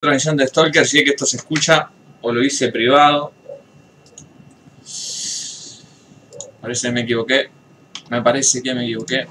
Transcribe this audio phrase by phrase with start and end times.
[0.00, 1.90] transmisión de Stalker, si es que esto se escucha
[2.22, 3.32] o lo hice privado.
[6.60, 7.50] Parece que me equivoqué.
[8.08, 9.26] Me parece que me equivoqué.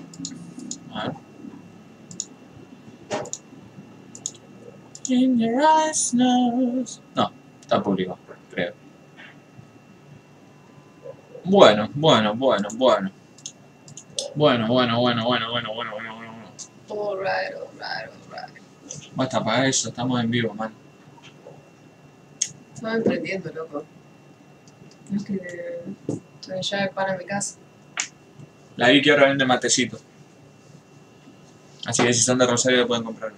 [0.94, 1.14] A ver.
[5.10, 7.02] In your eyes knows.
[7.16, 7.32] No,
[7.62, 8.20] está público,
[8.52, 8.74] creo.
[11.46, 13.12] Bueno, bueno, bueno, bueno.
[14.36, 16.30] Bueno, bueno, bueno, bueno, bueno, bueno, bueno, bueno.
[16.92, 18.59] Alright, alright, alright.
[19.16, 20.72] Basta para eso, estamos en vivo, man.
[22.74, 23.84] Estaba emprendiendo, loco.
[25.16, 27.58] Es que estoy ya para mi casa.
[28.78, 30.00] La vi que ahora vende matecito.
[31.86, 33.34] Así que si son de Rosario pueden comprar.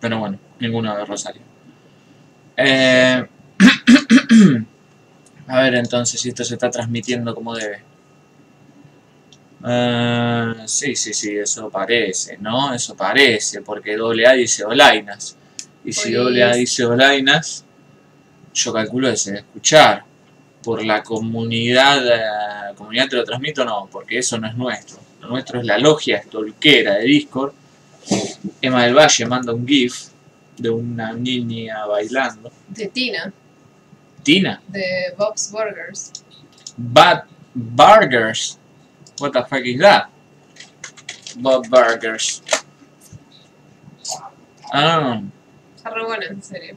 [0.00, 1.42] Pero bueno, ninguno de Rosario.
[2.56, 3.26] Eh...
[5.50, 7.82] A ver entonces si esto se está transmitiendo como debe.
[9.64, 12.72] Eh, sí, sí, sí, eso parece, ¿no?
[12.72, 15.36] Eso parece, porque AA dice Olainas.
[15.84, 17.64] Y si AA dice Olainas,
[18.54, 20.04] yo calculo que se debe escuchar.
[20.62, 24.98] Por la comunidad, eh, comunidad te lo transmito, no, porque eso no es nuestro.
[25.22, 27.54] Lo nuestro es la logia estolquera de Discord.
[28.60, 30.08] Emma del Valle manda un GIF
[30.58, 32.52] de una niña bailando.
[32.68, 33.32] De Tina,
[34.22, 36.12] Tina, de Bob's Burgers.
[36.76, 37.24] Bad
[37.54, 38.59] Burgers.
[39.20, 40.10] What the fuck is that?
[41.36, 42.42] Bob Burgers.
[44.72, 45.20] Ah,
[45.76, 46.76] Está re buena, en serio.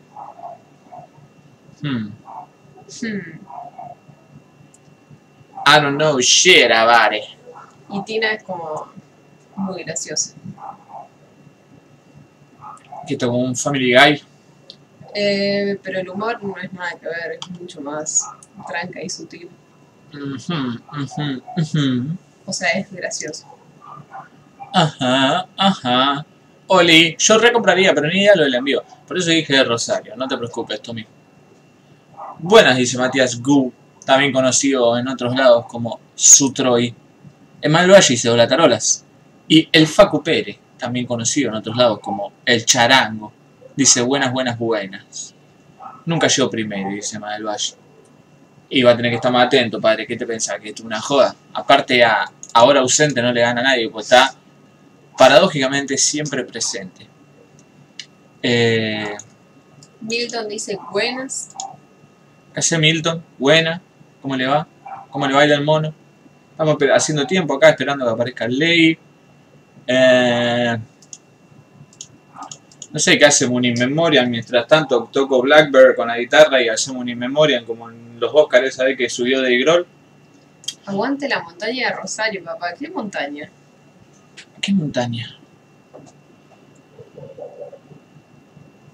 [1.81, 2.07] hmm.
[3.01, 3.39] Hmm.
[5.65, 7.23] I don't know shit about it.
[7.89, 8.89] Y Tina es como
[9.55, 10.35] muy graciosa.
[13.07, 14.21] Que como un Family Guy.
[15.15, 18.27] Eh, pero el humor no es nada que ver, es mucho más
[18.67, 19.49] tranca y sutil.
[20.13, 22.17] Ujú, ujú, ujú.
[22.45, 23.45] O sea, es gracioso.
[24.73, 26.25] Ajá, ajá.
[26.67, 28.83] Oli, yo recompraría, pero ni idea lo del envío.
[29.07, 31.05] Por eso dije de Rosario, no te preocupes, Tommy.
[32.39, 33.71] Buenas, dice Matías Gu,
[34.05, 36.93] también conocido en otros lados como Sutroy.
[37.61, 39.05] Emal Valle dice Hola Tarolas.
[39.47, 43.31] Y el Facu Pérez, también conocido en otros lados como El Charango.
[43.75, 45.35] Dice buenas, buenas, buenas.
[46.05, 47.82] Nunca llegó primero, dice Emal Valle.
[48.75, 50.07] Y va a tener que estar más atento, padre.
[50.07, 50.59] ¿Qué te pensás?
[50.59, 51.35] ¿Que esto es una joda?
[51.53, 54.33] Aparte, a ahora ausente no le gana a nadie, pues está
[55.17, 57.07] paradójicamente siempre presente.
[58.41, 59.15] Eh,
[60.01, 61.49] Milton dice buenas.
[62.53, 63.23] ¿Qué hace Milton?
[63.37, 63.81] Buena.
[64.21, 64.67] ¿Cómo le va?
[65.09, 65.93] ¿Cómo le baila el mono?
[66.51, 68.97] Estamos haciendo tiempo acá esperando que aparezca Ley.
[69.87, 70.77] Eh,
[72.91, 74.29] no sé qué hace un in memoriam.
[74.29, 78.31] Mientras tanto toco Blackbird con la guitarra y hacemos un in memoriam como en los
[78.33, 79.85] Oscars esa vez que subió de Grohl.
[80.85, 82.73] Aguante la montaña de Rosario, papá.
[82.77, 83.49] ¿Qué montaña?
[84.61, 85.37] ¿Qué montaña?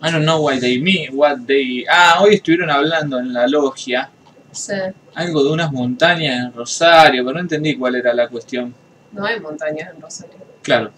[0.02, 1.86] I don't know what they mean, what they...
[1.90, 4.10] Ah, hoy estuvieron hablando en la logia
[4.52, 8.74] sea, algo de unas montañas en Rosario, pero no entendí cuál era la cuestión.
[9.12, 10.36] no hay montañas en Rosario.
[10.62, 10.92] Claro,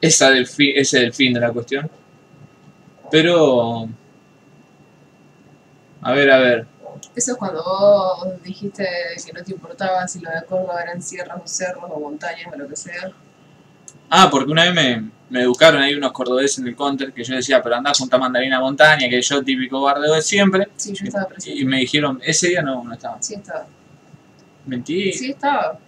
[0.00, 1.90] esa del fi- ese es el fin de la cuestión.
[3.10, 3.88] Pero...
[6.02, 6.66] A ver, a ver.
[7.14, 8.86] Eso es cuando vos dijiste
[9.26, 12.56] que no te importaba si lo de Córdoba eran sierras o cerros o montañas o
[12.56, 13.10] lo que sea.
[14.08, 17.34] Ah, porque una vez me, me educaron ahí unos cordobeses en el counter que yo
[17.34, 20.68] decía, pero andá junta mandarina a montaña, que yo típico bardeo de siempre.
[20.76, 21.58] Sí, yo estaba presente.
[21.60, 23.20] Y me dijeron, ese día no, no estaba.
[23.22, 23.66] Sí estaba.
[24.66, 25.12] Mentí.
[25.12, 25.78] Sí estaba.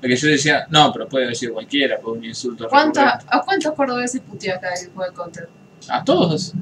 [0.00, 2.68] Porque yo decía, no, pero puede decir cualquiera, fue un insulto.
[2.68, 3.36] ¿Cuánta- recurrente.
[3.36, 5.48] ¿A cuántos cordobeses puteé acá en el juego de Counter?
[5.88, 6.52] A todos.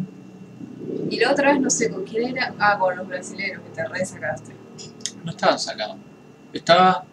[1.11, 2.55] Y la otra vez no sé con quién era.
[2.59, 4.53] Ah, con los brasileños que te re sacaste.
[5.25, 5.97] No estaban sacados.
[6.53, 7.05] Estaba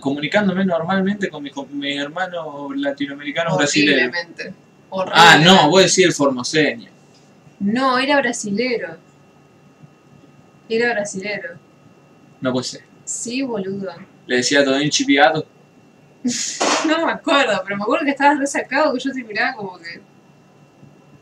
[0.00, 4.12] comunicándome normalmente con mis, mis hermanos latinoamericanos brasileños.
[4.90, 6.90] Ah, no, vos decís el formoseño.
[7.60, 8.96] No, era brasilero.
[10.68, 11.58] Era brasilero.
[12.40, 12.84] No puede ser.
[13.04, 13.90] Sí, boludo.
[14.26, 15.46] Le decía todo en chipiado.
[16.86, 20.00] No me acuerdo, pero me acuerdo que estabas resacado que yo te miraba como que.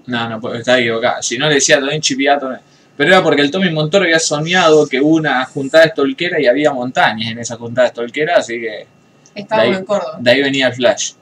[0.06, 1.22] No, no, puede- estaba equivocado.
[1.22, 2.50] Si no le decía chipiado.
[2.52, 2.58] no.
[2.96, 6.72] Pero era porque el Tommy Montoro había soñado que hubo una juntada estolquera y había
[6.72, 8.86] montañas en esa juntada estolquera, así que
[9.34, 10.16] Estábamos ahí- en Córdoba.
[10.18, 11.12] De ahí venía el flash.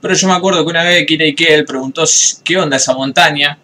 [0.00, 2.04] Pero yo me acuerdo que una vez Kira Ikel preguntó
[2.44, 3.58] qué onda esa montaña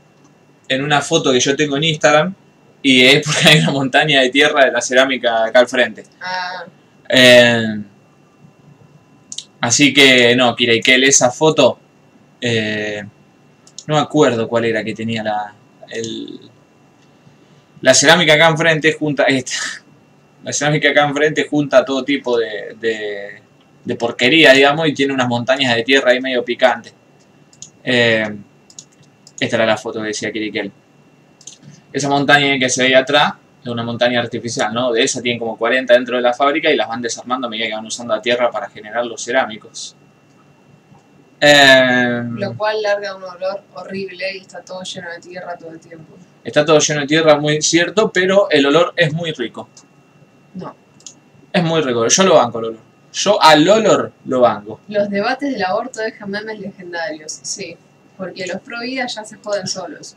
[0.69, 2.35] en una foto que yo tengo en Instagram
[2.83, 6.05] y es porque hay una montaña de tierra de la cerámica acá al frente.
[6.21, 6.65] Ah,
[7.09, 7.81] Eh,
[9.61, 11.79] así que no, Kira Ikel, esa foto
[12.41, 13.05] eh,
[13.87, 15.55] no me acuerdo cuál era que tenía la
[15.91, 16.41] el-
[17.81, 19.53] la cerámica acá enfrente junta esta
[20.45, 23.43] la cerámica acá enfrente junta todo tipo de, de,
[23.85, 26.93] de porquería, digamos, y tiene unas montañas de tierra ahí medio picantes.
[27.85, 28.29] Eh,
[29.41, 30.73] Esta era la foto que decía Kirikel.
[31.93, 34.93] Esa montaña que se veía atrás es una montaña artificial, ¿no?
[34.93, 37.67] De esa tienen como 40 dentro de la fábrica y las van desarmando a medida
[37.69, 39.95] que van usando la tierra para generar los cerámicos.
[41.45, 45.81] Eh, Lo cual larga un olor horrible y está todo lleno de tierra todo el
[45.81, 46.15] tiempo.
[46.45, 49.69] está todo lleno de tierra, muy cierto, pero el olor es muy rico.
[50.55, 50.73] No.
[51.53, 52.07] Es muy rico.
[52.07, 52.81] Yo lo banco el olor.
[53.13, 54.79] Yo al olor lo banco.
[54.87, 57.77] Los debates del aborto dejan memes legendarios, sí.
[58.17, 60.17] Porque los pro vida ya se joden solos.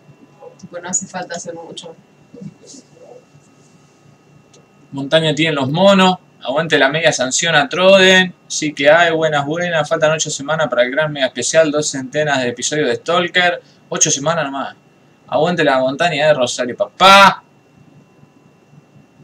[0.62, 1.95] Tipo, no hace falta hacer mucho.
[4.92, 6.18] Montaña tienen los monos.
[6.47, 8.36] Aguante la media sanción a Troden.
[8.47, 9.89] Sí que hay, buenas, buenas.
[9.89, 11.71] Faltan 8 semanas para el gran mega especial.
[11.71, 13.62] Dos centenas de episodios de Stalker.
[13.89, 14.75] 8 semanas nomás.
[15.27, 17.44] Aguante la montaña de Rosario, papá.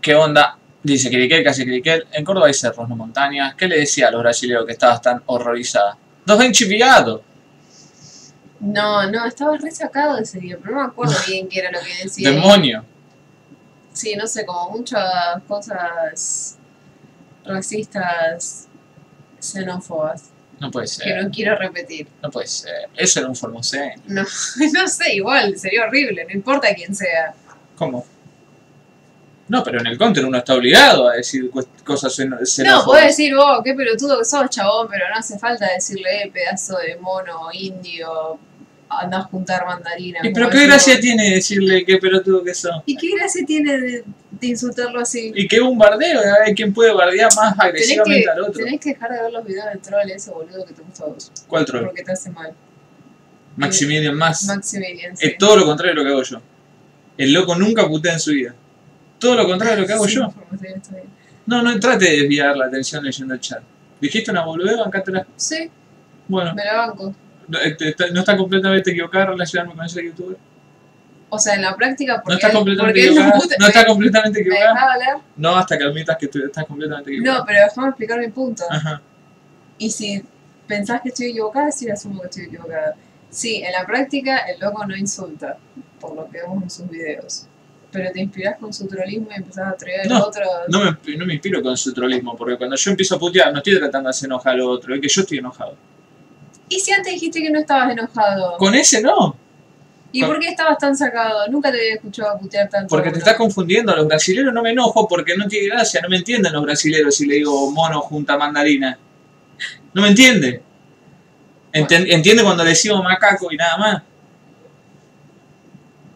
[0.01, 0.57] ¿Qué onda?
[0.81, 2.07] Dice Kirikel, casi Kirikel.
[2.11, 3.53] En Córdoba hay cerros, no montañas.
[3.53, 5.95] ¿Qué le decía a los brasileños que estabas tan horrorizada?
[6.25, 6.51] ¡Dos ven!
[8.61, 11.79] No, no, estaba re sacado ese día, pero no me acuerdo bien qué era lo
[11.81, 12.31] que decía.
[12.31, 12.83] ¡Demonio!
[13.93, 15.05] Sí, no sé, como muchas
[15.47, 16.57] cosas
[17.45, 18.67] racistas,
[19.39, 20.29] xenófobas,
[20.59, 21.23] No puede que ser.
[21.23, 22.07] no quiero repetir.
[22.21, 22.89] No puede ser.
[22.95, 23.95] Eso era un formoseño.
[24.07, 24.23] No,
[24.73, 27.33] no sé, igual, sería horrible, no importa quién sea.
[27.75, 28.05] ¿Cómo?
[29.47, 31.51] No, pero en el counter uno está obligado a decir
[31.83, 32.85] cosas xeno- No, xenófobas.
[32.85, 36.77] podés decir, vos, qué pelotudo que sos, chabón, pero no hace falta decirle, eh, pedazo
[36.77, 38.39] de mono, indio,
[38.99, 40.23] andás a juntar mandarinas.
[40.23, 41.01] ¿Y pero qué gracia vos.
[41.01, 42.81] tiene decirle qué pelotudo que son?
[42.85, 45.31] ¿Y qué gracia tiene de, de insultarlo así?
[45.35, 48.63] Y que un bardeo, hay quien puede bardear más agresivamente que, al otro.
[48.65, 51.07] tenés que dejar de ver los videos del troll ese boludo que te gusta a
[51.07, 51.85] vos, ¿Cuál troll?
[51.85, 52.53] porque te hace mal.
[53.57, 54.45] Maximilian Más.
[54.45, 55.27] Maximilian, sí.
[55.27, 56.41] Es todo lo contrario de lo que hago yo.
[57.17, 58.55] El loco nunca putea en su vida.
[59.19, 60.33] Todo lo contrario de lo que hago Sí, yo.
[61.45, 63.61] No, no trate de desviar la atención leyendo el chat.
[63.99, 64.77] ¿Dijiste una boludez?
[64.77, 65.27] Bancátela.
[65.35, 65.69] Sí,
[66.27, 67.13] Bueno, me la banco.
[67.51, 70.37] No, este, está- no está completamente equivocada relacionarme con ese youtuber.
[71.33, 73.39] O sea, en la práctica, porque No está completamente no equivocada.
[73.39, 75.21] puta- No está me- completamente ¿Me equivocada.
[75.37, 77.37] No hasta que admitas que tú estás completamente equivocada.
[77.39, 78.63] No, pero déjame explicar mi punto.
[78.69, 79.01] Ajá.
[79.77, 80.21] Y si
[80.67, 82.95] pensás que estoy equivocada, sí asumo que estoy equivocada.
[83.29, 85.57] Sí, en la práctica el loco no insulta,
[86.01, 87.47] por lo que vemos en sus videos.
[87.93, 90.47] Pero te inspirás con su trollismo y empezás a traer No, a otros.
[90.69, 93.57] No me, no me inspiro con su trolismo, porque cuando yo empiezo a putear, no
[93.59, 95.75] estoy tratando de hacer enojar al otro, es que yo estoy enojado.
[96.71, 98.55] ¿Y si antes dijiste que no estabas enojado?
[98.57, 99.35] Con ese no,
[100.13, 101.47] ¿Y por qué estabas tan sacado?
[101.49, 102.87] Nunca te había escuchado putear tanto.
[102.89, 103.19] porque te uno.
[103.19, 103.91] estás confundiendo.
[103.91, 107.15] A los brasileros no me enojo porque no tiene gracia, no me entienden los brasileros
[107.15, 108.97] si le digo mono junta mandarina.
[109.93, 110.61] No me entiende.
[111.73, 114.03] Entiende cuando le decimos macaco y nada más.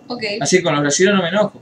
[0.08, 0.24] Ok.
[0.40, 1.62] Así que con los brasileños no me enojo.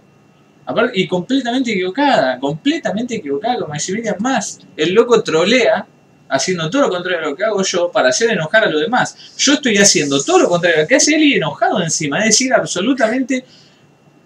[0.66, 4.60] Aparte, y completamente equivocada, completamente equivocada con Maximilian Más.
[4.78, 5.86] El loco trolea
[6.34, 9.16] haciendo todo lo contrario de lo que hago yo para hacer enojar a los demás.
[9.38, 12.20] Yo estoy haciendo todo lo contrario a lo que hace él y enojado encima.
[12.20, 13.46] Es decir, absolutamente...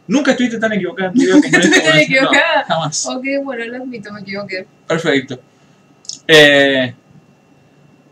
[0.08, 1.94] Nunca estuviste tan equivocada Nunca este estuve momento.
[1.94, 2.64] No, equivocada.
[2.66, 3.06] jamás.
[3.08, 4.66] Ok, bueno, lo admito, me equivoqué.
[4.88, 5.40] Perfecto.
[6.26, 6.94] Eh,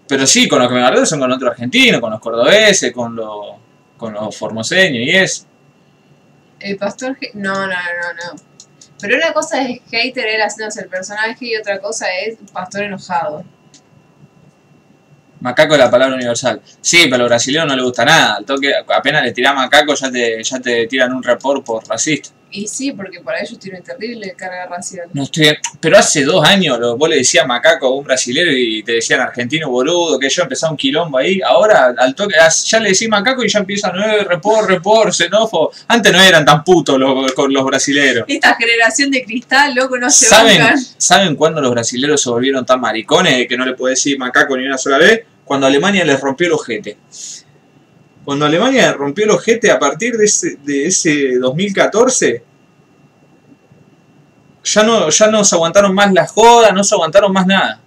[0.08, 3.16] pero sí, con lo que me bardeo son con otros argentinos, con los cordobeses, con
[3.16, 3.56] los,
[3.98, 5.46] con los formoseños y eso.
[6.60, 7.18] El pastor.
[7.34, 8.42] No, no, no, no.
[9.00, 13.44] Pero una cosa es hater él haciéndose el personaje y otra cosa es pastor enojado.
[15.46, 16.60] Macaco es la palabra universal.
[16.82, 18.36] Sí, pero a los brasileños no les gusta nada.
[18.38, 22.30] Al toque, apenas le tirás macaco ya te, ya te tiran un report por racista.
[22.52, 25.10] Y sí, porque para ellos tiene terrible carga racial.
[25.14, 28.82] No estoy, pero hace dos años lo- vos le decías macaco a un brasilero y
[28.82, 31.42] te decían argentino boludo, que yo empezaba un quilombo ahí.
[31.46, 35.72] Ahora al toque ah, ya le decís macaco y ya empiezan, eh, report, report, xenófobo.
[35.90, 38.24] Antes no eran tan putos los, con los brasileros.
[38.28, 40.80] Esta generación de cristal, loco, no se ¿Saben, bancan.
[40.98, 44.66] ¿Saben cuándo los brasileros se volvieron tan maricones que no le puede decir macaco ni
[44.66, 45.24] una sola vez?
[45.46, 46.98] Cuando Alemania les rompió el ojete.
[48.26, 52.44] Cuando Alemania rompió el ojete a partir de ese, de ese 2014,
[54.64, 57.80] ya no, ya no se aguantaron más las jodas, no se aguantaron más nada.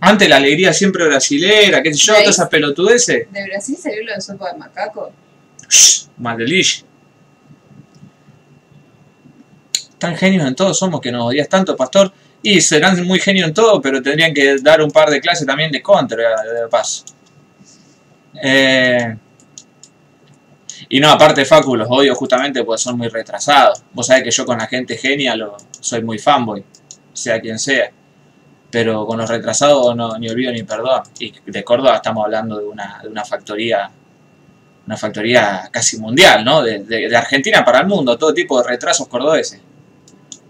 [0.00, 3.26] Antes la alegría siempre brasilera, qué sé yo, todas esas pelotudeces.
[3.32, 5.10] ¿De Brasil salió lo de sopa de macaco?
[5.68, 6.84] Shh, Maldelich.
[9.98, 12.12] Tan genios en todo somos que nos odias tanto, pastor.
[12.48, 15.68] Y serán muy genios en todo, pero tendrían que dar un par de clases también
[15.72, 17.04] de contra, de paso.
[18.40, 19.16] Eh,
[20.88, 23.82] y no, aparte Facu, los odio justamente porque son muy retrasados.
[23.92, 25.34] Vos sabés que yo con la gente genia
[25.80, 26.62] soy muy fanboy,
[27.12, 27.90] sea quien sea.
[28.70, 31.02] Pero con los retrasados no, ni olvido ni perdón.
[31.18, 33.90] Y de Córdoba estamos hablando de una, de una factoría
[34.86, 36.62] una factoría casi mundial, ¿no?
[36.62, 39.60] De, Argentina para el mundo, todo tipo de retrasos cordobeses.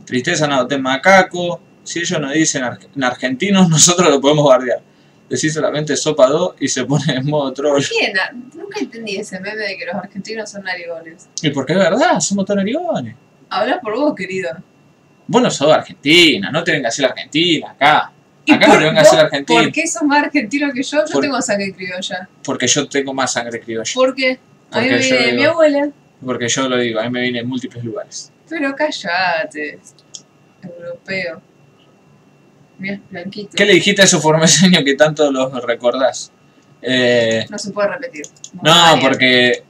[0.04, 4.80] Tristeza no macaco, si ellos nos dicen ar- en argentinos, nosotros lo podemos guardiar.
[5.28, 7.82] decís solamente sopa 2 y se pone en modo troll.
[7.82, 8.12] ¿Quién?
[8.18, 11.28] Ah, Nunca entendí ese meme de que los argentinos son narigones.
[11.42, 13.14] Y porque es verdad, somos todos narigones.
[13.50, 14.50] Habla por vos, querido.
[15.28, 18.12] Vos no sos Argentina, no te vengas a ser Argentina acá.
[18.44, 19.62] ¿Y Acá no por- te vengas a ser Argentina.
[19.62, 20.98] ¿Por qué sos más argentino que yo?
[21.04, 22.28] Yo Por- tengo sangre criolla.
[22.44, 23.90] Porque yo tengo más sangre criolla.
[23.94, 24.38] ¿Por qué?
[24.70, 25.90] A mí me viene mi abuela.
[26.24, 28.32] Porque yo lo digo, a mí me viene en múltiples lugares.
[28.48, 29.78] Pero callate.
[30.62, 31.42] Europeo.
[32.78, 33.50] Mira, blanquito.
[33.56, 36.30] ¿Qué le dijiste a esos formeseños que tanto los recordás?
[36.82, 38.26] Eh, No se puede repetir.
[38.62, 39.64] no, porque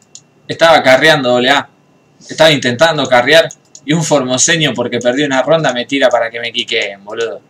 [0.48, 1.68] estaba carreando doble A.
[2.28, 3.48] Estaba intentando carrear
[3.84, 7.40] y un formoseño porque perdí una ronda me tira para que me quiqueen, boludo.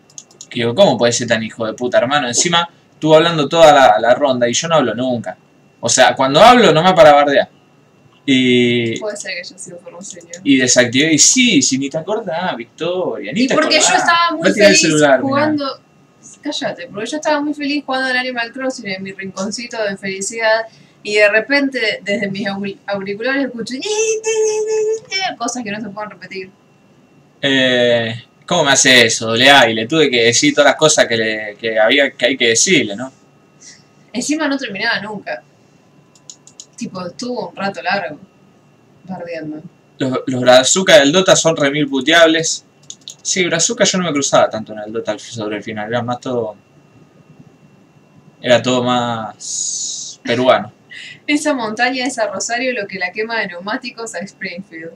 [0.51, 2.29] Que digo, ¿cómo puede ser tan hijo de puta, hermano?
[2.29, 5.37] Encima estuvo hablando toda la, la ronda y yo no hablo nunca.
[5.81, 7.49] O sea, cuando hablo no me para bardear.
[8.29, 10.27] Y, Puede ser que haya sido formoseño.
[10.43, 14.33] y desactivé y sí, si ni te acordás, Victoria, ni Y te porque yo estaba
[14.37, 15.23] muy feliz celular, mirá.
[15.23, 15.81] jugando.
[16.43, 20.63] Cállate, porque yo estaba muy feliz jugando al Animal Crossing en mi rinconcito de felicidad.
[21.05, 23.75] Y de repente, desde mis auri- auriculares, escucho
[25.39, 26.51] cosas que no se pueden repetir.
[27.43, 28.15] Eh,
[28.47, 29.49] ¿Cómo me hace eso, doble?
[29.71, 32.49] Y le tuve que decir todas las cosas que, le, que, había, que hay que
[32.49, 33.13] decirle, ¿no?
[34.13, 35.43] Encima no terminaba nunca.
[36.77, 38.19] Tipo, estuvo un rato largo.
[39.05, 39.63] Bardeando.
[39.99, 42.65] Los, los brazucas del Dota son remil puteables.
[43.23, 46.21] Sí, brazuca yo no me cruzaba tanto en el Dota sobre el final, era más
[46.21, 46.57] todo...
[48.41, 50.73] Era todo más peruano.
[51.27, 54.93] Esa montaña es a Rosario lo que la quema de neumáticos a Springfield.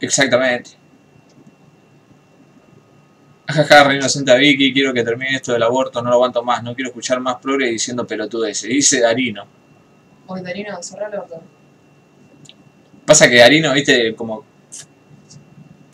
[0.00, 0.70] Exactamente.
[3.46, 6.62] Jaja, re inocente a Vicky, quiero que termine esto del aborto, no lo aguanto más,
[6.62, 8.68] no quiero escuchar más progres diciendo pelotudeces.
[8.68, 9.46] Dice Darino.
[10.26, 11.42] Oye, Darino, cerrá el orto.
[13.06, 14.44] Pasa que Darino, viste, como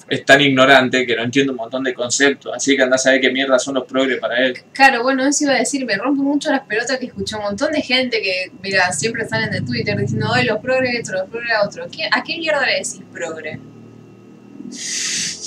[0.08, 3.20] es tan ignorante que no entiende un montón de conceptos, así que andás a ver
[3.20, 4.54] qué mierda son los progres para él.
[4.72, 7.70] Claro, bueno, eso iba a decir, me rompe mucho las pelotas que escuché un montón
[7.70, 11.52] de gente que, mira, siempre salen de Twitter diciendo, ay, los progres esto, los progres
[11.64, 11.86] otro.
[11.90, 13.60] ¿Qué- ¿A qué mierda le decís progre?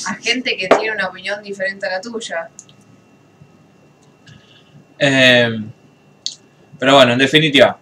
[0.08, 2.50] A gente que tiene una opinión diferente a la tuya.
[5.00, 5.60] Eh,
[6.80, 7.78] pero bueno, en definitiva,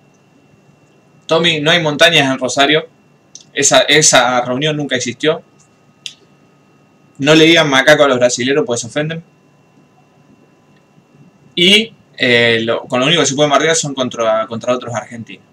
[1.32, 2.90] Tommy, no hay montañas en Rosario,
[3.54, 5.42] esa, esa reunión nunca existió.
[7.20, 9.24] No le digan macaco a los brasileros, pues se ofenden.
[11.56, 15.46] Y eh, lo- con lo único que se puede marcar son contra, contra otros argentinos.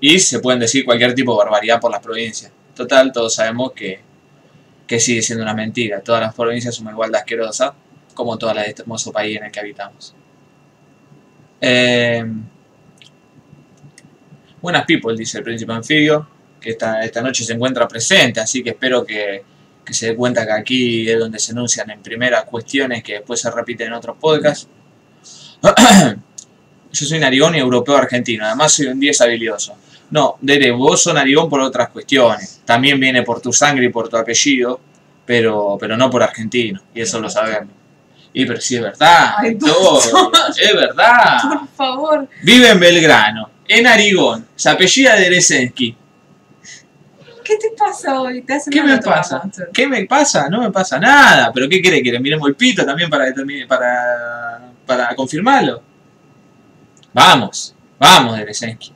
[0.00, 2.52] Y se pueden decir cualquier tipo de barbaridad por las provincias.
[2.74, 4.00] Total, todos sabemos que,
[4.86, 6.00] que sigue siendo una mentira.
[6.02, 7.72] Todas las provincias son igual de asquerosas
[8.14, 10.14] como la de este hermoso país en el que habitamos.
[11.60, 12.24] Eh,
[14.64, 16.26] buenas people, dice el príncipe anfibio,
[16.58, 19.44] que esta, esta noche se encuentra presente, así que espero que,
[19.84, 23.38] que se dé cuenta que aquí es donde se enuncian en primera cuestiones que después
[23.38, 24.66] se repiten en otros podcasts.
[26.92, 29.76] Yo soy narigón y europeo argentino, además soy un 10 habilidoso.
[30.10, 32.62] No, Dere, vos sos narigón por otras cuestiones.
[32.64, 34.80] También viene por tu sangre y por tu apellido,
[35.26, 37.74] pero, pero no por argentino, y eso lo sabemos.
[38.32, 40.00] Y pero sí es verdad, Ay, todo,
[40.58, 41.38] es verdad.
[41.42, 42.28] Por favor.
[42.42, 45.96] Vive en Belgrano, en Arigón, se apellida Deresensky.
[47.44, 48.42] ¿Qué te pasa hoy?
[48.42, 49.42] ¿Te hace ¿Qué me pasa?
[49.72, 50.48] ¿Qué me pasa?
[50.48, 51.52] No me pasa nada.
[51.52, 53.26] ¿Pero qué quiere que le miremos el pito también para,
[53.68, 55.82] para, para confirmarlo?
[57.12, 58.92] Vamos, vamos, Deresensky.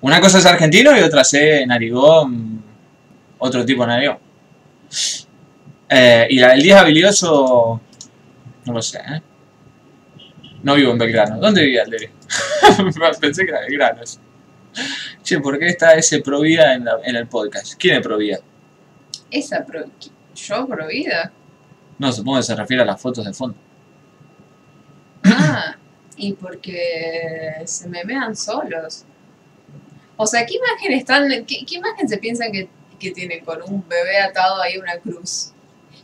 [0.00, 2.62] Una cosa es argentino y otra es en Arigón,
[3.38, 4.18] otro tipo de Narigón.
[5.88, 7.80] Eh, y la del 10 habilidoso,
[8.64, 9.22] no lo sé, ¿eh?
[10.62, 11.38] No vivo en Belgrano.
[11.38, 12.10] ¿Dónde vivía el Dere?
[13.20, 14.02] Pensé que era Belgrano.
[14.02, 14.20] eso.
[15.22, 17.74] Che, ¿por qué está ese Provida en, la- en el podcast?
[17.78, 18.38] ¿Quién es Provida?
[19.30, 19.84] Esa pro...
[20.34, 21.30] ¿Yo pro vida?
[21.98, 23.56] No, supongo que se refiere a las fotos de fondo.
[25.24, 25.76] Ah,
[26.16, 29.04] y porque se me vean solos.
[30.16, 33.86] O sea, ¿qué imagen están, qué, qué imagen se piensan que, que tienen con un
[33.88, 35.51] bebé atado ahí a una cruz?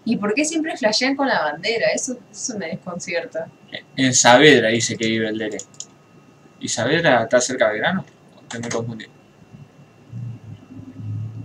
[0.08, 1.88] ¿Y por qué siempre flashean con la bandera?
[1.94, 3.46] Eso, eso me desconcierta.
[3.94, 5.58] En Saavedra dice que vive el Dere.
[6.60, 8.06] ¿Y Saavedra está cerca de Belgrano?
[8.50, 9.04] Que me confundí.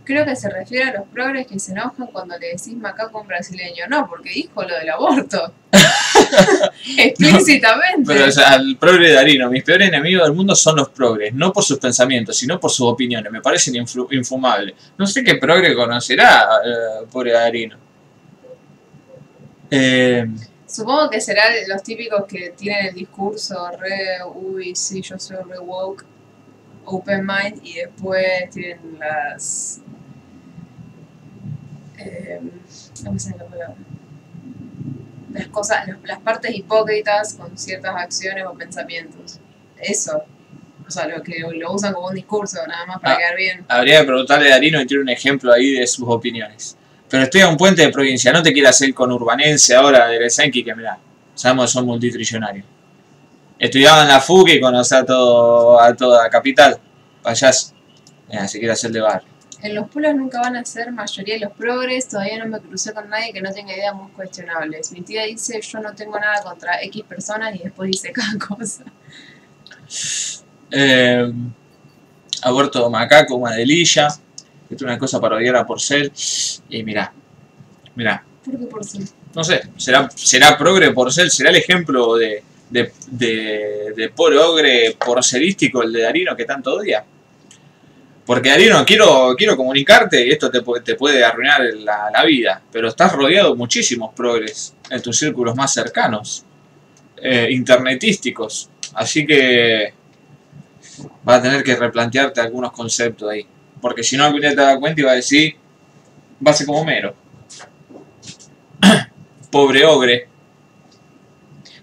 [0.05, 3.21] Creo que se refiere a los progres que se enojan cuando le decís macaco a
[3.21, 3.83] un brasileño.
[3.89, 5.53] No, porque dijo lo del aborto.
[6.97, 8.13] Explícitamente.
[8.13, 11.33] Pero o sea, el progre de Darino, mis peores enemigos del mundo son los progres,
[11.33, 13.29] no por sus pensamientos, sino por sus opiniones.
[13.29, 13.75] Me parecen
[14.11, 14.73] infumables.
[14.97, 17.82] No sé qué progre conocerá, eh, pobre Darino.
[19.75, 20.25] Eh,
[20.67, 25.59] Supongo que serán los típicos que tienen el discurso re, uy, sí, yo soy re
[25.59, 26.03] woke,
[26.85, 29.81] open mind, y después tienen las...
[31.97, 32.39] Eh,
[33.03, 33.75] no me sale la palabra.
[35.31, 39.39] Las cosas, las, las partes hipócritas con ciertas acciones o pensamientos.
[39.79, 40.23] eso.
[40.85, 43.17] O sea, lo que lo usan como un discurso, nada más para Ah.
[43.17, 43.65] quedar bien.
[43.69, 46.77] Habría que preguntarle a Darino y tiene un ejemplo ahí de sus opiniones.
[47.13, 50.17] Pero estoy a un puente de provincia, no te quieras hacer con urbanense ahora de
[50.17, 50.97] Helsinki, que mirá,
[51.35, 52.65] sabemos que son multitrillonarios.
[53.59, 56.75] Estudiaba en la FUC y conoce a, todo, a toda capital.
[57.21, 57.71] Vayas,
[58.27, 59.29] mira, si quieres hacer de barrio.
[59.61, 62.95] En los pueblos nunca van a ser mayoría de los progres, todavía no me crucé
[62.95, 64.91] con nadie que no tenga ideas muy cuestionables.
[64.91, 68.85] Mi tía dice yo no tengo nada contra X personas y después dice cada cosa.
[70.71, 71.31] Eh,
[72.41, 74.07] aborto macaco, Madelilla.
[74.73, 76.11] Esto es una cosa para odiar a Porcel.
[76.69, 77.13] Y mirá,
[77.95, 83.93] mirá, ¿Por qué no sé, será, será progre Porcel, será el ejemplo de, de, de,
[83.95, 87.03] de progre porcelístico el de Darino que tanto odia.
[88.25, 92.87] Porque Darino, quiero, quiero comunicarte, y esto te, te puede arruinar la, la vida, pero
[92.87, 96.45] estás rodeado de muchísimos progres en tus círculos más cercanos,
[97.17, 98.69] eh, internetísticos.
[98.93, 99.93] Así que
[101.23, 103.45] vas a tener que replantearte algunos conceptos ahí.
[103.83, 105.57] Porque si no, algún día te das cuenta y va a decir,
[106.45, 107.13] va a ser como mero.
[109.51, 110.29] Pobre ogre.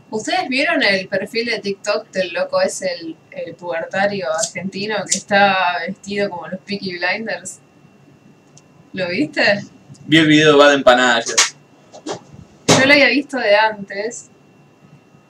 [0.08, 5.80] ¿Ustedes vieron el perfil de TikTok del loco ese, el, el pubertario argentino que está
[5.86, 7.58] vestido como los Peaky Blinders?
[8.94, 9.60] ¿Lo viste?
[10.06, 11.36] Vi el video de Bad Empanada ayer.
[12.66, 14.30] Yo lo había visto de antes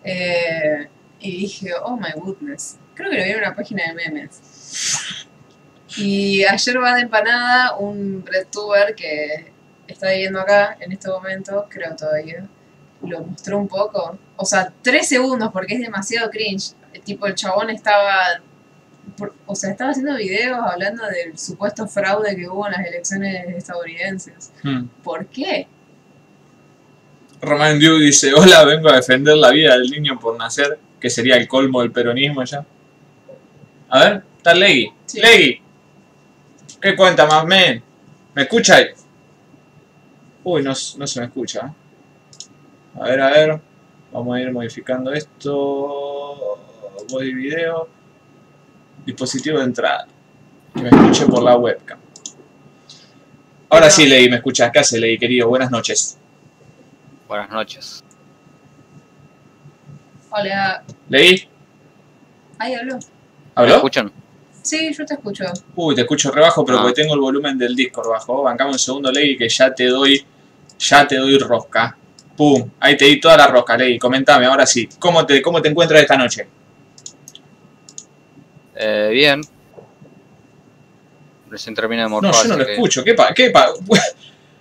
[0.05, 2.79] eh, y dije, oh my goodness.
[2.95, 5.20] Creo que lo vi en una página de memes.
[5.97, 9.53] Y ayer va de empanada un redtuber que
[9.89, 12.47] está viviendo acá en este momento, creo todavía,
[13.03, 14.19] lo mostró un poco.
[14.37, 16.75] O sea, tres segundos porque es demasiado cringe.
[17.05, 18.41] Tipo, el chabón estaba...
[19.17, 23.49] por- O sea, estaba haciendo videos hablando del supuesto fraude que hubo en las elecciones
[23.57, 24.53] estadounidenses.
[24.63, 24.85] Hmm.
[25.03, 25.67] ¿Por qué?
[27.43, 31.37] Román Diu dice, hola, vengo a defender la vida del niño por nacer, que sería
[31.37, 32.65] el colmo del peronismo ya.
[33.89, 34.93] A ver, está Legui.
[35.07, 35.21] Sí.
[35.21, 35.63] Legui.
[36.81, 37.83] ¿Qué cuenta más, men?
[38.35, 38.87] ¿Me escucha ahí?
[40.45, 41.67] Uy, no, no se me escucha.
[41.67, 42.51] ¿eh?
[43.01, 43.61] A ver, a ver.
[44.13, 46.59] Vamos a ir modificando esto.
[47.11, 47.89] Voz y video.
[49.05, 50.07] Dispositivo de entrada.
[50.75, 51.99] Que me escuche por la webcam.
[53.69, 54.71] Ahora sí, Legui, me escuchas.
[54.73, 55.49] ¿Qué hace, Legui, querido?
[55.49, 56.19] Buenas noches.
[57.29, 58.03] Buenas noches.
[60.31, 60.83] Hola.
[61.09, 61.49] ¿Leí?
[62.59, 62.97] Ahí habló.
[62.97, 63.01] ¿Me
[63.55, 63.75] ¿Habló?
[63.77, 64.13] escuchan?
[64.63, 65.45] Sí, yo te escucho.
[65.75, 66.83] Uy, te escucho rebajo, pero Ah.
[66.83, 68.43] porque tengo el volumen del Discord bajo.
[68.43, 70.25] Bancame un segundo, Ley, que ya te doy,
[70.79, 71.97] ya te doy rosca.
[72.37, 73.99] Pum, ahí te di toda la rosca, Ley.
[73.99, 74.89] Comentame, ahora sí.
[74.99, 76.47] ¿Cómo te, cómo te encuentras esta noche?
[78.77, 79.41] Eh, bien.
[81.49, 83.03] Recién terminé de No, morfar, yo no lo que- escucho.
[83.05, 83.35] ¿Qué pa?
[83.35, 83.67] ¿Qué pa?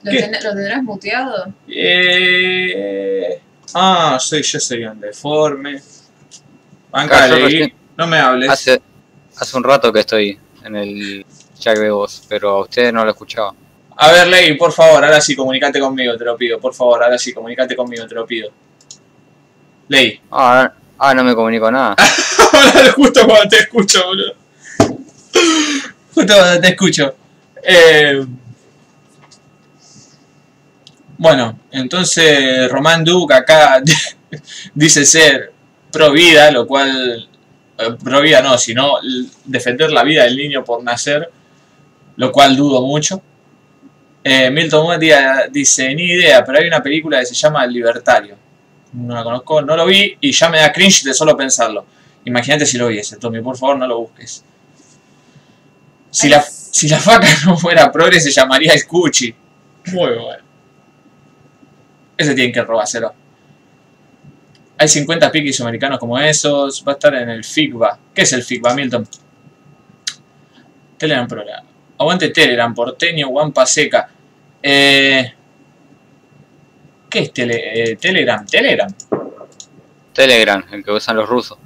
[0.01, 1.53] ¿Lo, ten- ¿Lo tendrás muteado?
[1.67, 3.41] Eh...
[3.75, 5.79] Ah, soy, yo soy un deforme.
[6.89, 7.59] Banca, Claro, yo Ley.
[7.59, 8.49] recién- No me hables.
[8.49, 8.81] Hace,
[9.39, 11.25] hace un rato que estoy en el
[11.58, 13.54] chat de voz, pero a ustedes no lo escuchaba.
[13.97, 16.60] A ver, Ley, por favor, ahora sí, comunicate conmigo, te lo pido.
[16.60, 18.49] Por favor, ahora sí, comunicate conmigo, te lo pido.
[19.89, 20.21] Ley.
[20.32, 21.95] Ah, ah, no me comunico nada.
[22.95, 24.36] Justo cuando te escucho, boludo.
[26.13, 27.15] Justo cuando te escucho.
[27.62, 28.25] Eh,
[31.17, 33.82] bueno, entonces Román Duke acá
[34.73, 35.52] dice ser
[35.91, 37.28] pro vida, lo cual.
[37.79, 38.95] Eh, pro vida no, sino
[39.45, 41.29] defender la vida del niño por nacer,
[42.17, 43.21] lo cual dudo mucho.
[44.23, 48.35] Eh, Milton Modia dice, ni idea, pero hay una película que se llama El Libertario.
[48.93, 51.85] No la conozco, no lo vi y ya me da cringe de solo pensarlo.
[52.25, 54.43] Imagínate si lo viese, Tommy, por favor no lo busques.
[56.11, 59.33] Si la, si faca no fuera progre se llamaría Scucci.
[59.93, 60.43] Muy bueno.
[62.17, 63.13] Ese tienen que robárselo.
[64.81, 66.81] Hay 50 piquis americanos como esos.
[66.87, 67.99] Va a estar en el FIGBA.
[68.13, 69.05] ¿Qué es el FIGBA, Milton?
[70.97, 71.67] Telegram Programa.
[71.97, 74.09] Aguante Telegram, porteño, guampa seca.
[74.63, 75.33] Eh,
[77.09, 78.45] ¿Qué es tele, eh, Telegram?
[78.45, 78.89] Telegram.
[80.13, 81.57] Telegram, el que usan los rusos.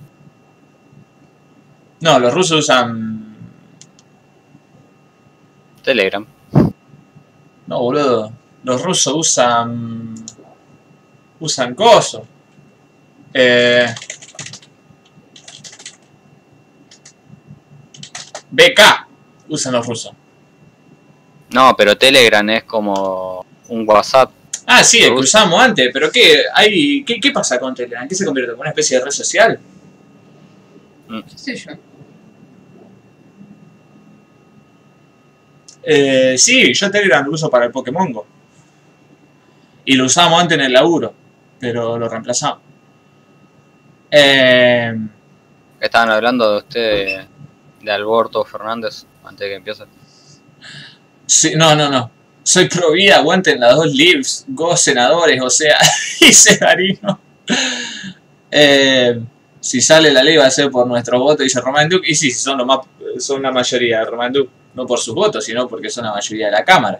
[1.99, 3.37] No, los rusos usan.
[5.83, 6.25] Telegram.
[7.67, 8.33] No, boludo.
[8.63, 10.15] Los rusos usan.
[11.39, 12.27] Usan coso.
[13.33, 13.87] Eh.
[18.51, 19.07] BK
[19.49, 20.13] usan los rusos.
[21.49, 24.31] No, pero Telegram es como un WhatsApp.
[24.65, 25.23] Ah, sí, el que Ruso.
[25.23, 28.07] usábamos antes, pero ¿qué, hay, qué, ¿qué pasa con Telegram?
[28.07, 29.59] ¿Qué se convierte en una especie de red social?
[31.07, 31.71] ¿Qué sé yo?
[35.83, 38.25] Eh, sí, yo Telegram lo uso para el Pokémon Go.
[39.85, 41.13] Y lo usábamos antes en el laburo,
[41.59, 42.59] pero lo reemplazamos.
[44.15, 44.93] Eh,
[45.81, 47.27] estaban hablando de usted,
[47.81, 49.83] de, Alberto Fernández, antes de que empiece.
[51.25, 52.11] Sí, no, no, no.
[52.43, 55.79] Soy pro vida, aguanten las dos lives, go senadores, o sea,
[56.19, 57.19] y Severino.
[58.51, 59.19] Eh,
[59.59, 62.07] si sale la ley va a ser por nuestro voto, dice Román Duke.
[62.07, 62.81] Y sí, son, lo más,
[63.17, 64.51] son la mayoría de Román Duke.
[64.75, 66.99] No por sus votos, sino porque son la mayoría de la Cámara.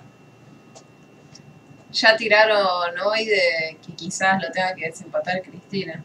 [1.92, 6.04] Ya tiraron hoy de que quizás lo tenga que desempatar Cristina.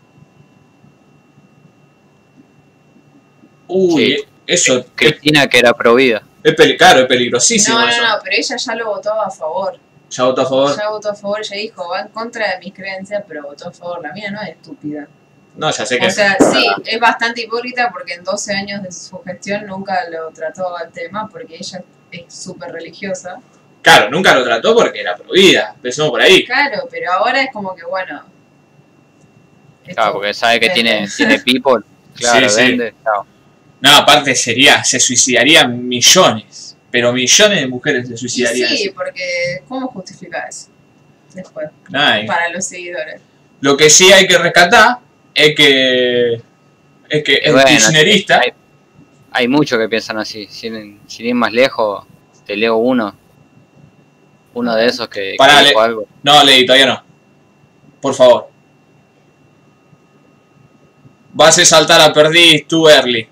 [3.69, 4.25] Uy, Sí.
[4.47, 6.23] eso es, Cristina, que era pro vida.
[6.43, 8.03] es peli- claro, es peligrosísimo No, no, eso.
[8.03, 9.79] no, pero ella ya lo votó a favor.
[10.11, 10.77] Ya votó a favor.
[10.77, 13.73] Ya votó a favor, ella dijo, va en contra de mis creencias, pero votó a
[13.73, 14.01] favor.
[14.03, 15.07] La mía no es estúpida.
[15.57, 18.93] No, ya sé que O sea, sí, es bastante hipócrita porque en 12 años de
[18.93, 23.39] su gestión nunca lo trató al tema porque ella es súper religiosa.
[23.83, 25.73] Claro, nunca lo trató porque era pro vida.
[25.75, 26.45] Empezamos por ahí.
[26.47, 28.23] Claro, pero ahora es como que, bueno...
[29.85, 31.83] Claro, porque sabe que tiene, tiene people.
[32.15, 32.63] Claro, Sí, sí.
[32.63, 32.95] vende.
[33.81, 36.77] No, aparte sería, se suicidarían millones.
[36.91, 38.71] Pero millones de mujeres se Y suicidarían.
[38.71, 40.69] sí, porque ¿cómo justifica eso?
[41.35, 42.27] Después, Ay.
[42.27, 43.21] para los seguidores.
[43.61, 44.99] Lo que sí hay que rescatar
[45.35, 46.35] es que
[47.11, 48.53] es que el Bueno, kirchnerista, Hay,
[49.33, 50.47] hay muchos que piensan así.
[50.51, 52.05] Sin, sin ir más lejos,
[52.47, 53.14] te leo uno.
[54.55, 56.07] Uno de esos que, que Pará, dijo le- algo.
[56.23, 57.03] no, Ley, todavía no.
[58.01, 58.49] Por favor.
[61.35, 63.29] Vas a saltar a perdiz too early.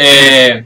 [0.00, 0.64] Eh,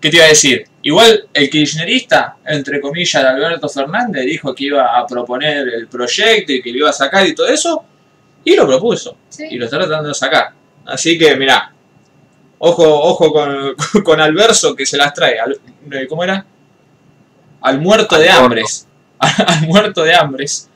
[0.00, 0.64] ¿Qué te iba a decir?
[0.82, 6.52] Igual el kirchnerista, entre comillas, de Alberto Fernández, dijo que iba a proponer el proyecto
[6.52, 7.84] y que lo iba a sacar y todo eso,
[8.44, 9.16] y lo propuso.
[9.28, 9.46] Sí.
[9.50, 10.50] y lo está tratando de sacar.
[10.84, 11.72] Así que, mirá,
[12.58, 15.38] ojo, ojo con, con Alverso que se las trae.
[15.38, 15.60] Al-
[15.92, 16.44] eh, ¿Cómo era?
[17.60, 18.40] Al muerto Al de gordo.
[18.42, 18.88] hambres.
[19.20, 20.68] Al muerto de hambres.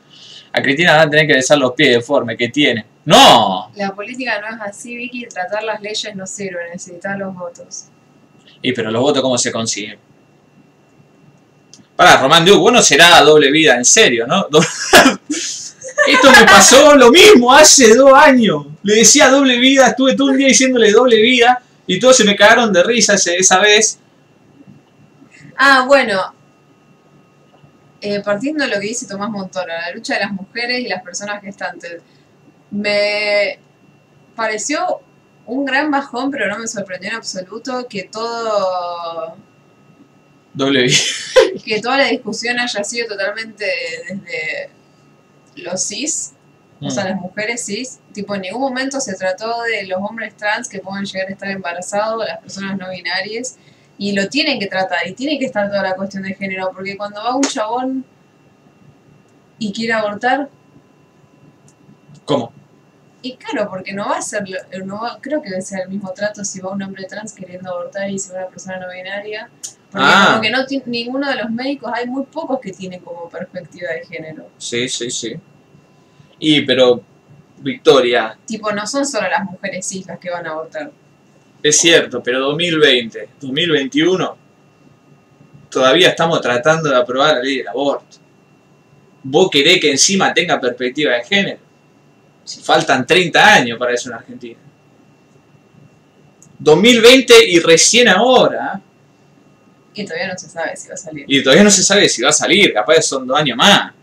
[0.53, 2.85] A Cristina van a tener que besar los pies deformes que tiene.
[3.07, 3.71] ¡No!
[3.75, 5.27] La política no es así, Vicky.
[5.27, 7.85] Tratar las leyes no sirve, necesitas los votos.
[8.61, 9.97] Y pero los votos, ¿cómo se consiguen?
[11.95, 14.45] Pará, Román Duke, vos no será doble vida, en serio, ¿no?
[15.29, 18.65] Esto me pasó lo mismo hace dos años.
[18.83, 22.35] Le decía doble vida, estuve todo un día diciéndole doble vida y todos se me
[22.35, 23.99] cagaron de risa ese- esa vez.
[25.57, 26.33] Ah, bueno.
[28.01, 31.01] Eh, partiendo de lo que dice Tomás Montoro, la lucha de las mujeres y las
[31.01, 32.01] personas gestantes.
[32.71, 33.59] Me
[34.35, 35.01] pareció
[35.45, 39.37] un gran bajón, pero no me sorprendió en absoluto que todo
[40.57, 40.89] Doble
[41.65, 43.65] que toda la discusión haya sido totalmente
[44.09, 44.69] desde
[45.55, 46.33] los cis,
[46.81, 50.67] o sea, las mujeres cis, tipo en ningún momento se trató de los hombres trans
[50.67, 53.57] que pueden llegar a estar embarazados, las personas no binarias,
[53.99, 56.97] y lo tienen que tratar, y tiene que estar toda la cuestión de género, porque
[56.97, 58.05] cuando va un chabón
[59.59, 60.49] y quiere abortar,
[62.27, 62.53] ¿Cómo?
[63.23, 66.13] y claro, porque no va a ser, lo- no va- creo que ser el mismo
[66.13, 69.49] trato si va un hombre trans queriendo abortar y si va una persona no binaria,
[69.91, 70.27] porque Ah.
[70.29, 74.05] como que no ninguno de los médicos, hay muy pocos que tienen como perspectiva de
[74.05, 74.47] género.
[74.59, 75.35] Sí, sí, sí.
[76.39, 77.01] Y, pero,
[77.57, 80.91] Victoria, Tipo, no son solo las mujeres cis las que van a abortar.
[81.63, 84.37] es cierto, pero 2020, 2021,
[85.69, 88.17] todavía estamos tratando de aprobar la ley del aborto.
[89.23, 91.66] ¿Vos querés que encima tenga perspectiva de género?
[92.63, 94.59] Faltan 30 años para eso en Argentina.
[96.59, 98.75] 2020 y recién ahora.
[98.75, 100.01] ¿eh?
[100.01, 101.25] Y todavía no se sabe si va a salir.
[101.27, 103.93] Y todavía no se sabe si va a salir, capaz son dos años más.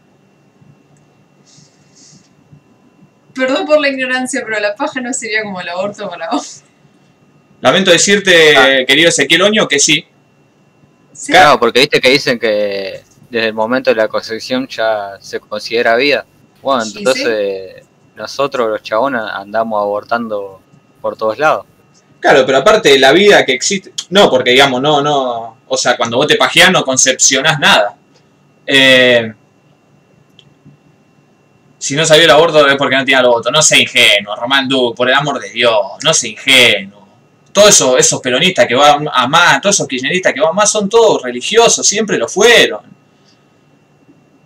[3.35, 6.63] Perdón por la ignorancia, pero la paja no sería como el aborto para vos.
[7.61, 10.05] Lamento decirte, querido Ezequiel Oño, que sí.
[11.13, 11.33] Sí.
[11.33, 15.97] Claro, porque viste que dicen que desde el momento de la concepción ya se considera
[15.97, 16.27] vida.
[16.61, 17.84] Bueno, Sí, entonces
[18.17, 20.61] nosotros los chabones andamos abortando
[21.01, 21.67] por todos lados.
[22.21, 23.93] Claro, pero aparte la vida que existe.
[24.11, 25.59] No, porque digamos, no, no.
[25.69, 27.97] O sea, cuando vos te pajeás no concepcionás nada.
[28.67, 29.33] Eh,
[31.79, 33.51] si no salió el aborto es porque no tenía el voto.
[33.51, 35.77] No sea ingenuo, Román Duque, por el amor de Dios.
[36.03, 37.07] No sea ingenuo.
[37.53, 40.89] Todos esos, esos peronistas que van a más, todos esos kirchneristas que van más, son
[40.89, 42.81] todos religiosos, siempre lo fueron.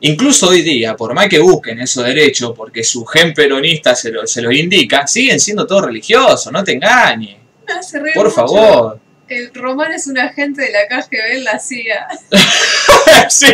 [0.00, 4.26] Incluso hoy día, por más que busquen esos derechos, porque su gen peronista se lo,
[4.26, 7.36] se lo indica, siguen siendo todos religiosos, no te engañes.
[7.66, 8.34] Me hace reír Por mucho.
[8.36, 9.00] favor.
[9.28, 12.06] El Román es un agente de la KGB en la CIA.
[13.28, 13.46] sí.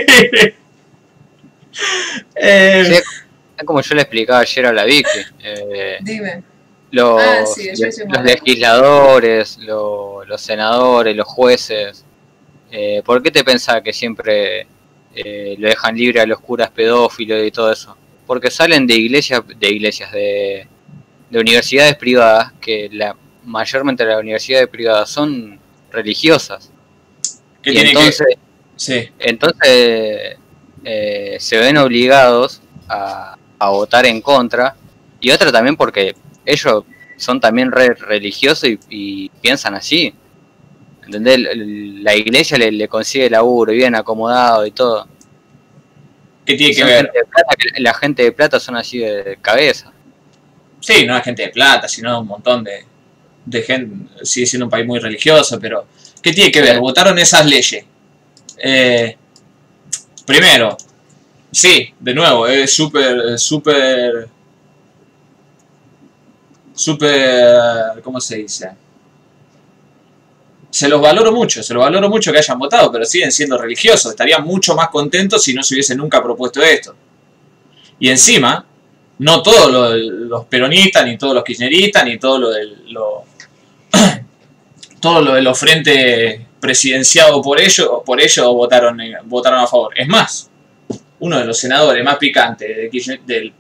[2.34, 2.84] Eh,
[3.56, 5.08] Sí, como yo le explicaba ayer a la Vicky.
[5.42, 6.42] eh, Dime.
[6.90, 7.70] los, Ah, sí,
[8.08, 12.04] los legisladores, lo- los senadores, los jueces.
[12.70, 14.66] eh, ¿Por qué te pensás que siempre
[15.14, 17.96] eh, lo dejan libre a los curas pedófilos y todo eso?
[18.26, 20.66] Porque salen de iglesias, de iglesias, de,
[21.30, 25.60] de universidades privadas, que la mayormente las universidades privadas son
[25.92, 26.72] religiosas.
[27.62, 28.38] ¿Qué y entonces, que...?
[28.76, 29.08] Sí.
[29.18, 30.36] entonces
[30.84, 34.76] eh, se ven obligados a, a votar en contra.
[35.20, 36.84] Y otra también porque ellos
[37.16, 40.14] son también re religiosos y, y piensan así.
[41.06, 41.38] ¿Entendés?
[42.02, 45.06] La iglesia le, le consigue laburo, y bien acomodado y todo.
[46.44, 47.10] ¿Qué tiene que Son ver?
[47.10, 49.92] plata, la gente de plata son así de cabeza.
[50.80, 52.84] Sí, no es gente de plata, sino un montón de,
[53.46, 54.24] de gente.
[54.24, 55.86] Sigue siendo un país muy religioso, pero
[56.20, 56.78] ¿qué tiene que ver?
[56.78, 57.84] Votaron esas leyes.
[58.58, 59.16] Eh,
[60.26, 60.76] primero,
[61.50, 64.28] sí, de nuevo, es súper, súper,
[66.74, 68.70] súper, ¿cómo se dice?
[70.74, 74.10] Se los valoro mucho, se los valoro mucho que hayan votado, pero siguen siendo religiosos.
[74.10, 76.96] Estarían mucho más contentos si no se hubiese nunca propuesto esto.
[78.00, 78.66] Y encima,
[79.20, 79.70] no todos
[80.02, 83.22] los, peronistas, ni todos los kirchneristas, ni todo lo del lo,
[85.00, 89.92] todo lo de los frentes presidenciados por ellos, por ellos votaron, eh, votaron a favor.
[89.96, 90.50] Es más,
[91.20, 93.52] uno de los senadores más picantes de del,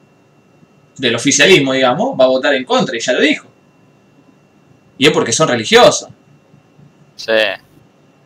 [0.96, 3.46] del oficialismo, digamos, va a votar en contra, y ya lo dijo.
[4.98, 6.08] Y es porque son religiosos.
[7.16, 7.32] Sí.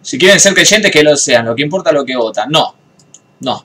[0.03, 1.47] Si quieren ser creyentes, que lo sean.
[1.47, 2.51] Lo que importa es lo que votan.
[2.51, 2.75] No.
[3.41, 3.65] No.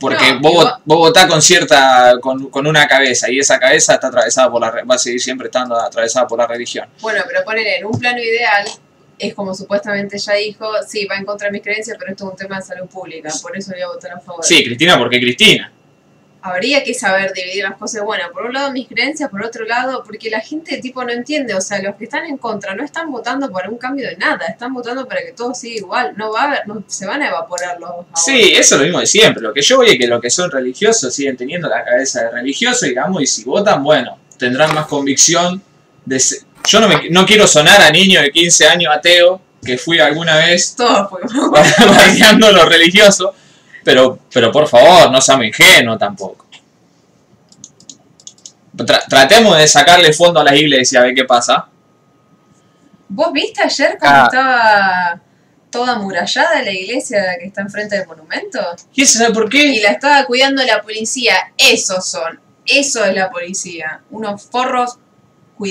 [0.00, 2.14] Porque No, vos, vos votás con cierta.
[2.20, 3.30] Con, con una cabeza.
[3.30, 4.84] Y esa cabeza está atravesada por la.
[4.84, 6.88] Va a seguir siempre estando atravesada por la religión.
[7.00, 8.64] Bueno, pero ponele en un plano ideal,
[9.18, 12.30] es como supuestamente ya dijo, sí, va en contra de mis creencias, pero esto es
[12.30, 14.44] un tema de salud pública, por eso voy a votar a favor.
[14.44, 15.72] Sí, Cristina, porque Cristina.
[16.40, 18.02] Habría que saber dividir las cosas.
[18.04, 21.52] Bueno, por un lado mis creencias, por otro lado, porque la gente tipo no entiende,
[21.54, 24.46] o sea, los que están en contra no están votando por un cambio de nada,
[24.46, 27.28] están votando para que todo siga igual, no va a haber, no, se van a
[27.28, 28.24] evaporar los abortos.
[28.24, 29.42] Sí, eso es lo mismo de siempre.
[29.42, 32.30] Lo que yo voy es que los que son religiosos siguen teniendo la cabeza de
[32.30, 35.60] religioso, digamos, y si votan, bueno, tendrán más convicción
[36.04, 39.76] de se- Yo no, me, no quiero sonar a niño de 15 años ateo, que
[39.76, 41.50] fui alguna vez Todos fuimos.
[41.78, 43.34] bardeando lo religioso,
[43.88, 46.44] pero, pero por favor, no seamos ingenuos tampoco.
[48.76, 51.66] Tra- tratemos de sacarle fondo a las iglesias, a ver qué pasa.
[53.08, 54.24] ¿Vos viste ayer cómo Ah.
[54.30, 55.20] estaba
[55.70, 58.60] toda amurallada la iglesia que está enfrente del monumento?
[58.94, 59.80] ¿Y eso sabe por Y qué?
[59.82, 61.34] la estaba cuidando la policía.
[61.56, 62.38] Esos son.
[62.66, 64.02] Eso es la policía.
[64.10, 64.98] Unos forros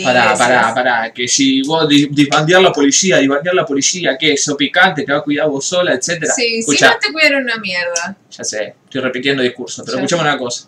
[0.03, 4.33] Pará, pará, pará, que si vos di- disbandear la policía, disbandear la policía, ¿qué?
[4.33, 6.33] Eso picante, te va a cuidar vos sola, etcétera.
[6.33, 8.17] Sí, si no te cuidaron una mierda.
[8.29, 10.15] ya sé, estoy repitiendo discurso, pero sé.
[10.15, 10.67] una cosa.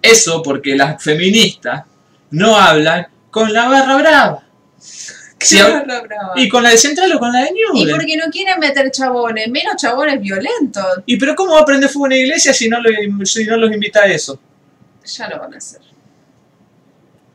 [0.00, 1.82] Eso porque las feministas
[2.30, 4.40] no hablan con la barra brava.
[6.02, 6.32] Brava.
[6.36, 7.96] ¿Y con la de Central o con la de Y Newell?
[7.96, 10.84] porque no quieren meter chabones, menos chabones violentos.
[11.04, 13.70] ¿Y pero cómo va a prender fuego una iglesia si no, lo- si no los
[13.70, 14.40] invita a eso?
[15.04, 15.80] Ya lo van a hacer.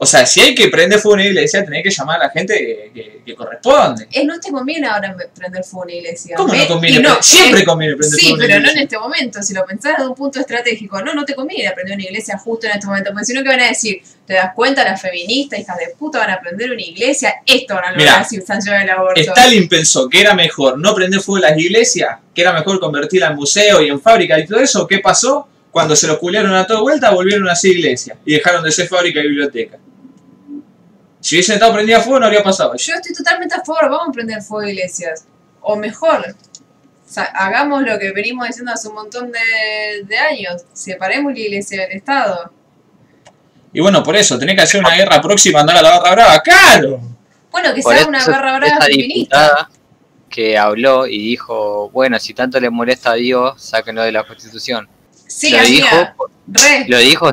[0.02, 2.54] O sea, si hay que prender fuego una iglesia, tenés que llamar a la gente
[2.58, 4.08] que, que- que corresponde.
[4.10, 6.36] Es, no te conviene ahora prender fuego a una iglesia.
[6.38, 7.00] ¿Cómo no conviene?
[7.02, 8.84] no, Pre- Siempre es- conviene prender Sí, fuego una pero no en iglesia.
[8.84, 9.44] este momento.
[9.44, 12.66] Si lo pensás desde un punto estratégico, no, no te conviene prender una iglesia justo
[12.68, 13.12] en este momento.
[13.12, 14.02] Porque si no, ¿qué van a decir?
[14.26, 14.86] ¿Te das cuenta?
[14.86, 17.34] Las feministas, hijas de puta, van a prender una iglesia.
[17.46, 19.20] Esto van a lograr si sancionan el aborto.
[19.20, 23.36] Stalin pensó que era mejor no prender fuego las iglesias, que era mejor convertirla en
[23.36, 24.88] museo y en fábrica y todo eso.
[24.88, 25.46] ¿Qué pasó?
[25.72, 28.88] Cuando se los culiaron a toda vuelta, volvieron a ser iglesias y dejaron de ser
[28.88, 29.78] fábrica y biblioteca.
[31.30, 32.74] Si hubiesen estado prendida a fuego, no habría pasado.
[32.76, 35.26] Yo estoy totalmente a favor, vamos a prender fuego a iglesias.
[35.62, 40.64] O mejor, o sea, hagamos lo que venimos diciendo hace un montón de, de años.
[40.74, 42.52] Separemos la iglesia del Estado.
[43.72, 46.40] Y bueno, por eso, tenés que hacer una guerra próxima, andar a la barra brava.
[46.42, 47.00] ¡Claro!
[47.52, 49.44] Bueno, que Por sea una barra brava feminista.
[49.44, 49.70] diputada
[50.32, 54.90] que habló y dijo, bueno, si tanto le molesta a Dios, sáquenlo de la Constitución.
[55.28, 56.16] Sí, lo dijo, amiga,
[56.48, 56.86] re.
[56.88, 57.32] lo dijo,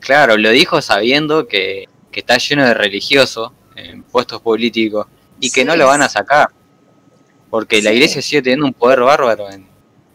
[0.00, 5.06] claro, lo dijo sabiendo que, que está lleno de religiosos en puestos políticos
[5.38, 6.48] y que Sí, no lo van a sacar.
[7.48, 9.64] Porque la iglesia sigue teniendo un poder bárbaro en,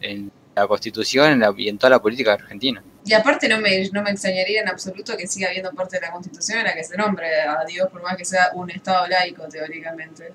[0.01, 2.83] en la constitución en la- y en toda la política argentina.
[3.05, 6.11] Y aparte no me, no me extrañaría en absoluto que siga habiendo parte de la
[6.11, 9.47] Constitución en la que se nombre a Dios por más que sea un Estado laico,
[9.47, 10.33] teóricamente.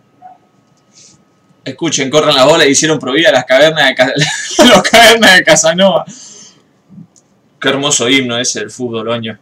[1.64, 6.04] Escuchen, corran la bola y hicieron prohibida las cavernas de, las cavernas de Casanova.
[7.60, 9.38] Qué hermoso himno ese del fútbol, oño.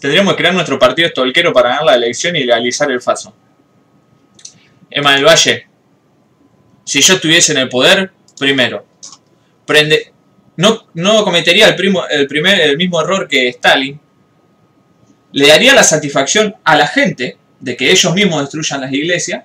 [0.00, 3.34] Tendríamos que crear nuestro partido estolquero para ganar la elección y legalizar el faso.
[4.90, 5.66] Emma del Valle,
[6.84, 8.86] si yo estuviese en el poder, primero,
[9.66, 10.12] prende,
[10.56, 14.00] no, no cometería el, primo, el, primer, el mismo error que Stalin,
[15.32, 19.44] le daría la satisfacción a la gente de que ellos mismos destruyan las iglesias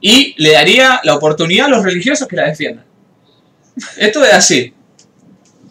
[0.00, 2.84] y le daría la oportunidad a los religiosos que la defiendan.
[3.96, 4.72] Esto es así.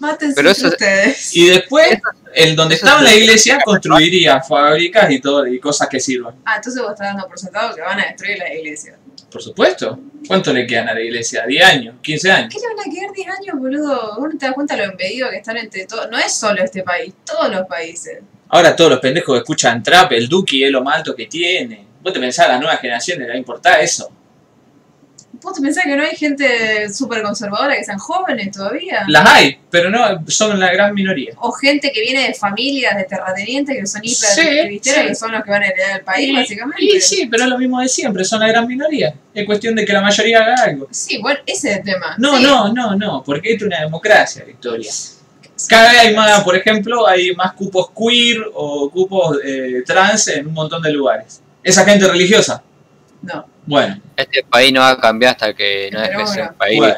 [0.04, 1.36] Mátense Pero eso- ustedes.
[1.36, 1.98] Y después,
[2.34, 6.36] el donde eso estaba es la iglesia, construiría fábricas y todo, y cosas que sirvan.
[6.46, 8.98] Ah, entonces vos estás dando por sentado que van a destruir la iglesia.
[9.32, 9.98] Por supuesto.
[10.28, 11.46] ¿Cuánto le quedan a la iglesia?
[11.46, 11.96] ¿10 años?
[12.04, 12.54] ¿15 años?
[12.54, 14.16] ¿Qué le van a quedar 10 años, boludo?
[14.18, 16.10] Vos no te das cuenta lo impedido que están entre todos.
[16.12, 18.20] No es solo este país, todos los países.
[18.50, 21.86] Ahora todos los pendejos que escuchan trap, el Duki es lo más alto que tiene.
[22.02, 24.12] ¿Vos te pensás a las nuevas generaciones le va a importar eso?
[25.44, 29.04] ¿Vos pensás que no hay gente súper conservadora que sean jóvenes todavía?
[29.08, 31.34] Las hay, pero no son la gran minoría.
[31.40, 34.92] O gente que viene de familias de terratenientes que son hiper Sí, sí.
[35.08, 36.86] que son los que van a heredar el país, Y- básicamente.
[36.86, 39.14] Y sí, pero es lo mismo de siempre, son la gran minoría.
[39.34, 40.88] Es cuestión de que la mayoría haga algo.
[40.92, 42.16] Sí, bueno, ese es el tema.
[42.18, 42.44] No, Sí.
[42.44, 44.90] no, no, no, porque esto es una democracia, Victoria.
[45.68, 50.48] Cada vez hay más, por ejemplo, hay más cupos queer o cupos eh, trans en
[50.48, 51.42] un montón de lugares.
[51.64, 52.62] ¿Esa gente religiosa?
[53.24, 53.46] No.
[53.66, 56.96] Bueno, Este país no va a cambiar hasta que no deje ser un país, bueno.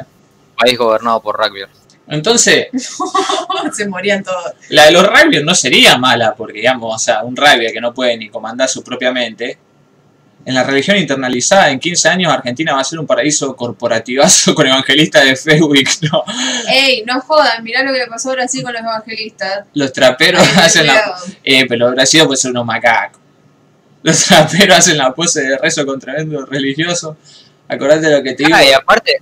[0.58, 1.62] país gobernado por rugby.
[2.08, 2.68] Entonces,
[3.74, 4.52] Se morían todos.
[4.70, 7.94] la de los rugby no sería mala, porque digamos, o sea, un rugby que no
[7.94, 9.58] puede ni comandar su propia mente.
[10.48, 14.68] En la religión internalizada, en 15 años, Argentina va a ser un paraíso corporativazo con
[14.68, 15.76] evangelistas de Facebook.
[16.12, 16.24] No,
[16.72, 19.66] Ey, no jodan, mirá lo que le pasó a Brasil con los evangelistas.
[19.74, 21.16] los traperos hacen la.
[21.44, 23.20] Eh, pero Brasil puede ser unos macacos.
[24.06, 27.18] Los traperos hacen la pose de rezo con tremendo religioso.
[27.68, 28.56] Acordate de lo que te digo.
[28.56, 29.20] Ah, y aparte,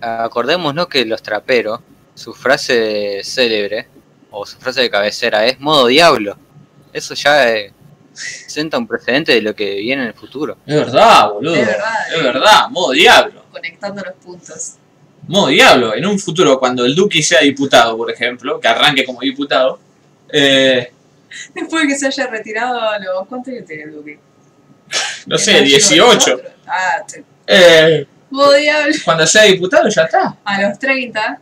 [0.00, 1.80] acordémonos que los traperos,
[2.14, 3.88] su frase célebre,
[4.30, 6.36] o su frase de cabecera, es modo diablo.
[6.92, 7.72] Eso ya eh,
[8.12, 10.56] senta un precedente de lo que viene en el futuro.
[10.66, 11.56] Es verdad, boludo.
[11.56, 12.22] Es verdad, Es eh.
[12.22, 13.42] verdad, modo diablo.
[13.50, 14.74] Conectando los puntos.
[15.26, 15.96] Modo diablo.
[15.96, 19.80] En un futuro, cuando el Duque sea diputado, por ejemplo, que arranque como diputado,
[20.32, 20.92] eh,
[21.54, 23.26] Después de que se haya retirado a los...
[23.28, 24.18] ¿Cuántos años tiene el Duque?
[25.26, 26.14] no ¿El sé, mayor de 18.
[26.14, 26.52] nosotros?
[26.66, 27.04] Ah.
[27.46, 28.06] Eh,
[28.60, 28.94] diablo.
[29.04, 30.36] cuando sea diputado, ya está.
[30.44, 31.40] A los 30.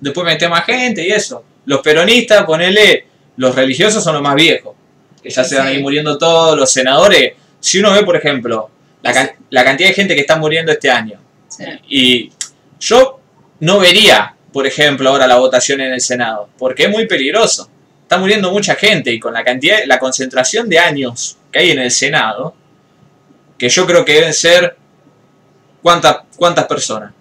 [0.00, 1.44] Después mete más gente y eso.
[1.66, 3.06] Los peronistas, ponele,
[3.36, 4.74] los religiosos son los más viejos.
[5.22, 7.32] Que ya se van a ir muriendo todos, los senadores.
[7.60, 8.70] Si uno ve, por ejemplo,
[9.02, 11.18] la, la cantidad de gente que está muriendo este año.
[11.48, 11.64] Sí.
[11.88, 12.32] Y
[12.80, 13.20] yo
[13.60, 17.70] no vería, por ejemplo, ahora la votación en el Senado, porque es muy peligroso.
[18.14, 21.80] Está muriendo mucha gente y con la cantidad, la concentración de años que hay en
[21.80, 22.54] el Senado,
[23.58, 24.76] que yo creo que deben ser
[25.82, 27.12] cuántas cuántas personas.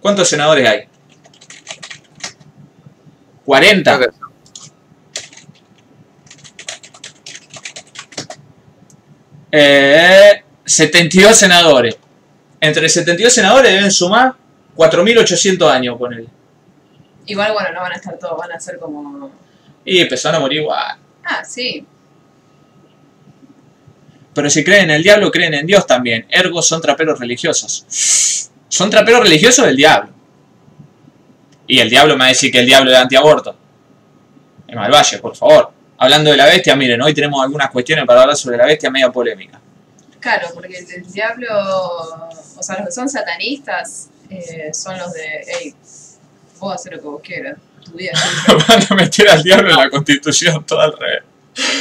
[0.00, 0.88] ¿Cuántos senadores hay?
[3.44, 3.96] 40.
[3.96, 4.16] Creo que-
[9.52, 11.96] Eh, 72 senadores.
[12.60, 14.34] Entre 72 senadores deben sumar
[14.74, 16.28] 4.800 años, con él.
[17.26, 19.30] Igual, bueno, no van a estar todos, van a ser como...
[19.84, 20.98] Y empezaron a morir igual.
[21.24, 21.86] Ah, sí.
[24.34, 26.26] Pero si creen en el diablo, creen en Dios también.
[26.28, 28.50] Ergo son traperos religiosos.
[28.68, 30.10] Son traperos religiosos del diablo.
[31.66, 33.56] Y el diablo me va a decir que el diablo es antiaborto.
[34.66, 35.70] En Malvalle, por favor.
[35.96, 39.10] Hablando de la bestia, miren, hoy tenemos algunas cuestiones para hablar sobre la bestia media
[39.10, 39.60] polémica.
[40.18, 41.48] Claro, porque el, el diablo,
[42.56, 45.74] o sea, los que son satanistas eh, son los de, hey,
[46.58, 48.12] vos hacer lo que vos quieras, tu vida.
[48.68, 51.22] Van a meter al diablo en la constitución, todo al revés.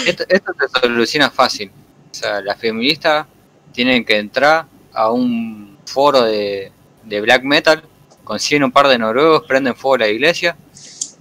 [0.05, 1.71] Esto, esto se soluciona fácil.
[2.11, 3.25] O sea, las feministas
[3.71, 6.71] tienen que entrar a un foro de,
[7.03, 7.83] de black metal,
[8.23, 10.55] consiguen un par de noruegos, prenden fuego a la iglesia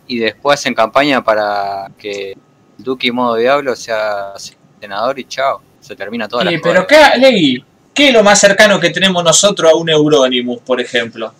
[0.07, 2.37] y después hacen campaña para que
[2.79, 4.33] Duque modo diablo sea
[4.81, 5.63] senador y chao.
[5.81, 9.23] Se termina toda la Sí, pero ¿qué, Legui, ¿qué es lo más cercano que tenemos
[9.23, 11.33] nosotros a un Euronymous, por ejemplo?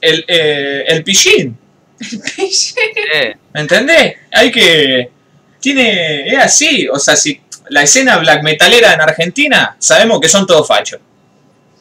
[0.00, 1.56] El, eh, el pillín.
[2.38, 4.16] Eh, ¿Me entendés?
[4.32, 5.10] Hay que.
[5.60, 6.28] Tiene.
[6.28, 6.88] Es así.
[6.88, 11.00] O sea, si la escena black metalera en Argentina, sabemos que son todos fachos.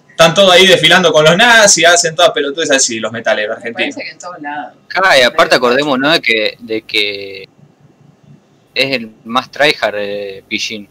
[0.09, 3.95] Están todos ahí desfilando con los nazis, hacen todas pelotudes así, los metaleros Me argentinos.
[3.95, 4.73] parece que en todos lados.
[5.03, 7.49] Ah, y aparte acordémonos de que, de que
[8.73, 10.87] es el más tryhard de Pijín.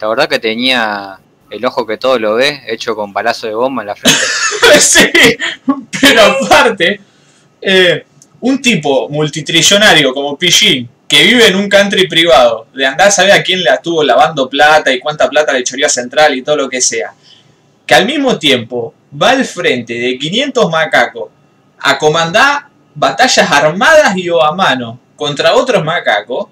[0.00, 1.18] La verdad que tenía
[1.52, 4.18] el ojo que todo lo ve, hecho con balazo de bomba en la frente.
[4.80, 5.10] sí,
[6.00, 7.00] pero aparte,
[7.60, 8.04] eh,
[8.40, 13.32] un tipo multitrillonario como Pijín, que vive en un country privado, de andar a saber
[13.32, 16.56] a quién le estuvo lavando plata y cuánta plata le choreó a Central y todo
[16.56, 17.12] lo que sea,
[17.86, 21.30] que al mismo tiempo va al frente de 500 macacos
[21.78, 26.46] a comandar batallas armadas y o a mano contra otros macacos,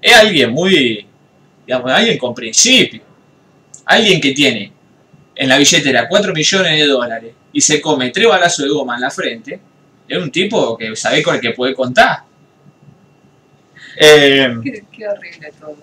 [0.00, 1.06] es alguien muy,
[1.66, 3.02] digamos, alguien con principio,
[3.86, 4.72] alguien que tiene
[5.36, 9.00] en la billetera 4 millones de dólares y se come tres balazos de goma en
[9.02, 9.60] la frente,
[10.08, 12.22] es un tipo que sabe con el que puede contar.
[13.96, 15.76] Eh, Qué, qué horrible todo.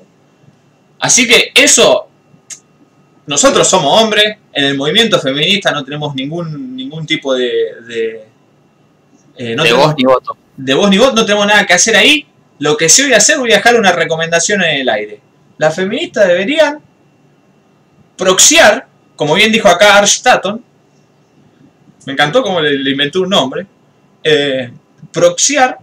[1.00, 2.08] así que eso,
[3.26, 7.50] nosotros somos hombres, en el movimiento feminista no tenemos ningún, ningún tipo de...
[7.88, 8.24] de,
[9.38, 10.38] eh, no de tenemos- voz ni voto.
[10.58, 12.26] de vos ni vos, no tenemos nada que hacer ahí.
[12.60, 15.20] Lo que sí voy a hacer, voy a dejar una recomendación en el aire.
[15.58, 16.80] Las feministas deberían
[18.22, 20.64] proxiar, como bien dijo acá Arch Tatton,
[22.06, 23.66] me encantó como le, le inventó un nombre,
[24.24, 24.72] eh,
[25.12, 25.80] proxiar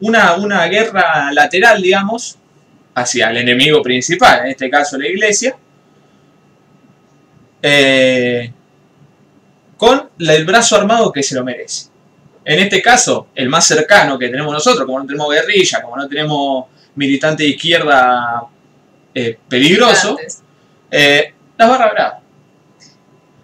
[0.00, 2.38] una, una guerra lateral, digamos,
[2.94, 5.54] hacia el enemigo principal, en este caso la iglesia,
[7.60, 8.50] eh,
[9.76, 11.88] con el brazo armado que se lo merece.
[12.46, 16.08] En este caso, el más cercano que tenemos nosotros, como no tenemos guerrilla, como no
[16.08, 16.64] tenemos
[16.94, 18.42] militante de izquierda
[19.14, 20.16] eh, peligroso,
[20.90, 22.22] eh, las barras bravas.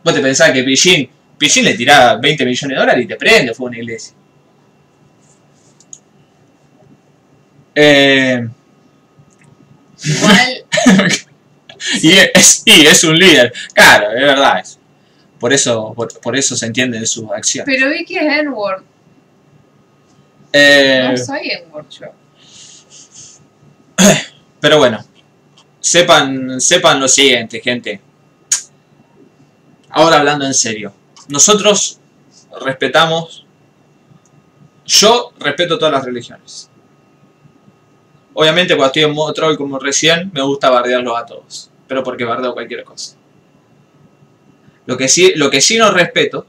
[0.02, 1.08] Vos te pensás que Pichín,
[1.38, 4.14] Pichín le tiraba 20 millones de dólares y te prende, fue una iglesia.
[7.74, 8.48] Eh,
[10.02, 10.64] Igual,
[12.02, 14.78] y, es, y es un líder, claro, es verdad eso.
[15.38, 17.66] Por eso, por, por eso se entienden sus acciones.
[17.74, 18.82] pero vi que es N-word.
[20.52, 22.06] Eh, No soy N-word yo.
[24.60, 25.02] Pero bueno,
[25.80, 28.00] sepan, sepan lo siguiente, gente.
[29.88, 30.92] Ahora hablando en serio.
[31.28, 31.98] Nosotros
[32.60, 33.46] respetamos.
[34.86, 36.70] Yo respeto todas las religiones.
[38.34, 41.70] Obviamente cuando estoy en modo troll como recién, me gusta bardearlos a todos.
[41.88, 43.16] Pero porque bardeo cualquier cosa.
[44.86, 46.46] Lo que sí, lo que sí no respeto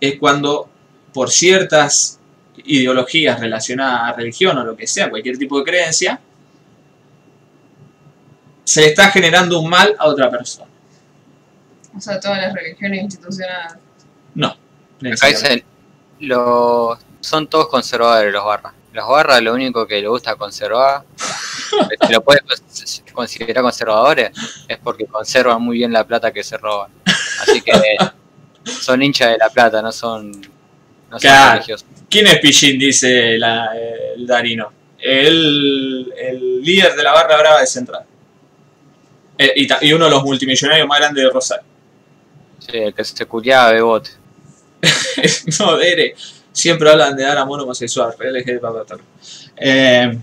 [0.00, 0.68] es cuando
[1.12, 2.20] por ciertas
[2.64, 6.20] ideologías relacionadas a religión o lo que sea, cualquier tipo de creencia,
[8.66, 10.66] se le está generando un mal a otra persona.
[11.96, 13.76] O sea, todas las religiones institucionales.
[14.34, 14.48] No.
[14.48, 15.64] Acá dicen,
[16.20, 18.72] lo, son todos conservadores los barras.
[18.92, 21.04] Los barras lo único que le gusta conservar,
[22.06, 24.30] si lo puedes cons- considerar conservadores,
[24.66, 26.90] es porque conservan muy bien la plata que se roban.
[27.42, 27.72] Así que
[28.64, 30.30] son hinchas de la plata, no son,
[31.10, 31.86] no son religiosos.
[32.08, 32.78] ¿Quién es Pichín?
[32.78, 33.70] Dice la-
[34.16, 34.72] el Darino.
[34.98, 38.05] El, el líder de la barra brava de Central.
[39.38, 41.64] Eh, y, uno de los multimillonarios más grandes de Rosario.
[42.58, 44.10] Sí, el que se culiaba bebote.
[45.60, 46.14] no, Dere.
[46.52, 48.14] Siempre hablan de dar amor homosexual.
[48.16, 48.24] Pa.
[49.58, 50.18] Eh,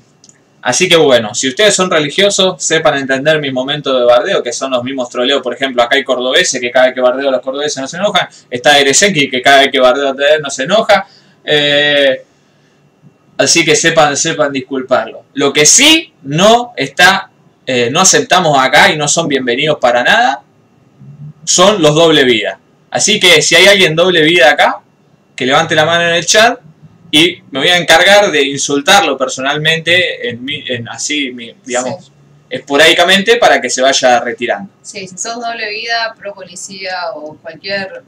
[0.63, 4.71] así que bueno, si ustedes son religiosos, sepan entender mi momento de bardeo, que son
[4.71, 5.43] los mismos troleos.
[5.43, 7.97] Por ejemplo, acá hay cordobeses que cada vez que bardeo a los cordobeses no se
[7.97, 8.27] enojan.
[8.49, 11.07] Está Eresenki que cada vez que bardeo a no se enoja.
[11.45, 12.25] Eh,
[13.37, 15.25] así que sepan, sepan disculparlo.
[15.35, 17.29] Lo que sí no está,
[17.65, 20.43] eh, no aceptamos acá y no son bienvenidos para nada,
[21.45, 22.59] son los doble vida.
[22.91, 24.79] Así que si hay alguien doble vida acá,
[25.35, 26.59] que levante la mano en el chat
[27.11, 32.11] y me voy a encargar de insultarlo personalmente, en mi- en así, mi- digamos,
[32.49, 34.71] esporádicamente para que se vaya retirando.
[34.81, 38.03] Sí, si sos doble vida, pro policía o cualquier.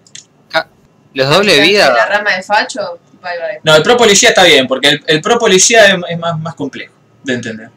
[1.13, 3.59] Los doble de La vida, rama de facho, bye bye.
[3.63, 6.55] No, el pro policía está bien, porque el, el pro policía es, es más, más
[6.55, 6.93] complejo
[7.23, 7.69] de entender.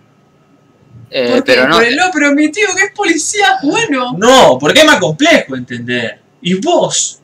[1.11, 1.53] Eh, ¿Por qué?
[1.53, 4.15] pero no, Por el no, pero mi tío que es policía, bueno.
[4.19, 6.21] No, porque es más complejo entender.
[6.43, 7.21] Y vos,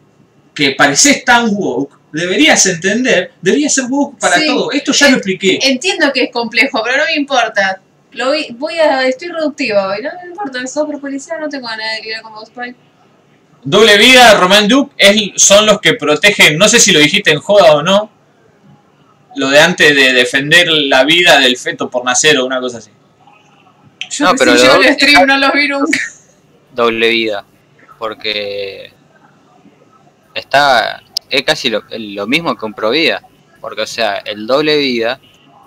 [0.55, 4.47] que parecés tan woke, deberías entender, deberías ser woke para Sí.
[4.47, 4.70] todo.
[4.72, 5.59] Esto ya lo expliqué.
[5.62, 7.80] Entiendo que es complejo, pero no me importa.
[8.12, 11.66] Lo vi- voy a, estoy reductiva hoy, no me importa, sos pro policía, no tengo
[11.66, 12.74] ganas de lidiar con vos, bye.
[13.64, 17.41] Doble vida, Romain Duke, es, son los que protegen, no sé si lo dijiste en
[17.41, 18.11] joda o no,
[19.37, 22.91] lo de antes de defender la vida del feto por nacer o una cosa así.
[24.19, 25.99] Yo No, pero si yo el stream no los vi nunca.
[26.73, 27.45] doble vida.
[27.99, 28.93] Porque
[30.35, 31.03] está.
[31.31, 33.23] Es casi lo, lo mismo que un pro vida.
[33.61, 35.19] Porque, o sea, el doble vida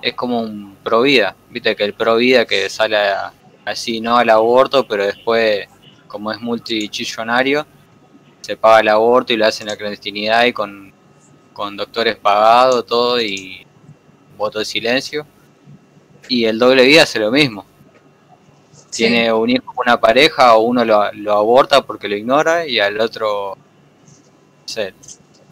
[0.01, 1.35] es como un pro vida.
[1.49, 3.33] Viste que el pro vida que sale a-
[3.65, 5.67] así, no al aborto, pero después,
[6.07, 7.65] como es multichillonario,
[8.41, 10.93] se paga el aborto y lo hace en la clandestinidad y con,
[11.53, 13.65] con doctores pagados, todo y
[14.37, 15.25] voto de silencio.
[16.29, 17.65] Y el doble vida hace lo mismo
[18.97, 22.79] tiene un hijo con una pareja o uno lo, lo aborta porque lo ignora y
[22.79, 23.57] al otro
[24.67, 24.93] no sé,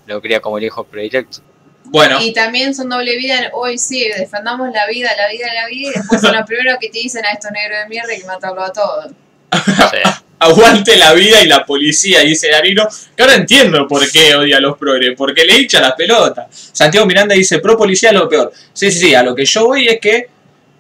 [0.08, 1.40] lo cría como el hijo predilecto.
[1.86, 5.92] Bueno, Y también son doble vida, hoy sí, defendamos la vida, la vida, la vida,
[5.92, 8.26] y después son los primeros que te dicen a estos negros de mierda hay que
[8.26, 9.12] matarlo a todos.
[10.40, 12.90] Aguante la vida y la policía, dice Darino.
[13.16, 16.70] Que ahora entiendo por qué odia a los progres, porque le hincha las pelotas.
[16.74, 18.52] Santiago Miranda dice, pro policía es lo peor.
[18.74, 20.28] Sí, sí, sí, a lo que yo voy es que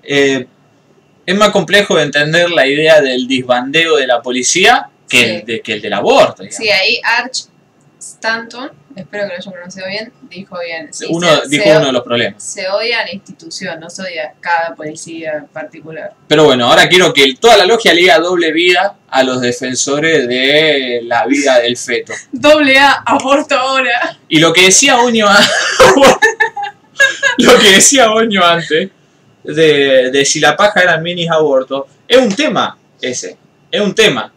[0.03, 0.45] eh,
[1.25, 5.23] es más complejo de entender la idea del disbandeo de la policía que, Sí.
[5.25, 6.43] el, de, que el del aborto.
[6.43, 6.55] digamos.
[6.57, 7.45] Sí, ahí Arch
[7.99, 10.93] Stanton, espero que lo haya pronunciado bien, dijo bien.
[10.93, 12.43] Sí, uno, se, dijo se- uno de los problemas.
[12.43, 16.13] se odia a la institución, no se odia a cada policía en particular.
[16.27, 20.27] Pero bueno, ahora quiero que toda la logia le diga doble vida a los defensores
[20.27, 22.13] de la vida del feto.
[22.31, 24.17] Doble A, aborto ahora.
[24.29, 25.27] Y lo que decía Unio
[27.37, 28.89] lo que decía Boño antes,
[29.45, 33.37] de, de si la paja eran minis abortos, es un tema ese,
[33.71, 34.31] es un tema.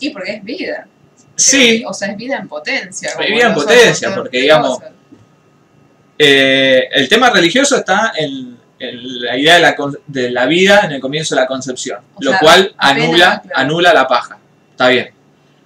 [0.00, 0.86] Y porque es vida.
[1.34, 3.10] Sí, O sea, es vida en potencia.
[3.10, 4.78] Es vida en potencia, porque, digamos,
[6.18, 10.92] eh, el tema religioso está en, en la idea de la, de la vida en
[10.92, 13.48] el comienzo de la concepción, O lo sea, cual anula, claro.
[13.54, 14.38] anula la paja.
[14.72, 15.10] Está bien.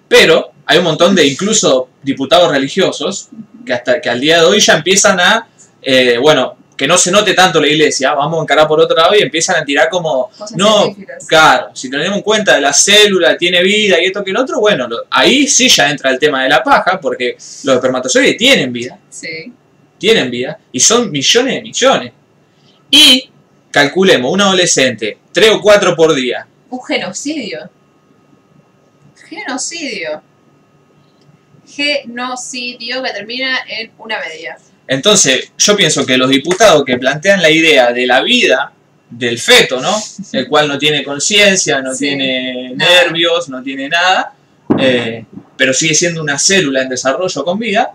[0.08, 3.28] Pero hay un montón de incluso diputados religiosos
[3.64, 5.48] que hasta que al día de hoy ya empiezan a,
[5.80, 9.14] eh, bueno, que no se note tanto la iglesia, vamos a encarar por otro lado
[9.14, 10.94] y empiezan a tirar como, Cosas no,
[11.28, 14.58] claro, si tenemos en cuenta de la célula, tiene vida y esto que el otro,
[14.58, 18.72] bueno, lo- ahí sí ya entra el tema de la paja, porque los espermatozoides tienen
[18.72, 19.52] vida Sí.
[19.96, 22.12] tienen vida y son millones de millones.
[22.90, 23.30] Y
[23.70, 26.46] calculemos, un adolescente, 3 o 4 por día.
[26.68, 27.70] Un genocidio.
[29.28, 30.20] Genocidio.
[31.66, 34.58] Genocidio que termina en una media.
[34.92, 38.72] Entonces, yo pienso que los diputados que plantean la idea de la vida
[39.08, 39.94] del feto, ¿no?
[40.32, 44.34] El cual no tiene conciencia, no Sí, tiene nervios, no tiene nada,
[44.78, 45.24] eh,
[45.56, 47.92] pero sigue siendo una célula en desarrollo con vida,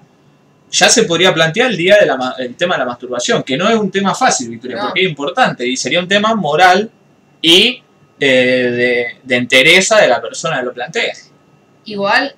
[0.72, 3.76] ya se podría plantear el día del el tema de la masturbación, que no es
[3.76, 4.84] un tema fácil, Victoria, No.
[4.86, 6.90] porque es importante y sería un tema moral
[7.42, 7.82] y
[8.20, 11.14] eh, de, de entereza de la persona que lo plantea.
[11.86, 12.36] Igual,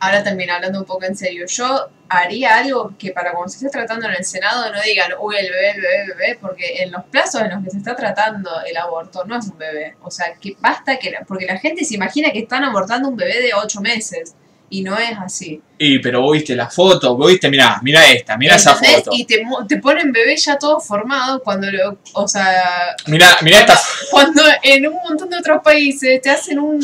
[0.00, 3.68] ahora también hablando un poco en serio, yo haría algo que para cuando se esté
[3.78, 6.92] tratando en el Senado no digan, uy, el bebé, el bebé, el bebé, porque en
[6.92, 9.96] los plazos en los que se está tratando el aborto no es un bebé.
[10.02, 11.10] O sea, que basta que...
[11.10, 14.34] la- porque la gente se imagina que están abortando un bebé de 8 meses
[14.68, 15.60] y no es así.
[15.78, 19.10] Y pero vos viste la foto, vos viste, mirá, mirá esta, mirá esa foto.
[19.12, 21.98] Y te, te ponen bebé ya todo formado cuando lo...
[22.14, 23.78] O sea, Mirá, mirá esta
[24.10, 26.80] cuando en un montón de otros países te hacen un...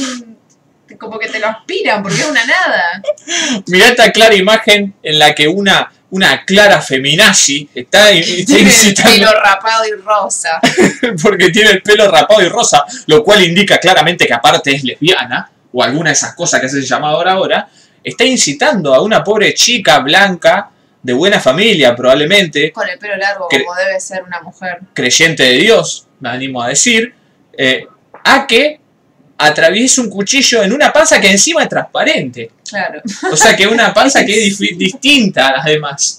[0.98, 3.02] como que te lo aspiran porque es una nada.
[3.66, 8.94] Mirá esta clara imagen en la que una, una clara feminazi está, está Tiene el
[8.94, 10.60] pelo rapado y rosa.
[11.22, 15.50] porque tiene el pelo rapado y rosa, lo cual indica claramente que aparte es lesbiana,
[15.72, 17.68] o alguna de esas cosas que se llama ahora ahora,
[18.04, 20.70] está incitando a una pobre chica blanca,
[21.02, 24.78] de buena familia probablemente, Con el pelo largo, como debe ser una mujer.
[24.92, 27.12] creyente de Dios, me animo a decir,
[27.58, 27.86] eh,
[28.24, 28.80] a que
[29.44, 32.50] atraviese un cuchillo en una panza que encima es transparente.
[32.68, 33.00] Claro.
[33.30, 36.18] O sea que una panza que es distinta a las demás.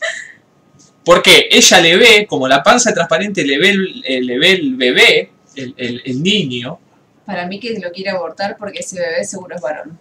[1.03, 4.75] Porque ella le ve, como la panza transparente le ve el, eh, le ve el
[4.75, 6.79] bebé, el, el- el niño,
[7.25, 9.97] Para mí que lo quiere abortar porque ese bebé seguro es varón.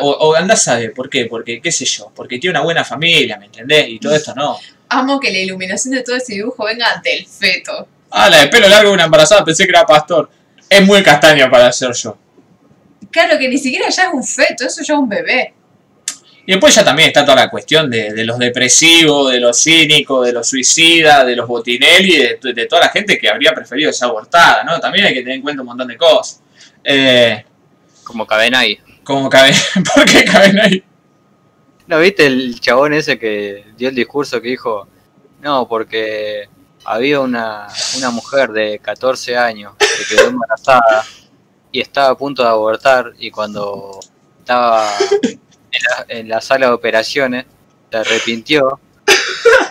[0.00, 2.84] o, o anda a saber por qué, porque qué sé yo, porque tiene una buena
[2.84, 3.88] familia, ¿me entendés?
[3.88, 4.58] Y todo esto no.
[4.88, 7.86] Amo que la iluminación de todo ese dibujo venga del feto.
[8.10, 10.30] Ah, la de pelo largo de una embarazada, pensé que era pastor.
[10.68, 12.16] Es muy castaña para ser yo.
[13.10, 15.54] Claro que ni siquiera ya es un feto, eso ya es un bebé.
[16.46, 20.26] Y después ya también está toda la cuestión de, de los depresivos, de los cínicos,
[20.26, 24.08] de los suicidas, de los botinelli, de, de toda la gente que habría preferido ser
[24.08, 24.80] abortada, ¿no?
[24.80, 26.40] También hay que tener en cuenta un montón de cosas.
[26.84, 27.44] Eh,
[28.04, 28.78] Como Cabenay.
[29.04, 29.52] como cabe,
[29.94, 30.82] ¿Por qué caben ahí?
[31.86, 34.88] ¿No viste el chabón ese que dio el discurso que dijo?
[35.42, 36.48] No, porque
[36.84, 37.66] había una,
[37.98, 41.04] una mujer de 14 años que quedó embarazada
[41.72, 43.98] y estaba a punto de abortar y cuando
[44.38, 44.88] estaba
[45.22, 45.38] en
[45.82, 47.44] la, en la sala de operaciones
[47.90, 48.80] se arrepintió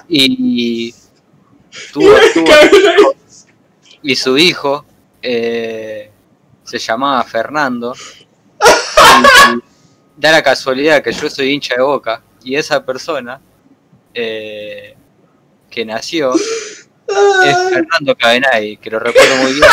[0.07, 0.93] y
[1.93, 3.15] tuvo, tuvo-
[4.03, 4.85] y su hijo
[5.21, 6.11] eh,
[6.63, 7.93] se llamaba Fernando.
[8.59, 9.59] Y
[10.15, 13.39] da la casualidad que yo soy hincha de boca y esa persona
[14.13, 14.95] eh,
[15.69, 16.33] que nació
[17.07, 19.65] es Fernando Cabenay, que lo recuerdo muy bien.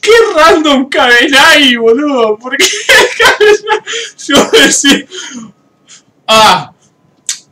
[0.00, 2.38] ¡Qué random caben ahí, boludo!
[2.38, 2.64] ¿Por qué
[4.26, 5.08] Yo voy a decir.
[6.26, 6.72] Ah,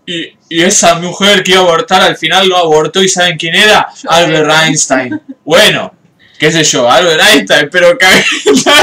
[0.07, 3.55] y, y esa mujer que iba a abortar al final no abortó y ¿saben quién
[3.55, 3.89] era?
[4.03, 4.11] Yo.
[4.11, 5.21] Albert Einstein.
[5.45, 5.93] Bueno,
[6.39, 8.25] qué sé yo, Albert Einstein, pero caben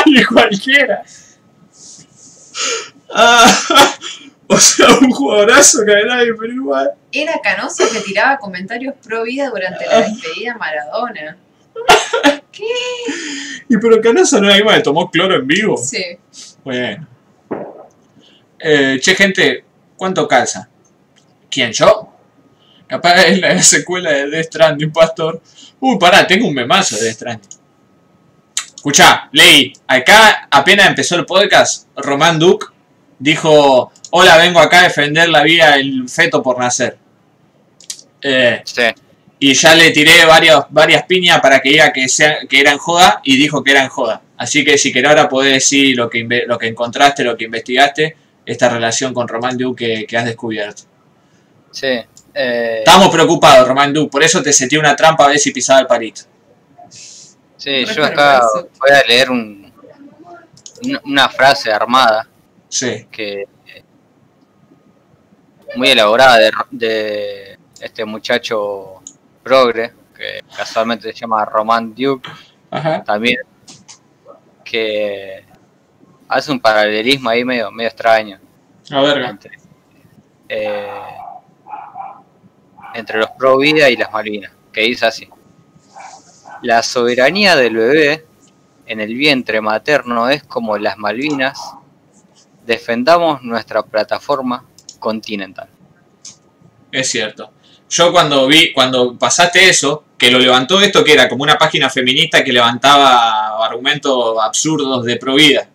[0.06, 1.04] ahí cualquiera.
[3.16, 3.96] Ah,
[4.54, 6.92] o sea, un jugadorazo caben ahí, pero igual.
[7.12, 11.38] Era Canoso que tiraba comentarios pro vida durante la despedida a Maradona.
[13.68, 15.78] Y pero Canoso no era igual, tomó cloro en vivo.
[15.78, 16.04] Sí.
[16.64, 17.08] Bueno.
[18.60, 19.66] Eh, che, gente,
[19.98, 20.70] ¿cuánto calza?
[21.50, 22.10] ¿Quién, yo?
[22.88, 25.42] Capaz es la secuela de Death Stranding, pastor.
[25.80, 27.50] Uy, pará, tengo un memazo de Death Stranding.
[28.76, 32.73] Escuchá, leí, acá apenas empezó el podcast, Román Duke
[33.24, 36.98] dijo, hola, vengo acá a defender la vida del feto por nacer.
[38.22, 38.84] Eh, Sí,
[39.40, 43.20] y ya le tiré varios, varias piñas para que diga que, sea, que eran joda
[43.24, 44.22] y dijo que eran joda.
[44.38, 48.16] Así que si querés ahora podés decir lo que, lo que encontraste, lo que investigaste,
[48.46, 50.84] esta relación con Román Duke que, que has descubierto.
[51.72, 51.88] Sí.
[52.34, 55.80] eh, Estamos preocupados, Román Du, por eso te sentí una trampa a ver si pisaba
[55.82, 56.22] el palito.
[56.90, 58.42] sí, yo acá
[58.80, 59.72] voy a leer un,
[61.06, 62.28] una frase armada
[62.74, 63.06] Sí.
[63.12, 63.48] que
[65.76, 69.02] muy elaborada de, de este muchacho
[69.44, 72.28] progre, que casualmente se llama Roman Duke,
[72.72, 73.04] Ajá.
[73.04, 73.38] también,
[74.64, 75.46] que
[76.28, 78.40] hace un paralelismo ahí medio, medio extraño
[78.90, 79.52] A entre,
[80.50, 80.88] eh,
[82.96, 85.30] entre los pro vida y las Malvinas, que dice así.
[86.64, 88.26] La soberanía del bebé
[88.88, 91.60] en el vientre materno es como las Malvinas.
[92.66, 94.64] Defendamos nuestra plataforma
[95.00, 95.68] continental.
[96.92, 97.52] Es cierto.
[97.90, 101.90] Yo cuando vi, cuando pasaste eso, que lo levantó esto, que era como una página
[101.90, 105.68] feminista que levantaba argumentos absurdos de pro vida.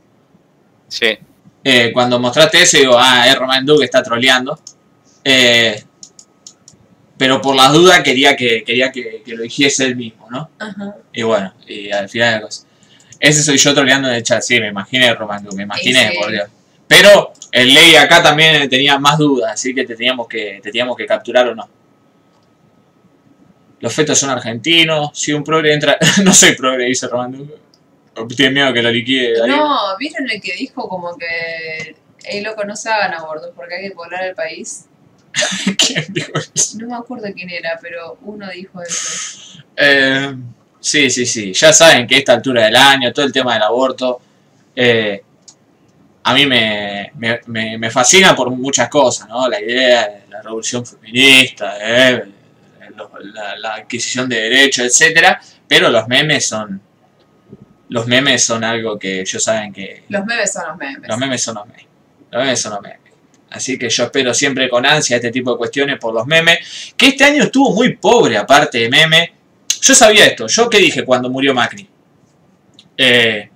[0.89, 1.19] Sí,
[1.65, 4.59] Eh, cuando mostraste eso, digo, ah, es Román Du que está troleando.
[5.25, 5.83] Eh,
[7.19, 10.49] pero por las dudas quería que quería que, que lo dijese él mismo, ¿no?
[10.59, 10.95] Ajá.
[11.13, 12.67] Y bueno, y al final de la cosa.
[13.21, 16.13] Ese soy yo troleando en el chat, sí, me imaginé Román Du, me imaginé, Sí,
[16.13, 16.19] sí.
[16.23, 16.49] por Dios.
[16.89, 20.97] Pero el ley acá también tenía más dudas, así que te teníamos que, te teníamos
[20.97, 21.69] que capturar o no.
[23.81, 25.97] Los fetos son argentinos, si un progre entra...
[26.25, 27.49] no soy progre, dice Román.
[28.37, 29.39] Tiene miedo que lo liquide.
[29.39, 29.57] Darío.
[29.57, 33.89] No, ¿vieron el que dijo como que, hey loco, no se hagan abortos porque hay
[33.89, 34.87] que poblar el país?
[35.79, 36.79] ¿Quién dijo eso?
[36.79, 39.63] No me acuerdo quién era, pero uno dijo eso.
[39.77, 40.35] Eh,
[40.81, 41.53] sí, sí, sí.
[41.53, 44.21] Ya saben que a esta altura del año, todo el tema del aborto,
[44.75, 45.23] eh,
[46.25, 49.49] a mí me, me, me- me fascina por muchas cosas, ¿no?
[49.49, 52.25] La idea de la revolución feminista, eh,
[53.33, 55.41] la, la adquisición de derechos, etcétera.
[55.67, 56.81] Pero los memes son.
[57.91, 60.05] Los memes son algo que ellos saben que.
[60.09, 61.09] Los memes son los memes.
[61.09, 61.87] Los memes son los memes.
[62.31, 62.99] Los memes son los memes.
[63.51, 66.93] Así que yo espero siempre con ansia este tipo de cuestiones por los memes.
[66.97, 69.33] Que este año estuvo muy pobre, aparte de meme.
[69.81, 70.47] Yo sabía esto.
[70.47, 71.89] ¿Yo qué dije cuando murió Macri?
[72.97, 73.49] Eh,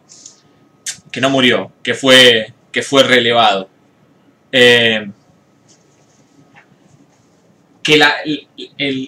[1.13, 3.69] que no murió, que fue, que fue relevado.
[4.51, 5.09] Eh,
[7.83, 8.15] que la,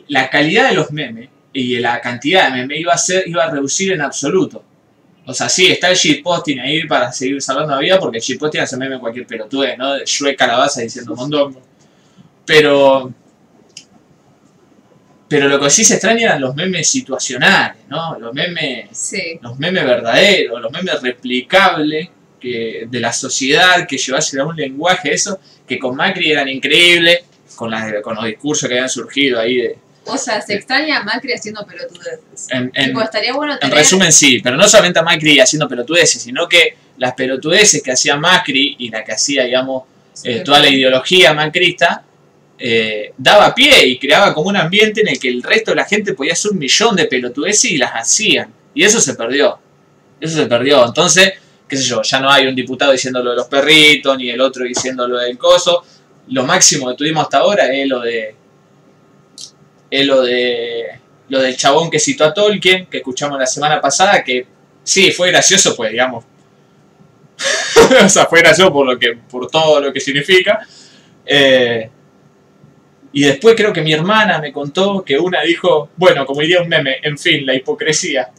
[0.09, 3.51] la calidad de los memes y la cantidad de memes iba a, ser, iba a
[3.51, 4.63] reducir en absoluto.
[5.27, 8.61] O sea, sí, está el shitposting ahí para seguir salvando la vida, porque el shitposting
[8.61, 9.95] hace meme cualquier pelotudez, ¿no?
[9.95, 11.63] De Shrek Calabaza diciendo mondongo.
[12.45, 13.13] Pero.
[15.35, 18.19] Pero lo que sí se extraña eran los memes situacionales, ¿no?
[18.19, 18.89] Los memes.
[18.93, 19.39] Sí.
[19.43, 22.09] Los memes verdaderos, los memes replicables
[22.41, 27.21] que, de la sociedad que llevasen a un lenguaje, eso, que con Macri eran increíbles,
[27.57, 29.79] con, las- con los discursos que habían surgido ahí de.
[30.07, 32.49] O sea, se extraña a Macri haciendo pelotudeces.
[32.51, 36.21] En, en- Tipo, estaría bueno En resumen, sí, pero no solamente a Macri haciendo pelotudeces,
[36.23, 39.85] sino que las pelotudeces que hacía Macri y la que hacía, digamos,
[40.23, 42.03] eh, toda la ideología macrista,
[42.59, 45.85] eh, daba pie y creaba como un ambiente en el que el resto de la
[45.85, 48.53] gente podía hacer un millón de pelotudeces y las hacían.
[48.75, 49.59] Y eso se perdió.
[50.21, 50.85] Eso se perdió.
[50.87, 51.35] Entonces,
[51.69, 54.41] qué sé yo, ya no hay un diputado diciendo lo de los perritos, ni el
[54.41, 55.85] otro diciendo lo del coso.
[56.29, 58.35] Lo máximo que tuvimos hasta ahora es lo de.
[59.91, 61.01] Es lo de.
[61.29, 64.47] Lo del chabón que citó a Tolkien, que escuchamos la semana pasada, que
[64.83, 66.25] sí, fue gracioso, pues, digamos.
[68.05, 70.67] o sea, fue gracioso por, lo que, por todo lo que significa.
[71.25, 71.91] Eh,
[73.15, 76.69] y después creo que mi hermana me contó que una dijo, bueno, como diría un
[76.69, 78.31] meme, en fin, la hipocresía.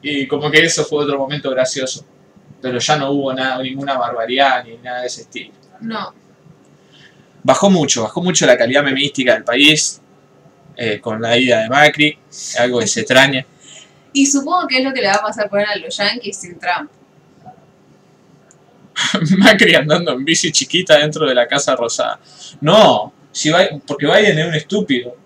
[0.00, 2.04] Y como que eso fue otro momento gracioso.
[2.60, 5.52] Pero ya no hubo nada, ninguna barbaridad ni nada de ese estilo.
[5.82, 6.14] No,
[7.42, 10.00] Bajó mucho, bajó mucho la calidad memística del país
[10.76, 12.18] eh, con la ida de Macri,
[12.58, 13.46] algo que se extraña.
[14.14, 16.58] Y supongo que es lo que le va a pasar por a los Yankees sin
[16.58, 16.90] Trump.
[19.38, 22.20] Macri andando en bici chiquita dentro de la Casa Rosada.
[22.60, 25.16] No, si va, porque Biden es un estúpido.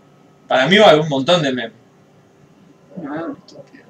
[0.49, 1.73] Para mí va a haber un montón de memes.
[3.03, 3.85] No, es un estúpido.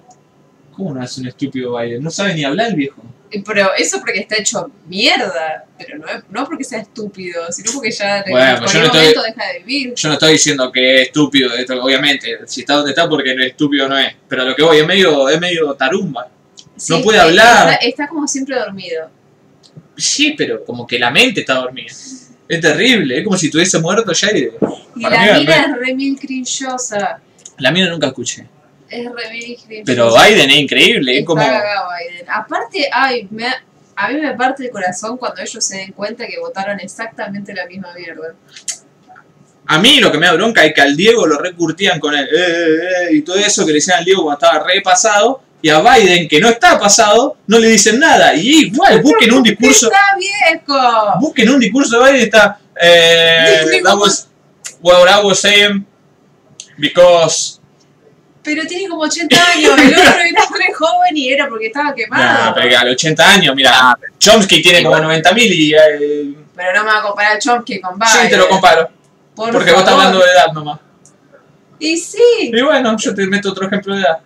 [0.72, 2.02] ¿Cómo no es un estúpido Biden?
[2.02, 3.02] No sabe ni hablar el viejo.
[3.30, 5.64] Y Pero eso porque está hecho mierda.
[5.78, 8.86] Pero no, es- no porque sea estúpido, sino porque ya en Bueno, pues yo no
[8.86, 9.94] estoy- deja de vivir.
[9.94, 11.50] Yo no estoy diciendo que es estúpido,
[11.82, 14.14] obviamente, si está donde está porque no es estúpido no es.
[14.28, 16.28] Pero lo que voy es medio, es medio tarumba.
[16.90, 17.70] no puede hablar.
[17.72, 19.10] Está, está como siempre dormido.
[19.96, 21.92] Sí, pero como que la mente está dormida.
[22.48, 24.50] Es terrible, es como si estuviese muerto ya y...
[24.96, 27.20] La mina es re mil crinchosa.
[27.58, 28.46] La mía nunca escuché.
[28.88, 29.82] Es re mil crinchosa.
[29.84, 31.42] Pero Biden es increíble, es Está como...
[31.44, 32.26] cagado Biden.
[32.30, 33.46] Aparte, ay, me,
[33.96, 37.66] a mí me parte el corazón cuando ellos se den cuenta que votaron exactamente la
[37.66, 38.34] misma mierda.
[39.68, 42.24] A mí lo que me da bronca es que al Diego lo recurtían con el...
[42.26, 42.78] "Eh, eh,
[43.10, 45.42] eh", y todo eso que le decían al Diego cuando estaba repasado.
[45.62, 48.34] Y a Biden, que no está pasado, no le dicen nada.
[48.34, 49.86] Y igual, busquen un discurso...
[49.86, 51.18] ¡Está viejo!
[51.20, 52.58] Busquen un discurso de Biden y está...
[52.80, 54.28] Eh, that was-
[54.82, 55.84] what I was saying,
[56.78, 57.58] because...
[58.42, 62.54] Pero tiene como 80 años, el otro era re joven y era porque estaba quemado.
[62.54, 65.20] pero que a los 80 años, mira, Chomsky tiene como Igual.
[65.22, 65.74] 90.000 y...
[65.74, 68.22] eh, Pero no me va a comparar Chomsky con Biden.
[68.22, 68.88] sí, te lo comparo,
[69.34, 70.78] Por porque vos estás hablando de edad nomás.
[71.80, 72.18] Y sí,
[72.52, 74.18] Y bueno, yo te meto otro ejemplo de edad.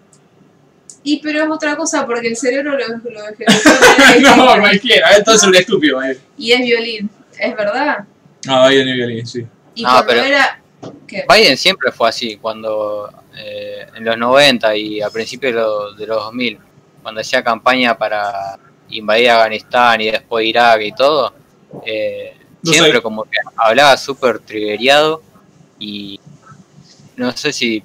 [1.02, 5.54] Y pero es otra cosa porque el cerebro lo, lo manera no, cualquiera, entonces un
[5.54, 6.02] estúpido.
[6.02, 6.18] eh.
[6.36, 8.04] Y es violín, es verdad.
[8.46, 9.46] No, ahí en el violín, sí.
[9.74, 10.56] Y No, cuando pero- era.
[11.06, 11.24] ¿Qué?
[11.28, 16.06] Biden siempre fue así, cuando eh, en los 90 y a principios de los, de
[16.06, 16.58] los 2000,
[17.02, 21.34] cuando hacía campaña para invadir Afganistán y después Irak y todo,
[21.84, 23.02] eh, No siempre sé.
[23.02, 25.22] como que hablaba súper triggeriado
[25.78, 26.18] y
[27.16, 27.82] no sé si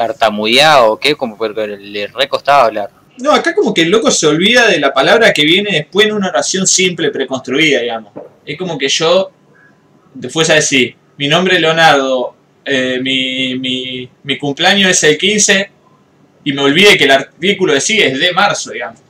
[0.00, 2.90] tartamudeaba o qué, como porque le recostaba hablar.
[3.18, 6.14] No, acá como que el loco se olvida de la palabra que viene después en
[6.14, 8.10] una oración simple, preconstruida, digamos.
[8.46, 9.30] Es como que yo
[10.18, 12.34] te fuese a decir, mi nombre es Leonardo,
[12.64, 15.70] eh, mi, mi, mi cumpleaños es el 15,
[16.44, 19.00] y me olvide que el artículo de sí es de marzo, digamos.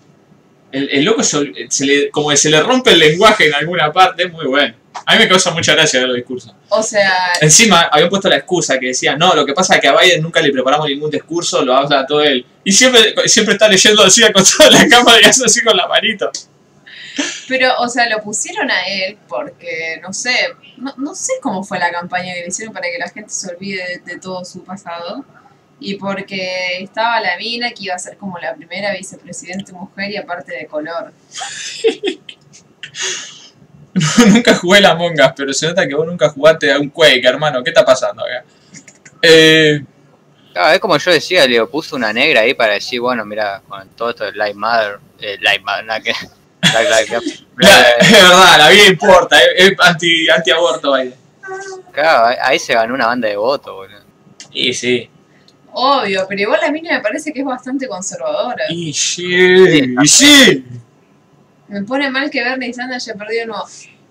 [0.73, 3.93] El, el loco se, se le, como que se le rompe el lenguaje en alguna
[3.93, 4.75] parte, es muy bueno.
[5.07, 6.53] A mí me causa mucha gracia ver los discursos.
[6.69, 9.89] O sea, Encima habían puesto la excusa que decía, no, lo que pasa es que
[9.89, 12.45] a Biden nunca le preparamos ningún discurso, lo habla todo él.
[12.65, 15.87] Y siempre, siempre está leyendo así acostado en la cámara y hace así con la
[15.87, 16.31] manito.
[17.49, 20.35] pero, o sea, lo pusieron a él porque, no sé,
[20.77, 23.49] no, no sé cómo fue la campaña que le hicieron para que la gente se
[23.53, 25.25] olvide de, de todo su pasado.
[25.83, 30.17] Y porque estaba la mina que iba a ser como la primera vicepresidente mujer y
[30.19, 31.13] aparte de color.
[34.29, 37.63] nunca jugué la mongas, pero se nota que vos nunca jugaste a un Quake, hermano.
[37.63, 38.45] ¿Qué está pasando acá?
[39.23, 39.83] Eh,
[40.53, 43.89] Claro, es como yo decía, le puso una negra ahí para decir, bueno, mira, con
[43.91, 46.13] todo esto de Light Mother, eh, Light Mother, nada que...
[47.57, 51.15] La- es verdad, la vida importa, es, es anti, anti-aborto Biden.
[51.93, 54.01] Claro, ahí- ahí se ganó una banda de votos, boludo.
[54.53, 55.09] Y sí.
[55.73, 58.65] Obvio, pero igual la mina me parece que es bastante conservadora.
[58.71, 59.25] Y sí,
[60.03, 60.65] y sí.
[61.71, 63.65] Me pone mal que Bernie Sanders haya perdido de nuevo.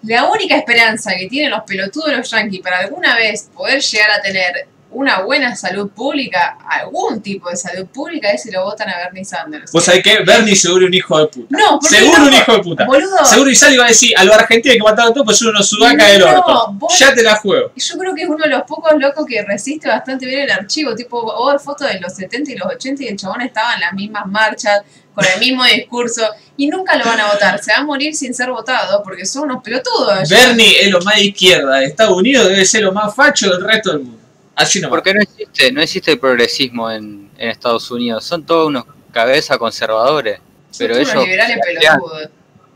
[0.04, 4.12] La única esperanza que tienen los pelotudos de los yankees para alguna vez poder llegar
[4.12, 8.90] a tener una buena salud pública, algún tipo de salud pública, es si lo votan
[8.90, 9.72] a Bernie Sanders.
[9.72, 11.58] Vos sabés que Bernie seguro un hijo de puta.
[11.58, 12.86] No, Seguro no, un hijo de puta.
[12.86, 15.50] Boludo, Seguro Isali va a decir, a los argentinos que mataron a todos, pues son
[15.50, 16.68] unos sudacas del No, orto.
[16.74, 17.72] vos- Ya te la juego.
[17.76, 20.96] yo creo que es uno de los pocos locos que resiste bastante bien el archivo.
[20.96, 23.82] Tipo, vos ves fotos de los 70 y los 80 y el chabón estaba en
[23.82, 24.82] las mismas marchas,
[25.14, 26.22] con el mismo discurso,
[26.56, 27.62] y nunca lo van a votar.
[27.62, 30.30] Se va a morir sin ser votado porque son unos pelotudos.
[30.30, 33.62] Bernie es lo más de izquierda de Estados Unidos, debe ser lo más facho del
[33.64, 34.18] resto del mundo.
[34.60, 34.98] Así nomás.
[34.98, 39.58] Porque no existe, no existe el progresismo en, en Estados Unidos, son todos unos cabezas
[39.58, 40.40] conservadores,
[40.70, 42.00] Son pero ellos liberales flashean,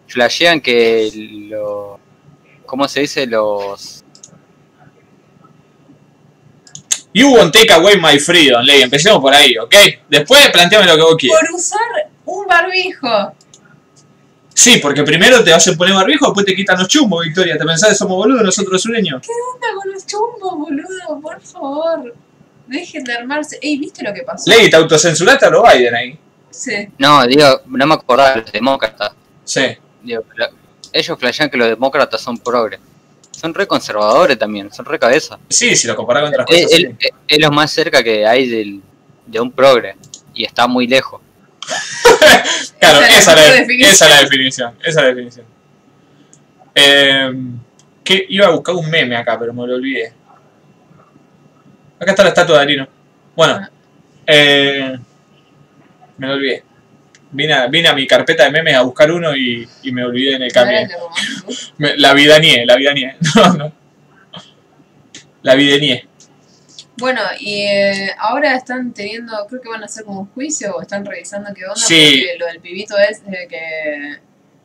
[0.08, 1.12] flashean que
[1.50, 2.00] lo...
[2.66, 3.28] ¿Cómo se dice?
[3.28, 4.04] Los...
[7.14, 8.82] You won't take away my freedom, Ley.
[8.82, 9.76] Empecemos por ahí, ¿ok?
[10.10, 11.40] Después planteame lo que vos quieras.
[11.42, 11.80] Por usar
[12.26, 13.34] un barbijo.
[14.56, 17.58] Sí, porque primero te hacen poner barbijo, después te quitan los chumbos, Victoria.
[17.58, 19.22] ¿Te pensás que somos boludos nosotros sureños?
[19.22, 21.22] ¿Qué onda con los chumbos, boludo?
[21.22, 22.14] Por favor.
[22.68, 23.58] Dejen de armarse.
[23.62, 24.50] Ey, ¿viste lo que pasó?
[24.50, 26.20] Ley, te autocensuraste a lo Biden ahí.
[26.50, 26.88] Sí.
[27.00, 29.12] No, digo, no me acordaba de los demócratas.
[29.44, 29.62] Sí.
[30.04, 30.50] Digo, la-
[30.92, 32.80] ellos flashean que los demócratas son progres.
[33.32, 35.38] Son re conservadores también, son re cabeza.
[35.50, 36.80] Sí, si lo comparás con otras Es, cosas.
[36.80, 37.10] es- sí.
[37.28, 38.82] es lo más cerca que hay del,
[39.26, 39.96] de un progre.
[40.36, 41.22] Y está muy lejos.
[42.80, 43.56] Claro, Esa es esa, la la,
[43.90, 44.74] esa es la definición.
[44.82, 45.46] Esa es la definición.
[46.76, 47.32] Eh,
[48.04, 50.14] que iba a buscar un meme acá, pero me lo olvidé.
[52.00, 52.88] Acá está la estatua de Arino.
[53.36, 53.70] Bueno, Ah.
[54.28, 54.98] eh,
[56.18, 56.64] me lo olvidé.
[57.32, 60.36] Vine a, vine a mi carpeta de memes a buscar uno y, y me olvidé
[60.36, 60.88] en el camino.
[60.88, 61.74] que romántico.
[61.78, 62.14] Me- la
[62.66, 63.16] la vidanié.
[63.36, 63.72] No, no.
[65.42, 66.08] La vidanié.
[66.98, 70.82] Bueno, y eh, ahora están teniendo, creo que van a hacer como un juicio o
[70.82, 72.22] están revisando qué onda, Sí.
[72.22, 74.20] porque lo del pibito es que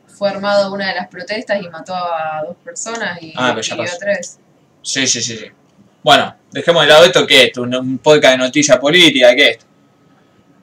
[0.07, 4.39] fue armado una de las protestas y mató a dos personas y Ah, a tres.
[4.81, 5.45] Sí, sí, sí, sí.
[6.03, 7.63] Bueno, dejemos de lado esto, ¿qué es esto?
[7.63, 9.33] ¿Un, podcast de noticias políticas?
[9.35, 9.65] ¿Qué es esto?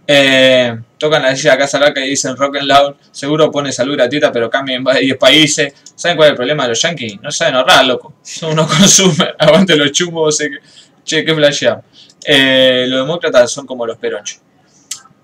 [0.09, 3.97] Eh, tocan la silla de Casa Blanca y dicen rock and loud, seguro pone salud
[3.97, 5.75] gratuita, pero cambia en 10 países.
[5.97, 7.21] ¿Saben cuál es el problema de los yankees?
[7.21, 8.14] No saben ahorrar, loco.
[8.23, 10.59] Son unos consumers, aguante los chumbos, sé que,
[11.07, 11.83] che, qué flasheado.
[12.25, 14.41] Eh, los demócratas son como los peronchos.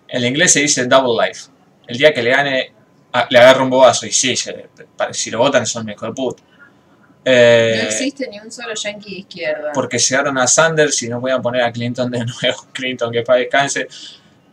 [0.09, 1.51] En inglés se dice double life.
[1.87, 2.73] El día que le gane,
[3.13, 4.07] ah, le agarra un bobazo.
[4.07, 4.69] Y sí, se-
[5.13, 6.43] si lo votan son mejor de puta.
[7.25, 9.71] Eh, no existe ni un solo yankee de izquierda.
[9.73, 12.67] porque llegaron a Sanders y no podían poner a Clinton de nuevo.
[12.73, 13.87] Clinton, que para descanse.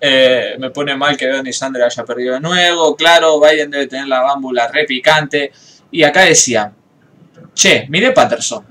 [0.02, 2.96] Eh, me pone mal que Bernie Sanders haya perdido de nuevo.
[2.96, 5.52] Claro, Biden debe tener la bámbula re picante.
[5.92, 6.74] Y acá decían,
[7.54, 8.66] che, miré Patterson.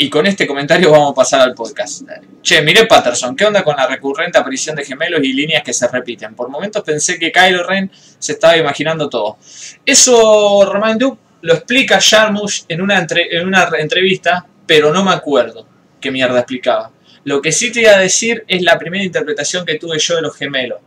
[0.00, 2.02] Y con este comentario vamos a pasar al podcast.
[2.40, 5.88] Che, miré Patterson, ¿qué onda con la recurrente aparición de gemelos y líneas que se
[5.88, 6.36] repiten?
[6.36, 9.38] Por momentos pensé que Kylo Ren se estaba imaginando todo.
[9.84, 15.66] Eso, Roman Duke, lo explica Jarmusch en una, en una entrevista, pero no me acuerdo
[16.00, 16.92] qué mierda explicaba.
[17.24, 20.22] Lo que sí te iba a decir es la primera interpretación que tuve yo de
[20.22, 20.78] los gemelos.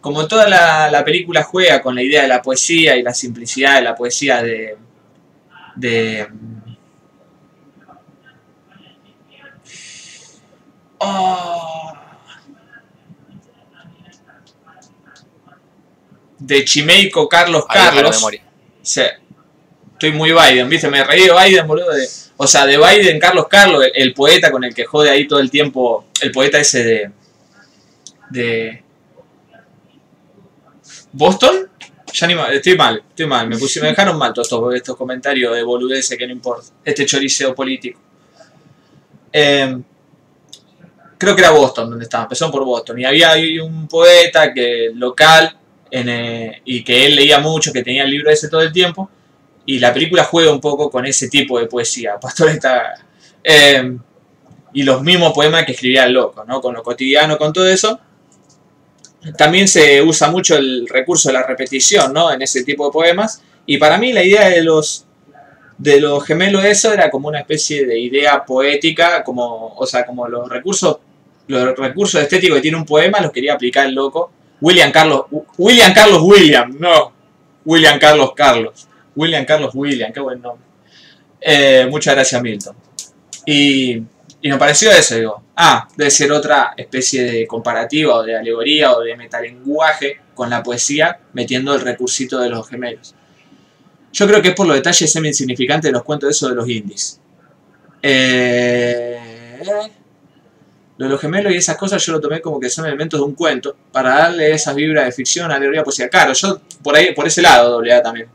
[0.00, 3.74] Como toda la, la película juega con la idea de la poesía y la simplicidad
[3.74, 4.78] de la poesía de,
[5.74, 6.26] de
[10.98, 11.92] Oh.
[16.38, 18.24] De Chimeiko Carlos Carlos.
[18.82, 19.02] Sí.
[19.92, 20.90] Estoy muy Biden, ¿viste?
[20.90, 21.86] Me reí de Biden, boludo.
[22.36, 25.50] o sea, de Biden Carlos Carlos, el, poeta con el que jode ahí todo el
[25.50, 26.06] tiempo.
[26.20, 27.10] El poeta ese de.
[28.30, 28.82] de.
[31.12, 31.70] ¿Boston?
[32.12, 33.48] Ya ni mal, estoy mal, estoy mal.
[33.48, 36.68] Me, puse, me dejaron mal todos estos, estos comentarios de boludeces que no importa.
[36.84, 37.98] Este choriceo político.
[39.32, 39.78] Eh,
[41.18, 42.98] creo que era Boston donde estaba, empezó por Boston.
[42.98, 45.56] Y había un poeta que local
[45.90, 49.10] eh, y que él leía mucho, que tenía el libro ese todo el tiempo.
[49.64, 52.16] Y la película juega un poco con ese tipo de poesía.
[52.20, 52.58] Pastor.
[53.42, 53.96] Eh,
[54.72, 56.60] y los mismos poemas que escribía el loco, ¿no?
[56.60, 57.98] Con lo cotidiano, con todo eso.
[59.36, 62.30] También se usa mucho el recurso de la repetición, ¿no?
[62.30, 63.42] En ese tipo de poemas.
[63.64, 65.05] Y para mí la idea de los
[65.78, 70.26] de los gemelos eso era como una especie de idea poética, como, o sea, como
[70.28, 70.98] los recursos
[71.48, 74.32] los recursos estéticos que tiene un poema los quería aplicar el loco.
[74.60, 75.26] William Carlos,
[75.58, 77.12] William Carlos William, no,
[77.64, 78.88] William Carlos Carlos.
[79.14, 80.66] William Carlos William, qué buen nombre.
[81.40, 82.74] Eh, muchas gracias Milton.
[83.44, 84.02] Y,
[84.40, 88.92] y me pareció eso, digo, ah, debe ser otra especie de comparativa o de alegoría
[88.92, 93.14] o de metalenguaje con la poesía metiendo el recursito de los gemelos.
[94.16, 96.66] Yo creo que es por los detalles semi-insignificantes de los cuentos de eso de los
[96.66, 97.20] indies.
[98.00, 99.58] Eh,
[100.96, 103.26] lo de los gemelos y esas cosas yo lo tomé como que son elementos de
[103.26, 106.08] un cuento para darle esas vibras de ficción, alegoría, poesía.
[106.08, 108.26] Claro, yo por ahí, por ese lado doble A también.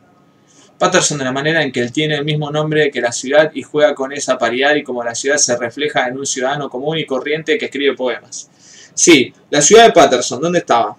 [0.77, 3.63] Patterson de la manera en que él tiene el mismo nombre que la ciudad y
[3.63, 7.07] juega con esa paridad y como la ciudad se refleja en un ciudadano común y
[7.07, 8.51] corriente que escribe poemas.
[8.93, 10.95] Sí, la ciudad de Patterson, ¿dónde estaba?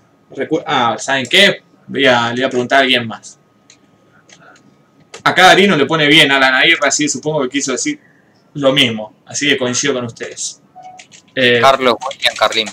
[0.66, 1.62] ah, ¿saben qué?
[1.86, 3.38] Voy a, le voy a preguntar a alguien más.
[5.24, 8.00] Acá Darino le pone bien a la Nairra, así supongo que quiso decir
[8.54, 9.14] lo mismo.
[9.26, 10.60] Así que coincido con ustedes.
[11.34, 12.68] Eh, Carlos William Carlin.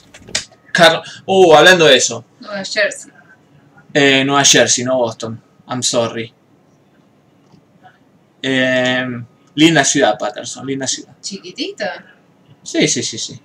[1.25, 2.25] uh, hablando de eso.
[2.39, 3.11] Nueva Jersey.
[3.93, 5.41] Eh, Nueva Jersey, no Boston.
[5.67, 6.33] I'm sorry.
[8.41, 9.05] Eh,
[9.55, 11.15] linda ciudad, Patterson, linda ciudad.
[11.21, 12.05] ¿Chiquitita?
[12.63, 13.39] Sí, sí, sí, sí.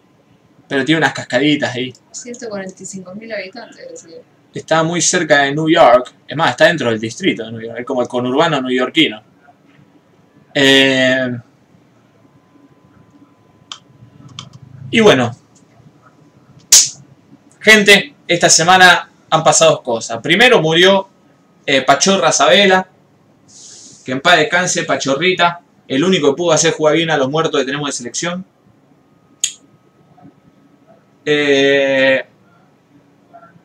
[0.68, 1.92] Pero tiene unas cascaditas ahí.
[2.12, 4.06] 145.000 habitantes,
[4.54, 6.14] Está muy cerca de New York.
[6.26, 7.78] Es más, está dentro del distrito de New York.
[7.80, 9.22] Es como el conurbano neoyorquino.
[10.54, 11.36] Eh,
[14.94, 15.36] Y bueno,
[17.58, 20.20] gente, esta semana han pasado cosas.
[20.22, 21.08] Primero murió
[21.66, 22.86] eh, Pachorra Sabela,
[24.04, 27.58] que en paz descanse, Pachorrita, el único que pudo hacer jugar bien a los muertos
[27.58, 28.46] que tenemos de selección.
[31.24, 32.24] Eh,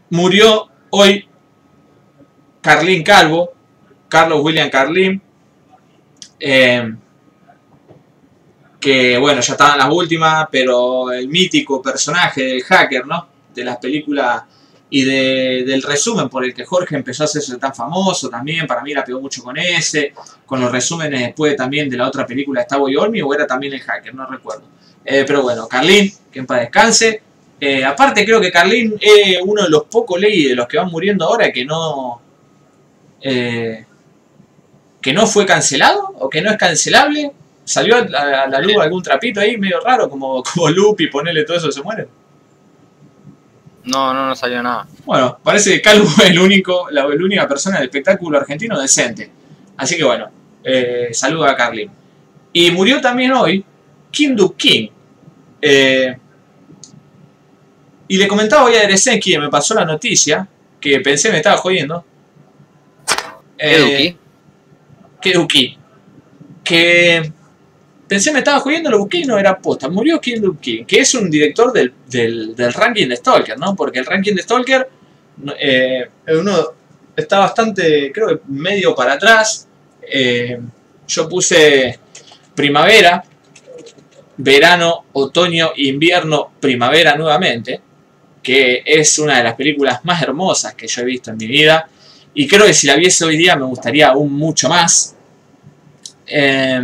[0.09, 1.27] murió hoy
[2.61, 3.53] Carlín Calvo,
[4.07, 5.21] Carlos William Carlín.
[6.39, 6.93] Eh,
[8.79, 13.27] que bueno, ya estaban las últimas, pero el mítico personaje del hacker, ¿no?
[13.53, 14.43] De las películas
[14.91, 18.91] y del resumen por el que Jorge empezó a hacerse tan famoso también, para mí
[18.93, 20.13] la pegó mucho con ese,
[20.45, 23.73] con los resúmenes después también de la otra película Estaba y Olmi, o era también
[23.73, 24.63] el hacker, no recuerdo.
[25.05, 27.21] Eh, pero bueno, Carlín, que en paz descanse.
[27.61, 30.89] Eh, aparte creo que Carlín es uno de los pocos leyes de los que van
[30.89, 32.21] muriendo ahora que no...
[33.21, 33.85] Eh,
[35.01, 37.33] que no fue cancelado o que no es cancelable
[37.69, 41.57] ¿Salió a, la luz algún trapito ahí medio raro, como, como Loop y ponerle todo
[41.57, 42.07] eso se muere?
[43.83, 44.87] No, no, no salió nada.
[45.05, 49.29] Bueno, parece que Calvo es el único, la, única persona del espectáculo argentino decente.
[49.77, 50.31] Así que bueno,
[50.63, 51.91] eh, saludo a Carlin.
[52.53, 53.63] Y murió también hoy
[54.09, 54.89] Kim Duk King.
[55.61, 56.17] Eh,
[58.09, 60.45] y le comentaba hoy a Eresenki, que me pasó la noticia,
[60.81, 62.03] que pensé me estaba jodiendo.
[63.57, 64.15] Eh,
[65.21, 65.77] ¿Qué Duki?
[66.63, 67.31] Que
[68.09, 69.87] Pensé me estaba jugando, lo busqué y no era posta.
[69.87, 73.75] Murió Kim King, que es un director del, ranking de Stalker, ¿no?
[73.75, 74.89] Porque el ranking de Stalker,
[75.59, 76.71] eh, uno
[77.15, 79.67] está bastante, creo que medio para atrás.
[80.01, 80.59] Eh,
[81.07, 81.99] yo puse
[82.55, 83.23] primavera,
[84.37, 87.79] verano, otoño, invierno, primavera nuevamente,
[88.43, 91.89] que es una de las películas más hermosas que yo he visto en mi vida.
[92.33, 95.15] Y creo que si la viese hoy día me gustaría aún mucho más.
[96.27, 96.81] Eh,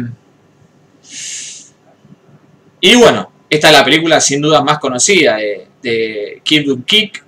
[2.82, 7.24] Y bueno, esta es la película sin duda más conocida de, de Kim Duk-kik,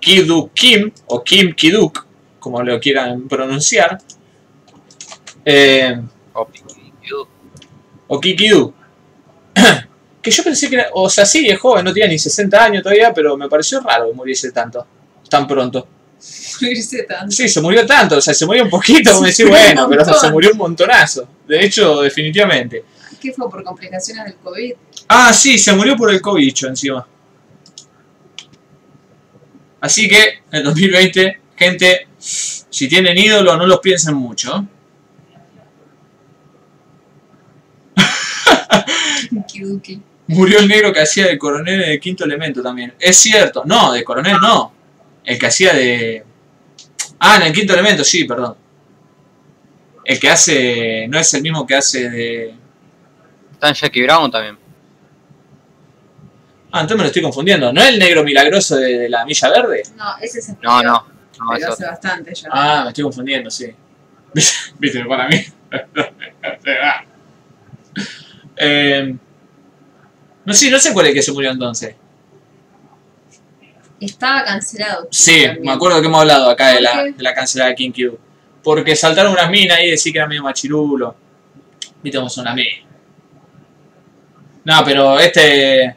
[0.00, 2.06] Ki-duk Kim, o Kim Ki-duk,
[2.38, 3.98] como lo quieran pronunciar.
[5.44, 6.00] Eh,
[6.32, 7.26] O Pikidu.
[8.08, 8.74] o Kiki-duk.
[10.22, 12.82] Que yo pensé que era, o sea, sí, es joven, no tenía ni 60 años
[12.82, 14.86] todavía, pero me pareció raro que muriese tanto,
[15.28, 15.86] tan pronto.
[16.60, 17.30] Morirse tanto.
[17.30, 20.30] Sí, se murió tanto, o sea, se murió un poquito, Se murió bueno, pero se
[20.30, 21.26] murió un montonazo.
[21.46, 22.84] De hecho, definitivamente.
[23.20, 24.72] ¿Qué fue por complicaciones del COVID?
[25.08, 27.06] Ah, sí, se murió por el COVID encima.
[29.80, 34.66] Así que, en el 2020, gente, si tienen ídolo, no los piensen mucho.
[39.48, 40.02] Kiduki.
[40.30, 42.94] Murió el negro que hacía de coronel en el quinto elemento también.
[43.00, 44.72] Es cierto, no, de coronel no.
[45.24, 46.24] El que hacía de...
[47.18, 48.54] Ah, en el quinto elemento, sí, perdón.
[50.04, 51.08] El que hace...
[51.08, 52.54] No es el mismo que hace de...
[53.52, 54.56] Está en Jackie Brown también.
[56.70, 57.72] Ah, entonces me lo estoy confundiendo.
[57.72, 59.82] ¿No es el negro milagroso de, de la Milla Verde?
[59.96, 61.06] No, ese se No, no.
[61.40, 62.48] No, es Pero hace bastante ya.
[62.52, 63.74] Ah, me estoy confundiendo, sí.
[64.78, 65.44] Viste, para mí.
[68.56, 69.16] eh,
[70.44, 71.94] no sé, no sé cuál es el que se murió entonces.
[74.00, 75.08] Estaba cancelado.
[75.10, 75.62] Sí, también.
[75.62, 78.18] me acuerdo que hemos hablado acá de la, de la cancelada de King Q.
[78.62, 81.14] Porque saltaron unas minas ahí y decían que era medio machirulo.
[82.02, 82.80] Viste cómo son las minas.
[84.64, 85.96] No, pero este.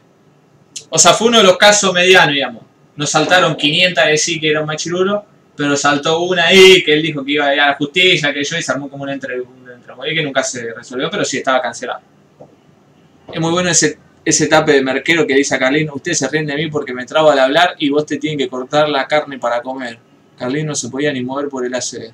[0.90, 2.62] O sea, fue uno de los casos medianos, digamos.
[2.96, 5.24] Nos saltaron 500 a decir que era un machirulo,
[5.56, 8.44] pero saltó una ahí que él dijo que iba a ir a la justicia, que
[8.44, 11.38] yo, y se armó como un entre, un entremodí que nunca se resolvió, pero sí
[11.38, 12.00] estaba cancelado.
[13.32, 16.46] Es muy bueno ese, ese tape de merquero que dice a Carlín, usted se ríen
[16.46, 19.38] de mí porque me trabo al hablar y vos te tienen que cortar la carne
[19.38, 19.98] para comer.
[20.38, 22.12] Carlín no se podía ni mover por el ACD.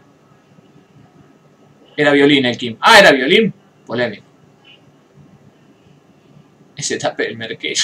[1.97, 2.77] Era violín el Kim.
[2.81, 3.53] Ah, era violín.
[3.87, 4.25] Polémico.
[6.77, 7.83] Ese tape del merquero.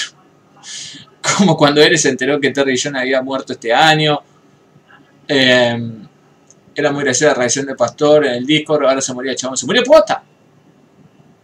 [1.37, 4.19] Como cuando Eres se enteró que Terry John había muerto este año.
[5.27, 5.91] Eh,
[6.73, 8.85] era muy graciosa la reacción de Pastor en el Discord.
[8.85, 9.57] Ahora se moría el chabón.
[9.57, 10.23] ¡Se murió posta!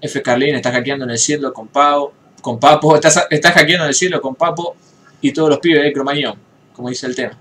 [0.02, 0.22] F.
[0.22, 2.12] Carlín está hackeando en el cielo con Pau.
[2.44, 2.96] Con Papo.
[2.96, 4.76] Está, está hackeando en el cielo con Papo
[5.22, 6.36] y todos los pibes de Cromañón.
[6.74, 7.38] Como dice el tema.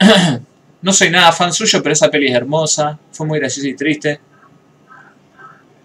[0.82, 2.98] No soy nada fan suyo, pero esa peli es hermosa.
[3.10, 4.20] Fue muy graciosa y triste.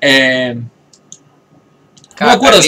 [0.01, 0.53] Eh,
[2.19, 2.59] no me acuerdo.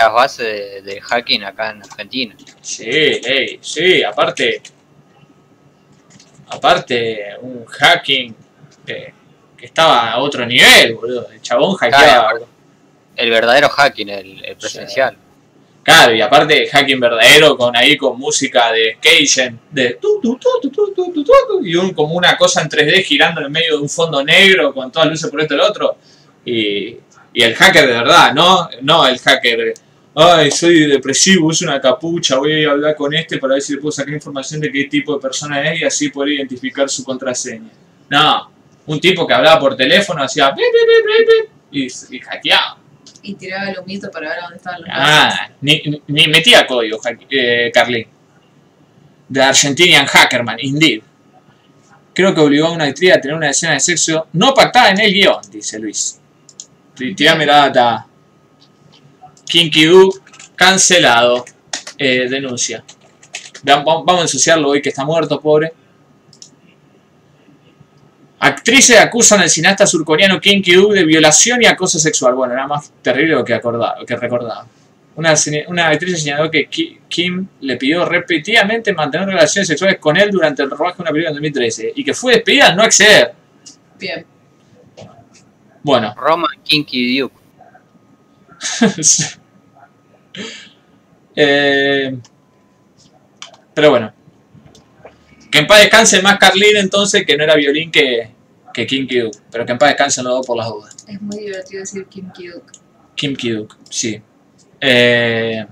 [0.00, 2.34] Las bases de- del hacking acá en Argentina.
[2.60, 4.60] Sí, ey, sí, aparte.
[6.48, 8.34] Aparte, un hacking
[8.84, 9.14] que,
[9.60, 11.28] porque estaba a otro nivel, boludo.
[11.30, 12.32] El chabón hackeaba.
[13.14, 15.14] El verdadero hacking, el, presencial.
[15.82, 20.70] Claro, y aparte hacking verdadero con ahí con música de Cajun, de tu, tu, tu,
[20.70, 21.32] tu, tu, tu,
[21.62, 24.90] y un como una cosa en 3D girando en medio de un fondo negro con
[24.90, 25.96] todas luces por esto y el otro.
[26.46, 26.96] Y,
[27.34, 29.74] y el hacker de verdad, no, no el hacker
[30.14, 33.80] ay, soy depresivo, uso una capucha, voy a hablar con este para ver si le
[33.80, 37.70] puedo sacar información de qué tipo de persona es y así poder identificar su contraseña.
[38.08, 38.59] No,
[38.92, 40.54] un tipo que hablaba por teléfono, hacía
[41.70, 42.76] y, y hackeaba.
[43.22, 46.98] Y tiraba el humito para ver a dónde estaban los Ah, ni, ni- metía código,
[47.30, 48.06] eh, Carlín.
[49.32, 51.02] The Argentinian Hackerman, indeed.
[52.12, 55.00] Creo que obligó a una actriz a tener una escena de sexo no pactada en
[55.00, 56.18] el guion, dice Luis.
[57.16, 58.06] Tírame la data.
[59.46, 60.10] Kinky Doo,
[60.56, 61.44] cancelado.
[61.96, 62.82] Eh, denuncia.
[63.62, 65.72] Vamos a ensuciarlo hoy que está muerto, pobre.
[68.42, 72.34] Actrices acusan al cineasta surcoreano Kim Ki-duk de violación y acoso sexual.
[72.34, 74.66] Bueno, era más terrible lo que, acordaba, lo que recordaba.
[75.16, 75.32] Una,
[75.88, 80.70] actriz señaló que Ki- Kim le pidió repetidamente mantener relaciones sexuales con él durante el
[80.70, 83.34] rodaje de una película en 2013 y que fue despedida al no acceder.
[83.98, 84.24] Bien.
[85.82, 87.34] Bueno, Roman Kinky Duke.
[91.36, 92.18] Eh,
[93.74, 94.12] pero bueno.
[95.50, 98.30] Que en paz descanse más Carlín entonces, que no era violín que,
[98.72, 99.34] que Kim Ki-duk.
[99.50, 100.96] Pero que en paz descanse los dos por las dudas.
[101.08, 102.64] Es muy divertido decir Kim Ki-duk.
[103.14, 104.20] Kim Ki-duk, sí.
[104.80, 105.66] Eh,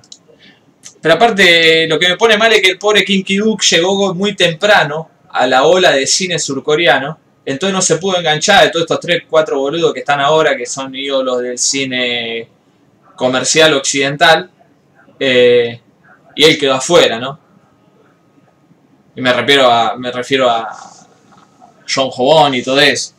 [1.01, 4.35] pero aparte, lo que me pone mal es que el pobre Kim Ki-duk llegó muy
[4.35, 7.19] temprano a la ola de cine surcoreano.
[7.45, 10.67] Entonces no se pudo enganchar de todos estos 3, 4 boludos que están ahora, que
[10.67, 12.49] son ídolos del cine
[13.17, 14.51] comercial occidental.
[15.19, 15.81] Eh,
[16.37, 17.48] y él quedó afuera, ¿no?
[19.19, 20.69] Y me refiero a, me refiero a
[21.93, 23.15] John Hobon y todo eso.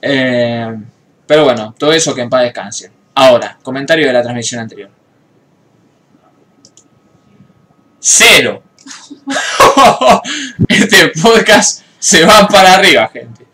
[0.00, 0.76] Eh,
[1.24, 2.90] pero bueno, todo eso que en paz descanse.
[3.14, 4.90] Ahora, comentario de la transmisión anterior.
[8.00, 8.64] Cero.
[10.68, 13.46] este podcast se va para arriba, gente.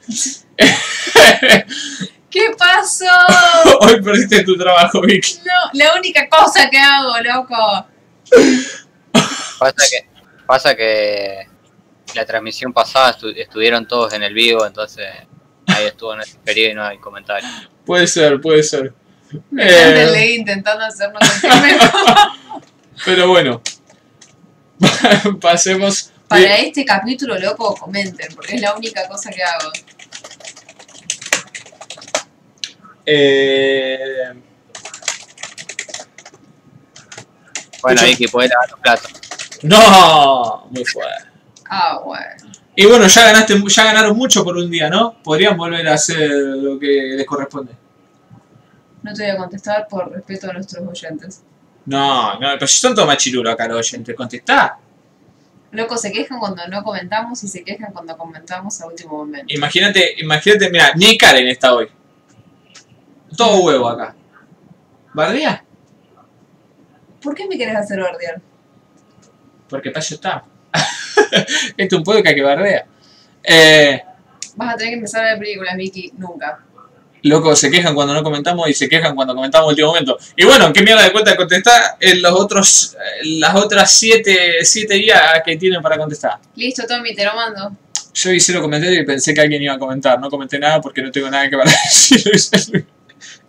[2.30, 3.26] ¿Qué pasa?
[3.80, 5.40] Hoy perdiste tu trabajo, Vicky.
[5.44, 7.86] No, la única cosa que hago, loco.
[9.58, 10.07] Pasa que,
[10.48, 11.46] pasa que
[12.14, 15.06] la transmisión pasada estu- estuvieron todos en el vivo, entonces
[15.66, 17.50] ahí estuvo en ese periodo y no hay comentarios.
[17.84, 18.94] Puede ser, puede ser.
[19.58, 20.08] Eh.
[20.10, 21.20] ley intentando hacernos.
[23.04, 23.60] Pero bueno.
[25.40, 26.12] Pasemos.
[26.26, 29.70] Para este capítulo, loco, comenten, porque es la única cosa que hago.
[33.04, 34.32] Eh,
[37.82, 38.02] Bueno.
[38.02, 39.12] Vicky, podés lavar los platos.
[39.62, 41.24] No, muy fuerte.
[41.68, 42.52] Ah, bueno.
[42.74, 45.20] Y bueno, ya ganaste, ya ganaron mucho por un día, ¿no?
[45.22, 47.72] Podrían volver a hacer lo que les corresponde.
[49.02, 51.42] No te voy a contestar por respeto a nuestros oyentes.
[51.86, 54.78] No, no, pero si son todos machirulos acá los oyentes, contestá.
[55.72, 59.52] Loco, se quejan cuando no comentamos y se quejan cuando comentamos a último momento.
[59.54, 61.88] Imagínate, imagínate, mira, ni Karen está hoy.
[63.36, 64.14] Todo huevo acá.
[65.12, 65.64] ¿Bardía?
[67.20, 68.40] ¿Por qué me querés hacer bardear?
[69.68, 70.44] Porque para eso está.
[71.76, 72.86] este es un podcast que bardea.
[73.42, 74.02] Eh,
[74.56, 76.12] Vas a tener que empezar a ver películas, Vicky.
[76.16, 76.58] Nunca.
[77.22, 80.18] loco, se quejan cuando no comentamos y se quejan cuando comentamos en último momento.
[80.36, 84.94] Y bueno, ¿qué mierda de cuenta contestar en los otros, eh, las otras siete, siete
[84.94, 86.38] días que tienen para contestar?
[86.56, 87.76] Listo, Tommy, te lo mando.
[88.14, 90.18] Yo hice los comentarios y pensé que alguien iba a comentar.
[90.18, 92.86] No comenté nada porque no tengo nada que para decir.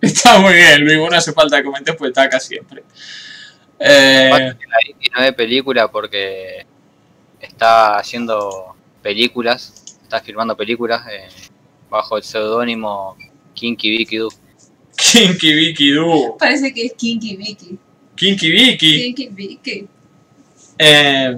[0.01, 0.97] Está muy bien, Luis.
[0.97, 2.83] No hace falta que comentes porque está acá siempre.
[3.79, 4.53] Eh,
[5.15, 6.65] no ve película porque
[7.39, 11.27] está haciendo películas, está filmando películas eh,
[11.89, 13.15] bajo el seudónimo
[13.53, 14.29] Kinky Vicky Du.
[14.95, 16.37] Kinky Vicky Du.
[16.37, 17.79] Parece que es Kinky Vicky.
[18.15, 19.03] Kinky Vicky.
[19.03, 19.87] Kinky Vicky.
[20.77, 21.37] Eh,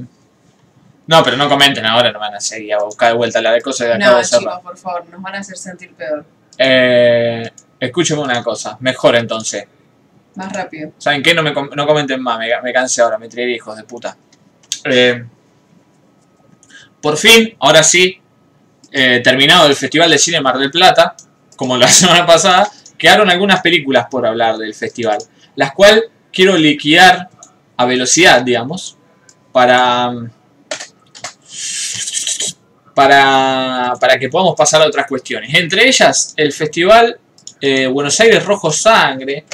[1.07, 3.61] no, pero no comenten ahora, no van a seguir a buscar de vuelta la de
[3.61, 6.25] cosas que acabo No, de chicos, por favor, nos van a hacer sentir peor.
[6.57, 9.65] Eh, escúcheme una cosa, mejor entonces.
[10.35, 10.91] Más rápido.
[10.97, 11.33] ¿Saben qué?
[11.33, 14.15] No, me, com- no comenten más, me, me cansé ahora, me tiré hijos de puta.
[14.85, 15.23] Eh,
[17.01, 18.19] por fin, ahora sí,
[18.91, 21.15] eh, terminado el Festival de Cine Mar del Plata,
[21.55, 25.17] como la semana pasada, quedaron algunas películas por hablar del festival,
[25.55, 27.29] las cuales quiero liquidar
[27.77, 28.97] a velocidad, digamos,
[29.51, 30.13] para,
[32.93, 35.53] para, para que podamos pasar a otras cuestiones.
[35.53, 37.19] Entre ellas, el Festival
[37.59, 39.45] eh, Buenos Aires Rojo Sangre,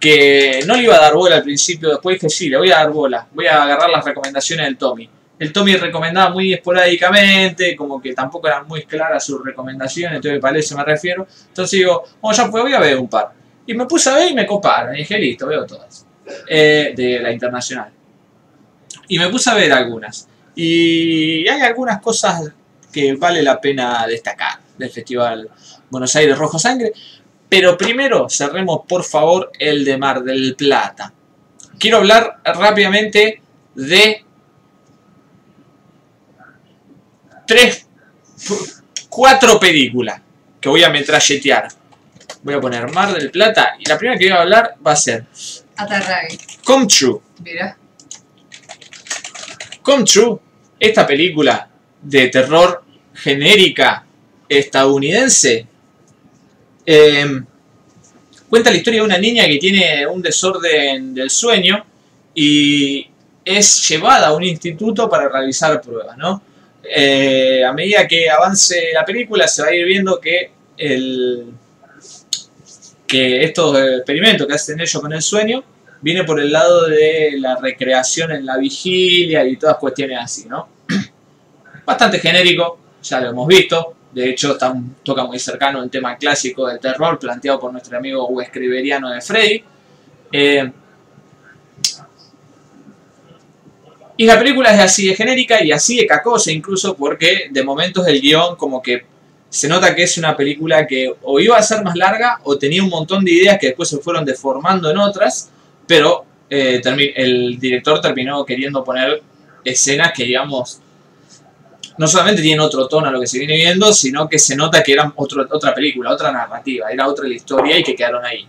[0.00, 2.76] que no le iba a dar bola al principio, después dije sí, le voy a
[2.76, 5.08] dar bola, voy a agarrar las recomendaciones del Tommy.
[5.38, 10.58] El Tommy recomendaba muy esporádicamente, como que tampoco eran muy claras sus recomendaciones, entonces para
[10.58, 11.26] eso me refiero.
[11.48, 13.32] Entonces digo, bueno, ya pues voy a ver un par.
[13.66, 16.06] Y me puse a ver y me coparon, y dije, listo, veo todas.
[16.48, 17.90] Eh, de la internacional.
[19.08, 20.28] Y me puse a ver algunas.
[20.54, 22.52] Y hay algunas cosas
[22.92, 25.48] que vale la pena destacar del Festival
[25.90, 26.92] Buenos Aires Rojo Sangre.
[27.50, 31.12] Pero primero cerremos por favor el de Mar del Plata.
[31.78, 33.42] Quiero hablar rápidamente
[33.74, 34.24] de
[37.46, 37.86] tres,
[39.08, 40.20] cuatro películas
[40.60, 41.68] que voy a metralletear.
[42.42, 44.96] Voy a poner Mar del Plata y la primera que voy a hablar va a
[44.96, 45.26] ser
[45.76, 46.38] Atarrague.
[46.64, 47.20] Come True.
[47.42, 47.76] Mira.
[49.82, 50.38] Come True,
[50.78, 51.68] esta película
[52.02, 52.84] de terror
[53.14, 54.04] genérica
[54.48, 55.66] estadounidense,
[56.92, 57.42] eh,
[58.48, 61.84] cuenta la historia de una niña que tiene un desorden del sueño
[62.34, 63.06] y
[63.44, 66.42] es llevada a un instituto para realizar pruebas, ¿no?
[66.82, 71.44] Eh, a medida que avance la película se va a ir viendo que el
[73.06, 75.62] que estos experimentos que hacen ellos con el sueño
[76.00, 80.68] viene por el lado de la recreación en la vigilia y todas cuestiones así, ¿no?
[81.86, 83.94] Bastante genérico, ya lo hemos visto.
[84.12, 84.58] De hecho,
[85.02, 89.20] toca muy cercano el tema clásico del terror planteado por nuestro amigo Wes Criberiano de
[89.20, 89.64] Freddy.
[90.32, 90.72] Eh,
[94.16, 98.06] y la película es así de genérica y así de cacosa incluso porque de momentos
[98.06, 99.04] el guion como que
[99.48, 102.82] se nota que es una película que o iba a ser más larga o tenía
[102.82, 105.50] un montón de ideas que después se fueron deformando en otras
[105.86, 106.82] pero eh,
[107.14, 109.22] el director terminó queriendo poner
[109.64, 110.80] escenas que, digamos,
[112.00, 114.82] no solamente tienen otro tono a lo que se viene viendo, sino que se nota
[114.82, 118.48] que eran otro, otra película, otra narrativa, era otra la historia y que quedaron ahí.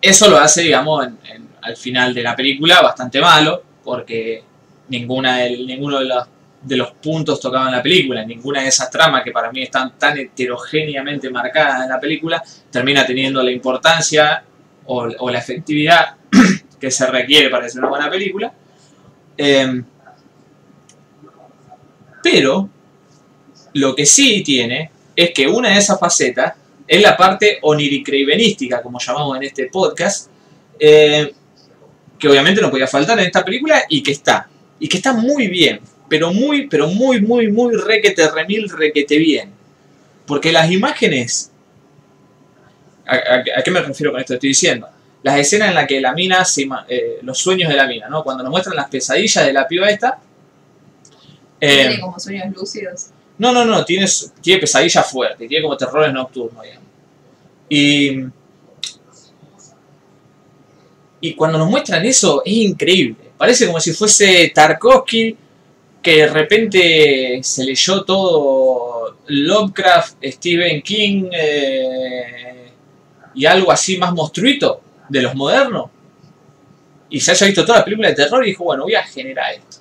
[0.00, 1.08] Eso lo hace, digamos,
[1.62, 4.44] al final de la película bastante malo, porque
[4.90, 6.24] ninguna de- ninguno de los,
[6.62, 9.98] de los puntos tocaba en la película, ninguna de esas tramas que para mí están
[9.98, 12.40] tan heterogéneamente marcadas en la película,
[12.70, 14.44] termina teniendo la importancia
[14.86, 16.14] o, la efectividad
[16.80, 18.52] que se requiere para hacer una buena película.
[19.36, 19.82] Eh,
[22.22, 22.68] pero
[23.74, 26.54] lo que sí tiene es que una de esas facetas
[26.86, 30.28] es la parte oniricreivenística, como llamamos en este podcast,
[30.78, 31.32] eh,
[32.18, 34.48] que obviamente no podía faltar en esta película y que está.
[34.78, 39.52] Y que está muy bien, pero muy, pero muy, muy, muy requete, remil, requete bien.
[40.26, 41.52] Porque las imágenes...
[43.06, 44.88] ¿A, qué me refiero con esto estoy diciendo?
[45.22, 48.24] Las escenas en las que la mina, se eh, los sueños de la mina, ¿no?
[48.24, 50.18] Cuando nos muestran las pesadillas de la piba esta.
[51.60, 53.06] Eh, Tiene como sueños lúcidos.
[53.38, 54.06] no, no, no, tiene,
[54.40, 56.88] tiene pesadillas fuertes, tiene como terrores nocturnos, digamos.
[57.68, 58.24] Y,
[61.20, 63.30] y cuando nos muestran eso, es increíble.
[63.36, 65.36] Parece como si fuese Tarkovsky,
[66.02, 72.70] que de repente se leyó todo Lovecraft, Stephen King eh,
[73.34, 75.90] y algo así más monstruito de los modernos.
[77.10, 79.54] Y se haya visto toda la película de terror y dijo, bueno, voy a generar
[79.54, 79.78] esto.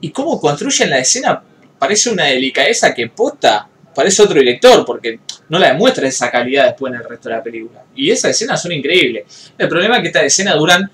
[0.00, 1.42] Y cómo construyen la escena
[1.78, 6.92] parece una delicadeza que posta parece otro director, porque no la demuestra esa calidad después
[6.92, 7.84] en el resto de la película.
[7.94, 9.52] Y esas escenas son increíbles.
[9.56, 10.90] El problema es que estas escenas duran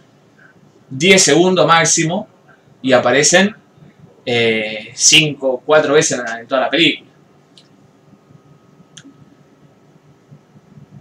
[0.90, 2.28] 10 segundos máximo
[2.82, 3.56] y aparecen
[4.94, 7.10] 5, 4 veces en toda la película.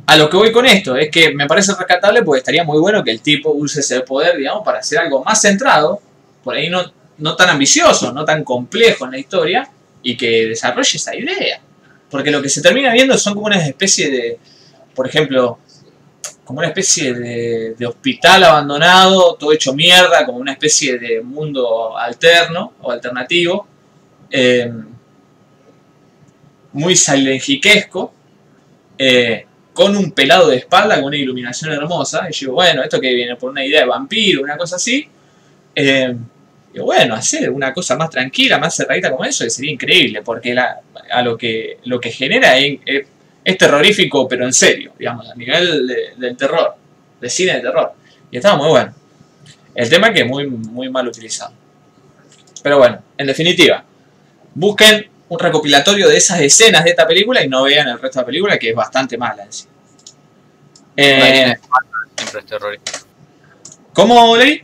[0.08, 3.04] A lo que voy con esto es que me parece rescatable porque estaría muy bueno
[3.04, 6.02] que el tipo use ese poder, digamos, para hacer algo más centrado,
[6.44, 6.84] por ahí no,
[7.20, 9.70] no tan ambicioso, no tan complejo en la historia,
[10.02, 11.62] y que desarrolle esa idea.
[12.10, 14.40] Porque lo que se termina viendo son como una especie de,
[14.96, 15.60] por ejemplo,
[16.44, 21.96] como una especie de, de hospital abandonado, todo hecho mierda, como una especie de mundo
[21.96, 23.68] alterno o alternativo,
[24.32, 24.72] eh,
[26.74, 28.14] muy silenjiquesco,
[28.98, 32.28] eh, con un pelado de espalda, con una iluminación hermosa.
[32.30, 35.08] Y yo digo, bueno, esto que viene por una idea de vampiro, una cosa así.
[35.76, 36.16] Eh,
[36.74, 40.80] y bueno, hacer una cosa más tranquila, más cerradita como eso, sería increíble, porque la-
[41.12, 43.08] a lo que, lo que genera es, es-
[43.44, 46.76] es terrorífico, pero en serio, digamos, a nivel de- del terror,
[47.20, 47.94] de cine de terror.
[48.30, 48.94] Y estaba muy bueno.
[49.74, 51.54] El tema es que es muy, muy mal utilizado.
[52.62, 53.84] Pero bueno, en definitiva,
[54.54, 58.24] busquen un recopilatorio de esas escenas de esta película y no vean el resto de
[58.24, 59.66] la película, que es bastante mala en sí.
[60.98, 61.56] Eh.
[63.94, 64.64] ¿Cómo leí?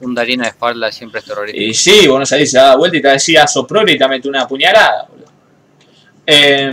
[0.00, 1.62] Un Darina de espalda siempre es terrorífico.
[1.62, 4.28] Y sí, vos no salís, se da vuelta y te decía soprole y te mete
[4.28, 5.06] una puñalada.
[5.08, 5.30] boludo.
[6.26, 6.70] Eh,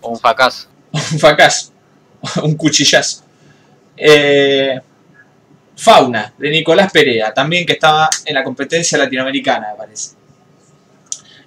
[0.00, 0.68] O un fracaso.
[0.92, 1.72] un fracaso,
[2.42, 3.22] un cuchillazo.
[3.96, 4.80] Eh,
[5.76, 10.16] Fauna, de Nicolás Perea, también que estaba en la competencia latinoamericana, me parece.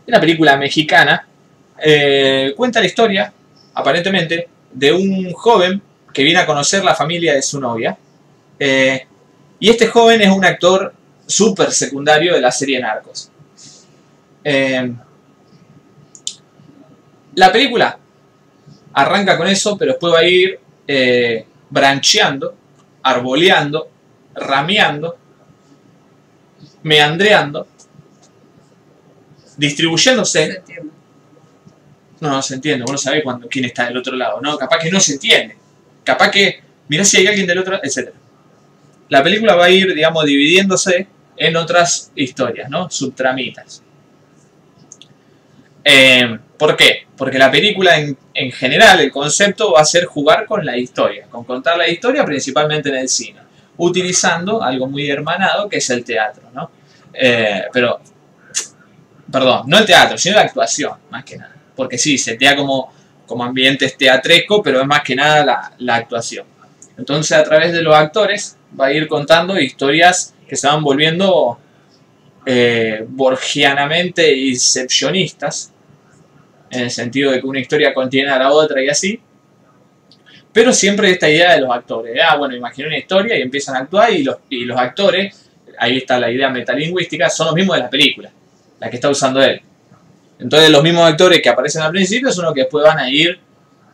[0.07, 1.27] Una película mexicana,
[1.81, 3.34] eh, cuenta la historia,
[3.73, 5.81] aparentemente, de un joven
[6.14, 7.98] que viene a conocer la familia de su novia.
[8.60, 9.07] Eh,
[9.60, 10.94] y este joven es un actor
[11.26, 13.30] súper secundario de la serie Narcos.
[14.44, 14.94] Eh,
[17.36, 17.98] la película
[18.94, 22.56] arranca con eso, pero después va a ir eh, brancheando,
[23.03, 23.90] arboleando,
[24.34, 25.18] rameando,
[26.84, 27.68] meandreando,
[29.45, 30.64] Se distribuyéndose.
[32.22, 34.57] No, no se entiende, vos no sabés cuándo, quién está del otro lado, ¿no?
[34.57, 35.56] Capaz que no se entiende.
[36.03, 38.10] Capaz que, mirá si hay alguien del otro lado, etc.
[39.10, 42.90] La película va a ir, digamos, dividiéndose en otras historias, ¿no?
[42.90, 43.84] Subtramitas.
[45.84, 47.07] Eh, ¿Por qué?
[47.15, 51.26] Porque la película en, en general, el concepto va a ser jugar con la historia,
[51.30, 53.40] con contar la historia principalmente en el cine,
[53.77, 56.69] utilizando algo muy hermanado que es el teatro, ¿no?
[57.14, 57.99] Eh, pero,
[59.31, 61.56] perdón, no el teatro, sino la actuación, más que nada.
[61.76, 62.94] Porque sí, se tea como,
[63.41, 66.45] ambientes teatresco, pero es más que nada la, la actuación.
[66.99, 71.57] Entonces, a través de los actores, va a ir contando historias que se van volviendo
[72.45, 75.71] eh, borgianamente incepcionistas,
[76.69, 79.19] en el sentido de que una historia contiene a la otra y así,
[80.51, 82.19] pero siempre esta idea de los actores.
[82.21, 85.97] Ah, bueno, imaginen una historia y empiezan a actuar y los, y los actores, ahí
[85.97, 88.30] está la idea metalingüística, son los mismos de la película,
[88.77, 89.61] la que está usando él.
[90.38, 93.39] Entonces los mismos actores que aparecen al principio son los que después van a ir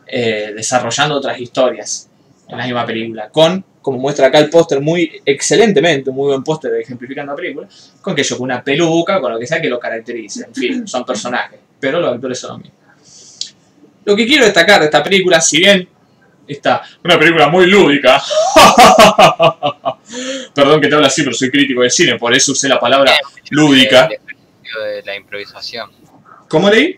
[0.08, 2.10] eh, desarrollando otras historias
[2.48, 6.42] en la misma película, con, como muestra acá el póster muy excelentemente, un muy buen
[6.42, 7.68] póster ejemplificando la película,
[8.00, 10.88] con que yo con una peluca, con lo que sea que lo caracterice, en fin,
[10.88, 13.54] son personajes, pero los actores son los mismos.
[14.04, 15.88] Lo que quiero destacar de esta película, si bien
[16.46, 18.22] está una película muy lúdica,
[20.54, 23.12] perdón que te hablo así, pero soy crítico de cine, por eso usé la palabra
[23.50, 24.04] lúdica.
[24.04, 25.90] Ejercicio de la improvisación.
[26.48, 26.96] ¿Cómo leí?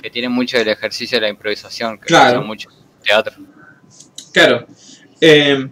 [0.00, 1.98] Que tiene mucho del ejercicio de la improvisación.
[1.98, 2.42] Que Claro.
[2.42, 2.68] mucho
[3.02, 3.34] teatro.
[4.32, 4.66] Claro.
[5.20, 5.68] Eh,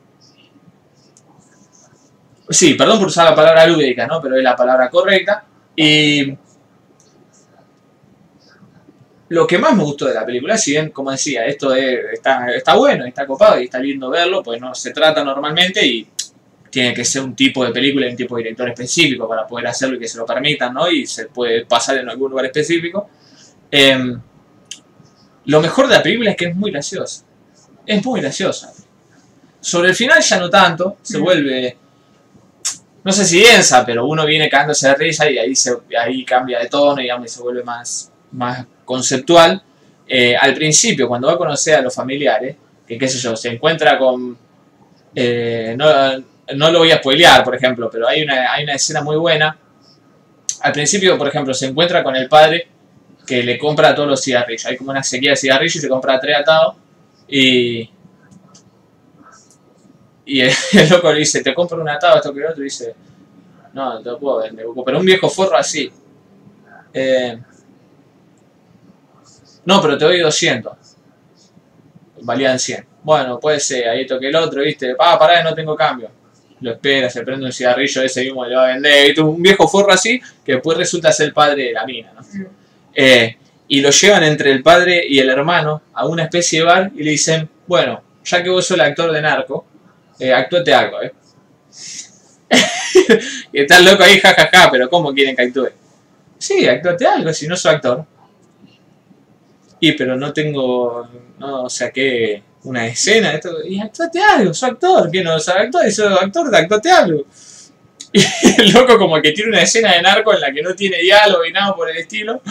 [2.49, 4.21] sí, perdón por usar la palabra lúdica, ¿no?
[4.21, 5.45] Pero es la palabra correcta.
[5.77, 6.37] Y
[9.29, 12.75] lo que más me gustó de la película, si bien, como decía, esto es- está,
[12.77, 16.09] bueno, está copado y está lindo verlo, pues no se trata normalmente y
[16.71, 19.67] tiene que ser un tipo de película y un tipo de director específico para poder
[19.69, 20.91] hacerlo y que se lo permitan, ¿no?
[20.91, 23.09] Y se puede pasar en algún lugar específico.
[23.71, 24.21] Em,
[25.47, 27.25] lo mejor de la película es que es muy graciosa.
[27.91, 28.73] Es muy graciosa.
[29.61, 31.23] Sobre el final ya no tanto, se Mm.
[31.23, 31.77] vuelve,
[33.03, 36.59] no sé si densa, pero uno viene cagándose de risa y ahí, se, ahí cambia
[36.61, 39.63] de tono, digamos, y se vuelve más, más conceptual.
[40.07, 42.57] Eh, al principio, cuando va a conocer a los familiares,
[42.87, 44.37] que qué sé yo, se encuentra con...
[45.15, 45.87] eh, no,
[46.57, 49.57] no lo voy a spoilear, por ejemplo, pero hay una, hay una escena muy buena.
[50.63, 52.69] Al principio, por ejemplo, se encuentra con el padre
[53.27, 54.67] que le compra todos los cigarrillos.
[54.67, 56.75] Hay como una sequía de cigarrillos y se compra tres atados.
[57.31, 57.91] Y,
[60.27, 62.61] y el, el loco le dice, te compro un atado, esto que otro.
[62.61, 62.95] Y dice,
[63.73, 64.67] no, no te lo puedo vender.
[64.85, 65.91] Pero un viejo forro así.
[66.93, 67.39] Eh,
[69.65, 70.73] no, pero te doy 200.
[72.23, 72.87] Valían 100.
[73.03, 74.95] Bueno, puede ser, ahí toque el otro, ¿viste?
[74.99, 76.11] Ah, pará, no tengo cambio.
[76.61, 79.07] Lo espera, se prende un cigarrillo, ese mismo le va a vender.
[79.07, 79.23] ¿viste?
[79.23, 82.21] Un viejo forro así, que después resulta ser el padre de la mina, ¿no?
[82.21, 82.47] Mm.
[82.95, 83.37] Eh,
[83.73, 87.05] y lo llevan entre el padre y el hermano a una especie de bar y
[87.05, 89.65] le dicen, bueno, ya que vos sos el actor de narco,
[90.19, 91.13] eh, actúate algo, ¿eh?
[93.53, 95.69] y está el loco ahí, jajaja, pero ¿cómo quieren que actúe?
[96.37, 98.05] Sí, actúate algo, si no soy actor.
[99.79, 105.23] Y pero no tengo, no saqué una escena, esto, y actúate algo, soy actor, que
[105.23, 107.25] no soy actor, y soy actor, actúate algo.
[108.13, 108.21] Y
[108.61, 111.45] el loco como que tiene una escena de narco en la que no tiene diálogo
[111.45, 112.43] y nada por el estilo.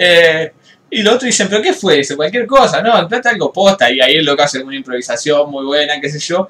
[0.00, 0.52] Eh,
[0.90, 2.16] y los otros dicen, ¿pero qué fue eso?
[2.16, 3.90] Cualquier cosa, no, trata algo posta.
[3.90, 6.48] Y ahí el loco hace una improvisación muy buena, qué sé yo.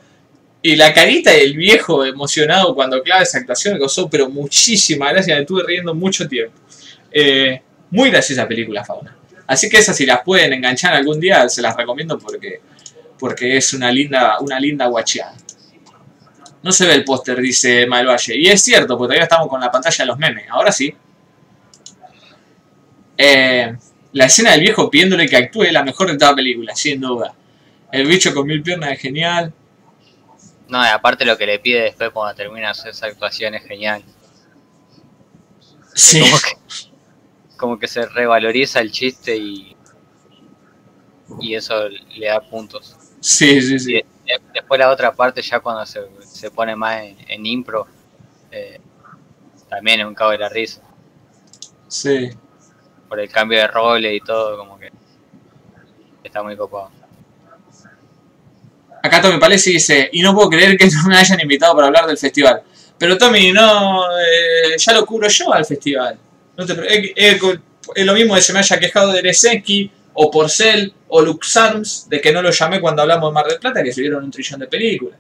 [0.61, 5.35] Y la carita del viejo emocionado cuando clava esa actuación me gozó, pero muchísima gracia,
[5.35, 6.59] me estuve riendo mucho tiempo.
[7.11, 9.16] Eh, muy graciosa película, Fauna.
[9.47, 12.61] Así que esas si las pueden enganchar algún día, se las recomiendo porque,
[13.19, 15.35] porque es una linda, una linda guacheada.
[16.62, 18.37] No se ve el póster, dice Malvalle.
[18.37, 20.45] Y es cierto, porque todavía estamos con la pantalla de los memes.
[20.51, 20.95] Ahora sí.
[23.19, 23.77] Eh,
[24.12, 27.01] la escena del viejo pidiéndole que actúe es la mejor de toda la película, sin
[27.01, 27.35] duda.
[27.93, 29.53] El bicho con mil piernas es genial.
[30.69, 34.05] No, y aparte lo que le pide después cuando termina esa actuación es genial.
[35.95, 36.20] Sí.
[36.20, 36.53] Como que,
[37.57, 39.77] como que se revaloriza el chiste y,
[41.40, 42.97] y eso le da puntos.
[43.20, 43.93] Sí, sí, Y sí.
[43.93, 44.05] de-
[44.55, 47.86] después la otra parte ya cuando se, se pone más en, en impro,
[48.51, 48.81] eh,
[49.69, 50.82] también es un cago de la risa.
[51.89, 52.31] Sí.
[53.09, 54.90] Por el cambio de roles y todo, como que
[56.22, 56.90] está muy copado.
[59.02, 62.06] Acá Tommy Palesi dice, y no puedo creer que no me hayan invitado para hablar
[62.06, 62.62] del festival.
[62.98, 66.18] Pero Tommy, no, eh, ya lo cubro yo al festival.
[66.56, 71.22] No eh, eh, lo mismo de se me haya quejado de Reseki, o Porcel, o
[71.22, 74.24] Luxarms, de que no lo llamé cuando hablamos de Mar del Plata, que se vieron
[74.24, 75.18] un trillón de películas.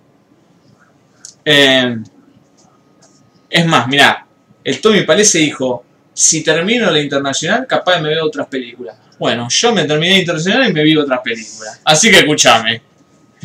[3.50, 4.26] Es más, mirá,
[4.64, 5.84] el Tommy Palesi dijo,
[6.18, 8.96] si termino la internacional, capaz me veo otras películas.
[9.20, 11.80] Bueno, yo me terminé la internacional y me vi otras películas.
[11.84, 12.82] Así que escúchame.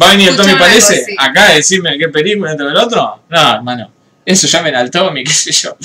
[0.02, 1.16] ¿Va a venir el Tommy algo así.
[1.20, 3.26] acá a decirme qué película entre el otro?
[3.30, 3.92] No, hermano.
[4.26, 5.78] Eso llamen al Tommy, qué sé yo.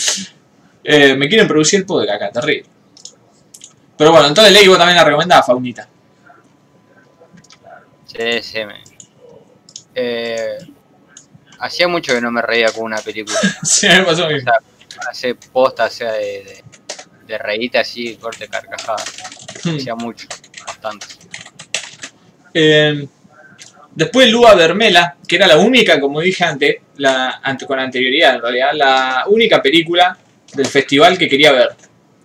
[0.83, 2.65] Eh, me quieren producir el podcast acá, terrible.
[3.99, 5.87] Pero bueno, entonces Ley vos también la recomendaba, Faunita.
[8.07, 8.83] Sí, sí, me...
[9.95, 10.57] Eh,
[11.59, 13.39] hacía mucho que no me reía con una película.
[13.63, 14.53] Sí, me pasó lo mismo.
[15.11, 16.63] Hacer posta, o sea, de, de,
[17.27, 19.03] de reírte así, corte carcajada.
[19.65, 19.77] Hmm.
[19.77, 20.27] Hacía mucho,
[20.67, 21.07] bastante.
[22.55, 23.07] Eh,
[23.95, 28.43] después Lua Bermela, que era la única, como dije antes, la, ante, con anterioridad en
[28.43, 30.17] realidad, la única película
[30.55, 31.69] del festival que quería ver.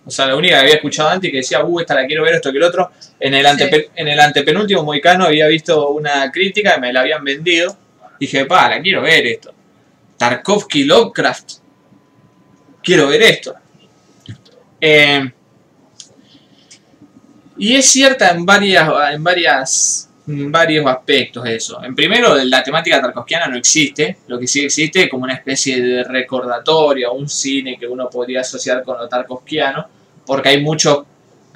[0.06, 2.24] O sea, la única que había escuchado antes y que decía, uh, esta la quiero
[2.24, 2.92] ver, esto que el otro.
[3.18, 7.24] En el, antepe- en el antepenúltimo Moicano había visto una crítica y me la habían
[7.24, 7.76] vendido.
[8.20, 9.54] Dije, pa, la quiero ver esto.
[10.18, 11.63] Tarkovsky Lovecraft.
[12.84, 13.54] Quiero ver esto.
[14.80, 15.32] Eh,
[17.56, 21.82] y es cierta en varias, en varias varios aspectos eso.
[21.84, 24.18] En primero, la temática tarkovskiana no existe.
[24.26, 28.40] Lo que sí existe es como una especie de recordatorio, un cine que uno podría
[28.40, 29.86] asociar con lo tarkovskiano,
[30.26, 31.04] porque hay muchos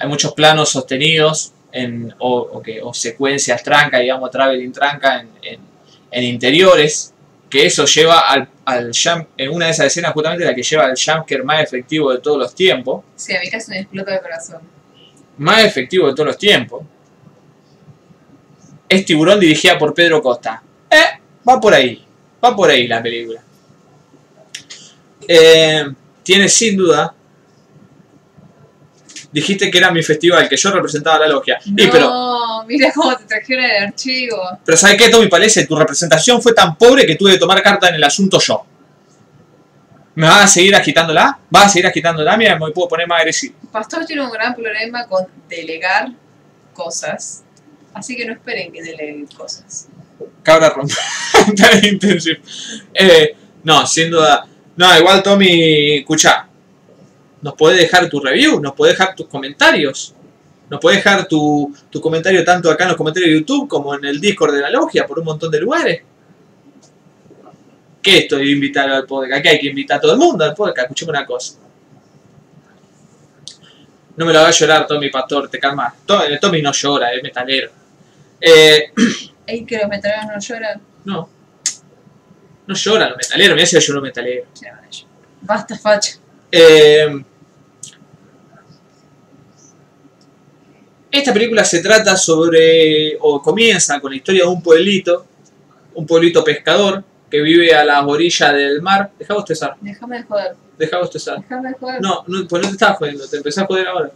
[0.01, 5.59] hay muchos planos sostenidos en, o, que, o secuencias tranca, digamos, traveling tranca en-
[6.11, 7.13] en interiores,
[7.49, 10.85] que eso lleva al, al jump, en una de esas escenas justamente la que lleva
[10.85, 14.21] al jumpscare más efectivo de todos los tiempos Sí, a mí casi me explota el
[14.21, 14.61] corazón.
[15.37, 16.83] más efectivo de todos los tiempos.
[18.87, 20.61] Es Tiburón dirigida por Pedro Costa.
[20.89, 22.03] Eh, va por ahí.
[22.43, 23.41] Va por ahí la película.
[25.27, 25.85] Eh,
[26.23, 27.13] tiene sin duda
[29.31, 31.59] dijiste que era mi festival, que yo representaba la logia.
[31.65, 34.37] No, Y pero, mira cómo te trajeron el archivo.
[34.65, 35.65] pero ¿sabes qué, Tommy Palese?
[35.67, 38.65] Tu representación fue tan pobre que tuve que tomar carta en el asunto yo.
[40.15, 41.39] ¿Me vas a seguir agitándola?
[41.49, 42.35] ¿Vas a seguir agitándola?
[42.35, 43.55] Mira, me puedo poner más agresivo.
[43.71, 46.09] Pastor tiene un gran problema con delegar
[46.73, 47.43] cosas.
[47.93, 49.87] Así que no esperen que deleguen cosas.
[50.43, 50.93] Cabra rompe.
[51.57, 52.41] Tan intensivo.
[52.93, 53.33] Eh,
[53.63, 54.45] no, sin duda.
[54.75, 56.48] No, igual Tommy, escucha.
[57.41, 60.13] Nos podés dejar tu review, nos podés dejar tus comentarios.
[60.69, 64.05] Nos podés dejar tu, tu comentario tanto acá en los comentarios de YouTube como en
[64.05, 66.01] el Discord de la logia por un montón de lugares.
[68.01, 69.39] ¿Qué esto de invitar al podcast?
[69.39, 70.85] Aquí hay que invitar a todo el mundo al podcast.
[70.85, 71.55] Escuchame una cosa.
[74.15, 75.93] No me lo hagas llorar, Tommy Pastor, te calma.
[76.05, 77.71] Tommy, Tommy no llora, es metalero.
[78.39, 78.91] Eh,
[79.47, 80.81] Ey, que los metaleros no lloran.
[81.05, 81.29] no.
[82.67, 84.47] No lloran los metaleros, me decía yo los metaleros.
[84.61, 85.05] Vaya.
[85.41, 86.19] Basta, facha.
[86.51, 87.23] Eh,
[91.11, 95.25] esta película se trata sobre, o comienza con la historia de un pueblito,
[95.95, 99.11] un pueblito pescador que vive a las orillas del mar.
[99.17, 100.55] Deja bostezar, Déjame de joder.
[100.77, 101.39] deja bostezar.
[101.41, 102.01] Déjame de joder.
[102.01, 104.11] No, no, pues no te estaba jodiendo, te empecé a joder ahora.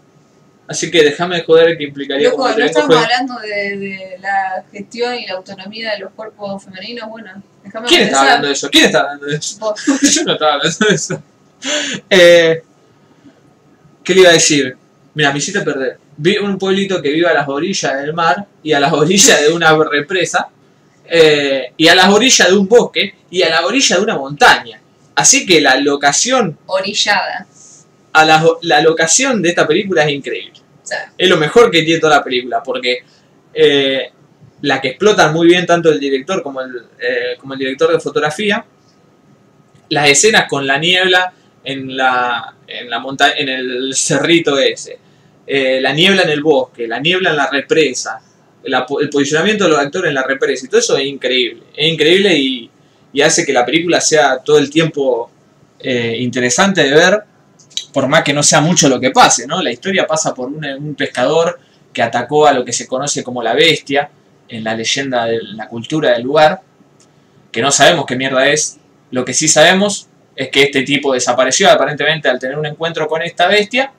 [0.65, 5.14] Así que déjame de joder que implicaría Loco, no estamos hablando de, de la gestión
[5.15, 7.10] y la autonomía de los cuerpos femeninos.
[7.10, 8.28] Bueno, déjame ¿Quién está empezar.
[8.28, 8.70] hablando de eso?
[8.72, 9.60] ¿Quién está hablando de eso?
[9.60, 9.82] Vos.
[10.14, 11.24] Yo no estaba hablando de eso.
[12.10, 12.64] Eh,
[14.03, 14.78] ¿Qué le iba a decir?
[15.14, 15.98] Mira, me hiciste perder.
[16.18, 19.52] Vi un pueblito que vive a las orillas del mar y a las orillas de
[19.52, 20.49] una represa
[21.06, 24.80] eh, y a las orillas de un bosque y a la orilla de una montaña.
[25.15, 27.45] Así que la locación, Orillada.
[28.14, 30.60] a la, la locación de esta película es increíble.
[31.18, 32.99] Es lo mejor que tiene toda la película porque
[33.53, 34.11] eh,
[34.61, 37.99] la que explotan muy bien tanto el director como el, eh, como el director de
[37.99, 38.65] fotografía,
[39.90, 41.34] las escenas con la niebla
[41.64, 44.99] en la, en la monta en el cerrito ese,
[45.45, 48.22] eh, la niebla en el bosque, la niebla en la represa,
[48.64, 52.34] el posicionamiento de los actores en la represa y todo eso es increíble, es increíble
[52.36, 52.70] y,
[53.11, 55.30] y hace que la película sea todo el tiempo
[55.80, 57.24] eh, interesante de ver,
[57.91, 59.61] por más que no sea mucho lo que pase, ¿no?
[59.61, 61.60] La historia pasa por un, un pescador
[61.91, 64.10] que atacó a lo que se conoce como la bestia
[64.48, 66.61] en la leyenda de la cultura del lugar,
[67.52, 68.80] que no sabemos qué mierda es,
[69.11, 73.22] lo que sí sabemos es que este tipo desapareció aparentemente al tener un encuentro con
[73.22, 73.91] esta bestia,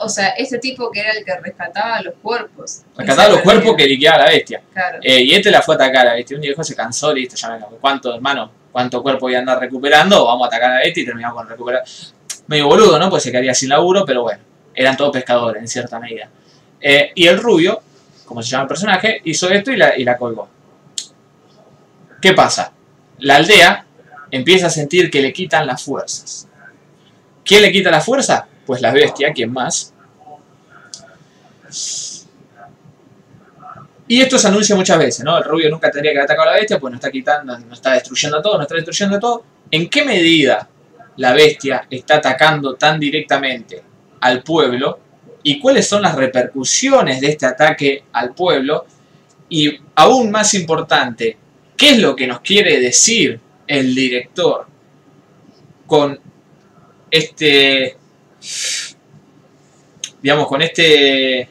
[0.00, 2.82] o sea, este tipo que era el que rescataba los cuerpos.
[2.96, 4.62] rescataba los Ese cuerpos que liquidaba la bestia.
[4.72, 4.98] Claro.
[5.02, 6.36] Eh, y este la fue a atacar a la bestia.
[6.36, 8.50] Un viejo se cansó, listo, ya me ¿Cuánto, hermano?
[8.72, 10.24] ¿Cuánto cuerpo voy a andar recuperando?
[10.24, 11.82] Vamos a atacar a la bestia y terminamos con recuperar.
[12.46, 13.10] Medio boludo, ¿no?
[13.10, 14.40] Pues se quedaría sin laburo, pero bueno,
[14.74, 16.28] eran todos pescadores en cierta medida.
[16.80, 17.80] Eh, y el rubio,
[18.24, 20.48] como se llama el personaje, hizo esto y la, y la colgó.
[22.20, 22.72] ¿Qué pasa?
[23.18, 23.84] La aldea
[24.30, 26.48] empieza a sentir que le quitan las fuerzas.
[27.44, 28.46] ¿Quién le quita la fuerza?
[28.68, 29.94] Pues la bestia, ¿quién más?
[34.06, 35.38] Y esto se anuncia muchas veces, ¿no?
[35.38, 37.78] El rubio nunca tendría que haber atacado a la bestia, pues nos está quitando, nos
[37.78, 39.42] está destruyendo todo, nos está destruyendo todo.
[39.70, 40.68] ¿En qué medida
[41.16, 43.82] la bestia está atacando tan directamente
[44.20, 45.00] al pueblo?
[45.42, 48.84] ¿Y cuáles son las repercusiones de este ataque al pueblo?
[49.48, 51.38] Y aún más importante,
[51.74, 54.66] ¿qué es lo que nos quiere decir el director
[55.86, 56.20] con
[57.10, 57.97] este,
[60.20, 61.48] digamos, con este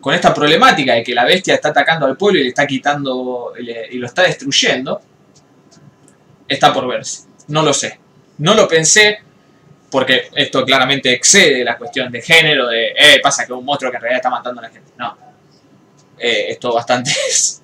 [0.00, 3.52] con esta problemática de que la bestia está atacando al pueblo y le está quitando
[3.58, 5.00] y, lo está destruyendo,
[6.46, 7.24] está por verse.
[7.48, 7.98] No lo sé.
[8.38, 9.18] No lo pensé
[9.90, 13.96] porque esto claramente excede la cuestión de género, de, eh, pasa que un monstruo que
[13.96, 14.92] en realidad está matando a la gente.
[14.96, 15.16] No.
[16.18, 17.62] Eh, esto bastante es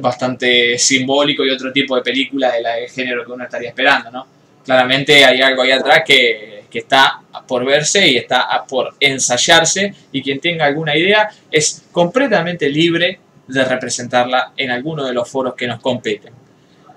[0.00, 4.26] bastante simbólico y otro tipo de película de la género que uno estaría esperando, ¿no?
[4.64, 10.22] Claramente hay algo ahí atrás que, que está por verse y está por ensayarse y
[10.22, 15.66] quien tenga alguna idea es completamente libre de representarla en alguno de los foros que
[15.66, 16.32] nos competen.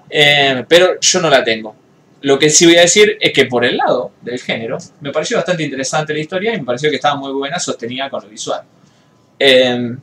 [0.10, 1.76] Eh, pero yo no la tengo.
[2.22, 5.38] Lo que sí voy a decir es que por el lado del género me pareció
[5.38, 8.62] bastante interesante la historia y me pareció que estaba muy buena sostenida con lo visual.
[9.40, 9.96] Eh,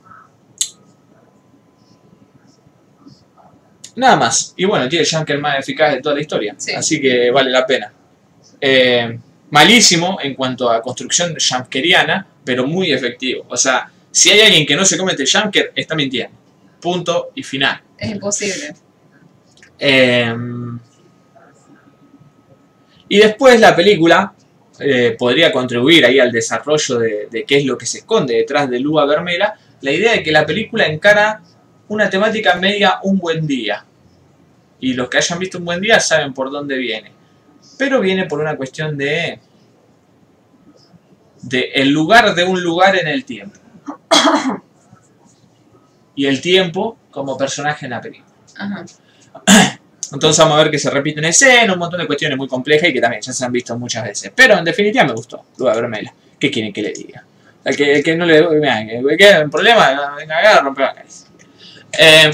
[3.95, 4.53] nada más.
[4.57, 6.55] Y bueno, tiene el más eficaz de toda la historia.
[6.57, 6.73] Sí.
[6.73, 7.93] Así que vale la pena.
[8.59, 9.17] Eh,
[9.51, 13.45] malísimo en cuanto a construcción junkeriana, pero muy efectivo.
[13.49, 16.37] O sea, si hay alguien que no se comete el junker, está mintiendo.
[16.79, 17.81] Punto y final.
[17.97, 18.73] Es imposible.
[19.77, 20.33] Eh,
[23.07, 24.33] y después la película
[24.79, 28.69] eh, podría contribuir ahí al desarrollo de, de qué es lo que se esconde detrás
[28.69, 29.57] de Lua Vermela.
[29.81, 31.41] La idea de que la película encara
[31.89, 33.83] una temática media un buen día.
[34.79, 37.18] Y los que hayan visto un buen día saben por dónde viene.
[37.79, 39.39] Pero viene por una cuestión de
[41.41, 43.57] de el lugar de un lugar en el tiempo.
[46.13, 48.35] Y el tiempo como personaje en la película.
[48.57, 48.85] Ajá.
[50.11, 52.93] Entonces vamos a ver que se repiten escenas, un montón de cuestiones muy complejas y
[52.93, 54.33] que también ya se han visto muchas veces.
[54.35, 56.13] Pero en definitiva me gustó, luego de vermela.
[56.37, 57.23] ¿Qué quieren que le diga?
[57.63, 60.95] El que, el que no le mira, que queda un problema, venga acá, rompe la
[60.95, 61.27] cabeza.
[61.97, 62.31] Eh,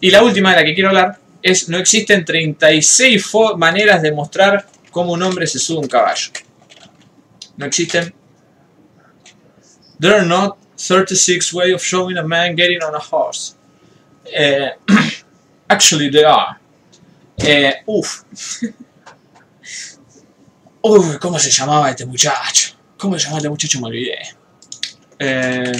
[0.00, 1.18] y la última de la que quiero hablar
[1.68, 6.30] no existen 36 fo- maneras de mostrar cómo un hombre se sube a un caballo.
[7.56, 8.12] No existen.
[10.00, 13.54] There are not 36 ways of showing a man getting on a horse.
[14.24, 14.70] Eh,
[15.68, 16.58] actually, there are.
[17.38, 18.22] Eh, uf.
[21.20, 22.74] ¿cómo se llamaba este muchacho?
[22.96, 23.80] ¿Cómo se llamaba este muchacho?
[23.80, 24.18] Me olvidé.
[25.18, 25.72] Eh,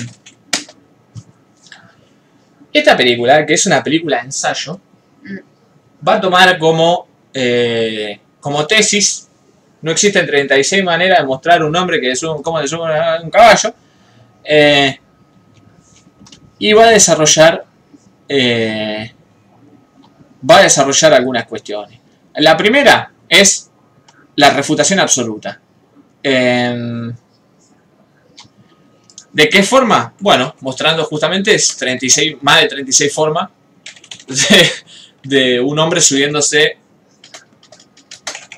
[2.72, 4.80] esta película, que es una película ensayo,
[6.06, 9.28] va a tomar como, eh, como tesis.
[9.82, 12.90] No existen 36 maneras de mostrar un hombre que sube, cómo se sube
[13.22, 13.74] un caballo.
[14.44, 14.98] eh,
[16.58, 17.64] y va a desarrollar.
[18.28, 19.12] eh,
[20.48, 21.98] va a desarrollar algunas cuestiones.
[22.36, 23.70] La primera es
[24.36, 25.60] la refutación absoluta.
[26.22, 27.14] Em,
[29.32, 30.14] ¿De qué forma?
[30.20, 33.50] Bueno, mostrando justamente es 36, más de 36 formas
[34.28, 34.70] de,
[35.26, 36.78] de un hombre subiéndose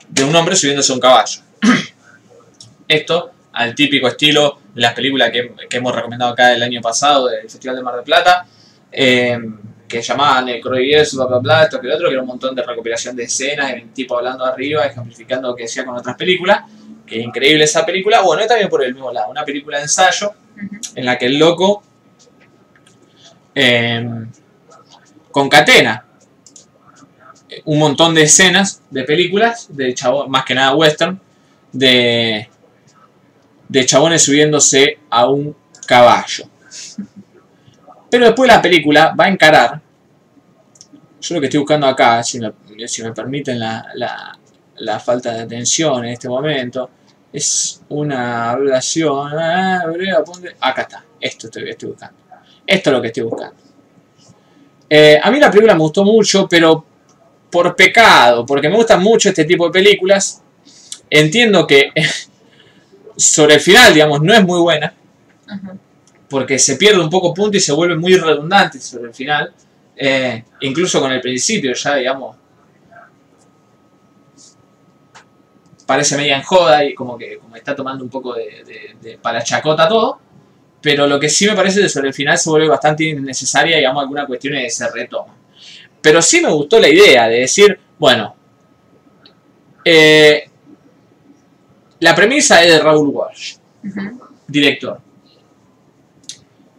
[0.08, 1.40] de un hombre subiéndose a un caballo.
[2.88, 7.28] Esto al típico estilo de las películas que, que hemos recomendado acá el año pasado
[7.28, 8.46] del Festival de Mar del Plata,
[8.90, 12.54] em, que llamaban Necroides, bla bla bla, esto que lo otro, que era un montón
[12.54, 16.16] de recopilación de escenas, y un tipo hablando arriba, ejemplificando lo que decía con otras
[16.16, 16.62] películas,
[17.06, 18.20] que es increíble esa película.
[18.20, 20.32] Bueno, esta también por el mismo lado, una película de ensayo
[20.94, 21.82] en la que el loco
[23.54, 24.06] eh,
[25.30, 26.04] concatena
[27.66, 31.20] un montón de escenas de películas, de chabón, más que nada western,
[31.72, 32.48] de,
[33.68, 35.54] de chabones subiéndose a un
[35.86, 36.44] caballo.
[38.10, 39.80] Pero después la película va a encarar,
[41.20, 42.52] yo lo que estoy buscando acá, si me,
[42.86, 46.88] si me permiten la, la- falta de atención en este momento,
[47.32, 49.32] es una abreviación.
[49.38, 49.82] ah.
[50.60, 51.04] Acá está.
[51.20, 52.16] Esto estoy, estoy buscando.
[52.66, 53.56] Esto es lo que estoy buscando.
[54.88, 56.84] Eh, a mí la película me gustó mucho, pero
[57.50, 60.42] por pecado, porque me gustan mucho este tipo de películas.
[61.10, 61.90] Entiendo que
[63.16, 64.94] sobre el final, digamos, no es muy buena,
[65.46, 65.74] Ajá.
[66.28, 69.52] porque se pierde un poco punto y se vuelve muy redundante sobre el final.
[69.96, 72.36] Eh, incluso con el principio, ya, digamos,
[75.86, 79.18] parece media en joda y como que como está tomando un poco de, de, de
[79.18, 80.20] para chacota todo.
[80.80, 84.02] Pero lo que sí me parece que sobre el final se vuelve bastante innecesaria, digamos,
[84.02, 85.37] alguna cuestión que se retoma.
[86.00, 88.34] Pero sí me gustó la idea de decir, bueno,
[89.84, 90.48] eh,
[92.00, 93.56] la premisa es de Raúl Walsh,
[94.46, 95.00] director.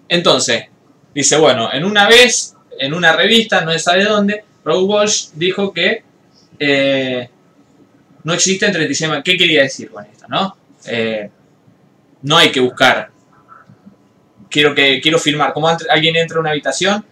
[0.07, 0.65] Entonces,
[1.13, 5.73] dice, bueno, en una vez, en una revista, no se sabe dónde, Raúl Walsh dijo
[5.73, 6.03] que
[6.57, 7.29] eh,
[8.23, 10.55] no existen 36 ma- ¿Qué quería decir con esto, no?
[10.85, 11.29] Eh,
[12.23, 13.11] no hay que buscar.
[14.49, 15.53] Quiero que quiero filmar.
[15.53, 17.05] Como alguien entra a una habitación,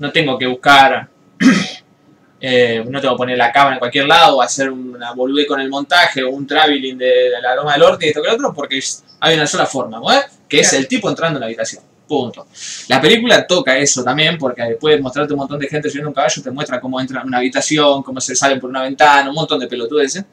[0.00, 1.08] no tengo que buscar.
[2.40, 5.60] eh, no tengo que poner la cámara en cualquier lado o hacer una boludez con
[5.60, 8.54] el montaje o un traveling de, la Loma del Orte y esto que lo otro,
[8.54, 10.06] porque es- hay una sola forma, ¿no?
[10.48, 11.84] que es el tipo entrando en la habitación.
[12.08, 12.48] Punto.
[12.88, 16.14] La película toca eso también, porque después de mostrarte un montón de gente subiendo un
[16.14, 19.36] caballo, te muestra cómo entran en una habitación, cómo se salen por una ventana, un
[19.36, 20.24] montón de pelotudeces.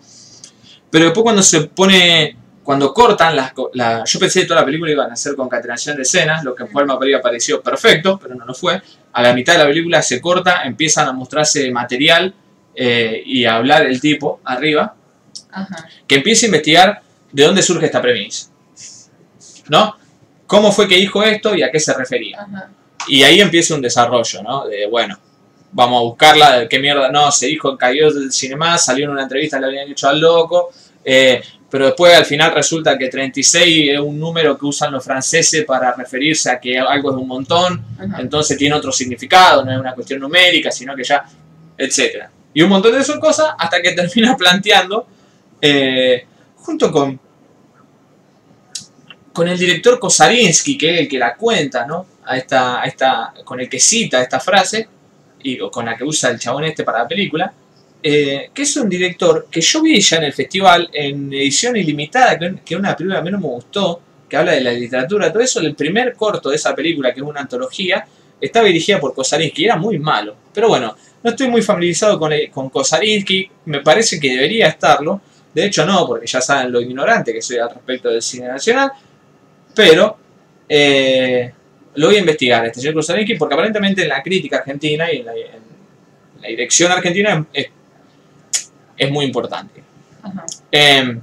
[0.90, 2.36] Pero después cuando se pone,
[2.68, 3.54] cuando cortan las...
[3.76, 6.64] la- yo pensé que toda la película iban a hacer concatenación de escenas, lo que
[6.64, 8.82] en forma habría parecido perfecto, pero no lo fue.
[9.14, 12.34] A la mitad de la película se corta, empiezan a mostrarse material
[12.76, 14.94] eh, y a hablar el tipo arriba,
[15.50, 15.88] Ajá.
[16.06, 18.50] que empiece a investigar de dónde surge esta premisa.
[19.70, 19.96] ¿No?
[20.46, 22.42] ¿Cómo fue que dijo esto y a qué se refería?
[22.42, 22.70] Ajá.
[23.08, 24.68] Y ahí empieza un desarrollo, ¿no?
[24.68, 25.18] De, bueno,
[25.72, 29.24] vamos a buscarla, de qué mierda, no, se dijo, cayó del cinema, salió en una
[29.24, 30.72] entrevista, le habían hecho al loco,
[31.06, 35.66] eh, pero después al final resulta que 36 es un número que usan los franceses
[35.66, 38.22] para referirse a que algo es un montón, Ajá.
[38.22, 41.26] entonces tiene otro significado, no es una cuestión numérica, sino que ya,
[41.78, 42.32] etcétera.
[42.54, 45.08] Y un montón de esas cosas hasta que termina planteando,
[45.62, 46.26] eh,
[46.56, 47.20] junto con,
[49.34, 52.06] con el director Kosarinsky, que es el que la cuenta, ¿no?
[52.26, 54.88] A esta, a esta, con el que cita esta frase,
[55.44, 57.54] y o con la que usa el chabón este para la película,
[58.04, 62.38] eh, que es un director que yo vi ya en el festival en edición ilimitada,
[62.64, 65.60] que una película a mí no me gustó, que habla de la literatura, todo eso,
[65.60, 68.06] el primer corto de esa película, que es una antología,
[68.40, 70.36] estaba dirigida por Kosarinsky, era muy malo.
[70.54, 75.22] Pero bueno, no estoy muy familiarizado con, el- con Kosarinsky, me parece que debería estarlo.
[75.54, 78.92] De hecho no, porque ya saben lo ignorante que soy al respecto del cine nacional.
[79.74, 80.18] Pero
[80.70, 81.52] eh,
[81.96, 85.26] lo voy a investigar, este señor Kuzalinski, porque aparentemente en la crítica argentina y en
[85.26, 87.68] la, en la dirección argentina es,
[88.98, 89.84] es muy importante.
[90.24, 90.46] Ajá.
[90.72, 91.20] Eh,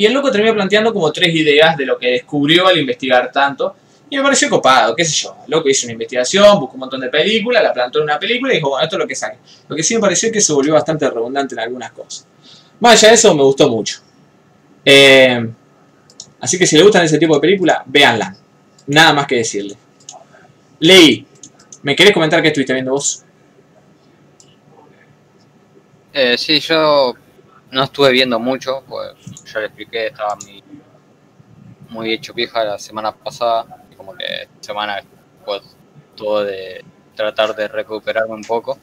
[0.00, 3.76] y el loco terminó planteando como tres ideas de lo que descubrió al investigar tanto.
[4.08, 5.36] Y me pareció copado, qué sé yo.
[5.44, 8.50] El loco hizo una investigación, buscó un montón de películas, la plantó en una película
[8.50, 9.36] y dijo, bueno, esto es lo que saque.
[9.68, 12.26] Lo que sí me pareció es que se volvió bastante redundante en algunas cosas.
[12.80, 13.98] Más allá de eso, me gustó mucho.
[14.86, 15.46] Eh,
[16.40, 18.34] así que si le gustan ese tipo de películas, véanla.
[18.86, 19.76] Nada más que decirle.
[20.78, 21.26] Leí,
[21.82, 23.22] ¿me querés comentar qué estuviste viendo vos?
[26.12, 27.14] Eh, sí, yo
[27.70, 29.12] no estuve viendo mucho, pues
[29.44, 30.64] ya le expliqué, estaba muy,
[31.88, 35.02] muy hecho pija la semana pasada, y como que esta semana
[35.44, 35.62] pues
[36.16, 36.84] todo de
[37.14, 38.78] tratar de recuperarme un poco.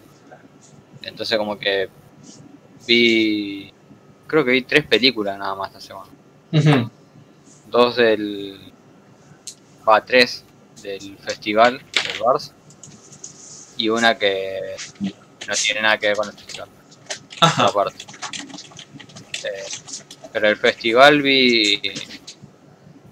[1.02, 1.90] Entonces como que
[2.86, 3.74] vi,
[4.26, 6.90] creo que vi tres películas nada más esta semana.
[7.68, 8.74] Dos del,
[9.88, 10.46] va, tres
[10.82, 12.54] del festival del Bars
[13.76, 14.76] y una que
[15.48, 16.70] no tiene nada que ver con el festival
[17.42, 17.66] Ajá.
[17.68, 18.06] aparte.
[19.44, 19.64] Eh,
[20.34, 21.82] pero el festival vi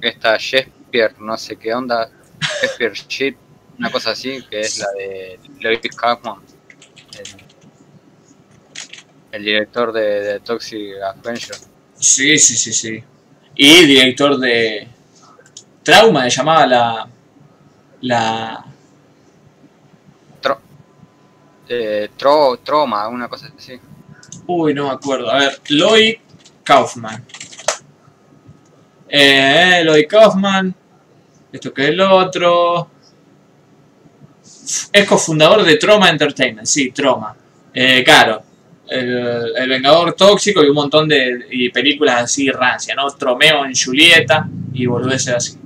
[0.02, 2.10] esta Shakespeare, no sé qué onda,
[2.62, 3.38] Shakespeare Shit,
[3.80, 6.42] una cosa así, que es la de Lewis Kaufman,
[7.18, 7.26] el,
[9.32, 11.56] el director de, de Toxic Avenger.
[11.98, 13.04] Sí, sí, sí, sí.
[13.56, 14.88] Y director de
[15.84, 17.10] Trauma, le llamaba la.
[18.02, 18.66] La.
[20.42, 20.60] Tro,
[21.68, 23.80] eh, Tro- Troma, una cosa así.
[24.48, 25.30] Uy, no me acuerdo.
[25.32, 26.16] A ver, Lloyd
[26.64, 27.24] Kaufman.
[29.08, 30.74] Eh, Lloyd Kaufman.
[31.52, 32.90] Esto que es el otro.
[34.92, 37.36] Es cofundador de Troma Entertainment, sí, Troma.
[37.74, 38.42] Eh, claro.
[38.88, 43.10] El, el Vengador Tóxico y un montón de y películas así rancia, ¿no?
[43.12, 45.58] Tromeo en Julieta y boludeces así.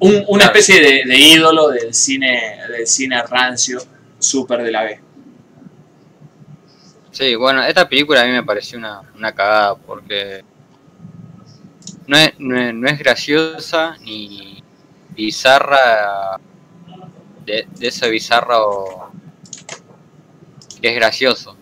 [0.00, 3.78] Un- una especie de, de ídolo del cine, del cine rancio,
[4.18, 5.00] súper de la B.
[7.16, 10.44] Sí, bueno, esta película a mí me pareció una, una cagada porque
[12.06, 14.62] no es, no, es, no es graciosa ni
[15.14, 16.38] bizarra
[17.44, 19.10] de, de esa bizarro
[20.80, 21.56] que es gracioso,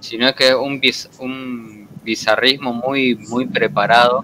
[0.00, 4.22] sino que es un, biz- un bizarrismo muy, muy preparado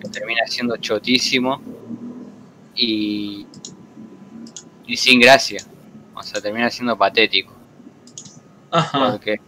[0.00, 1.60] que termina siendo chotísimo
[2.74, 3.46] y,
[4.86, 5.62] y sin gracia,
[6.14, 7.52] o sea, termina siendo patético
[8.70, 9.18] Ajá.
[9.20, 9.40] porque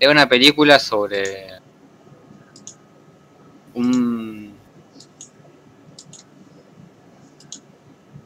[0.00, 1.48] es una película sobre
[3.74, 4.54] un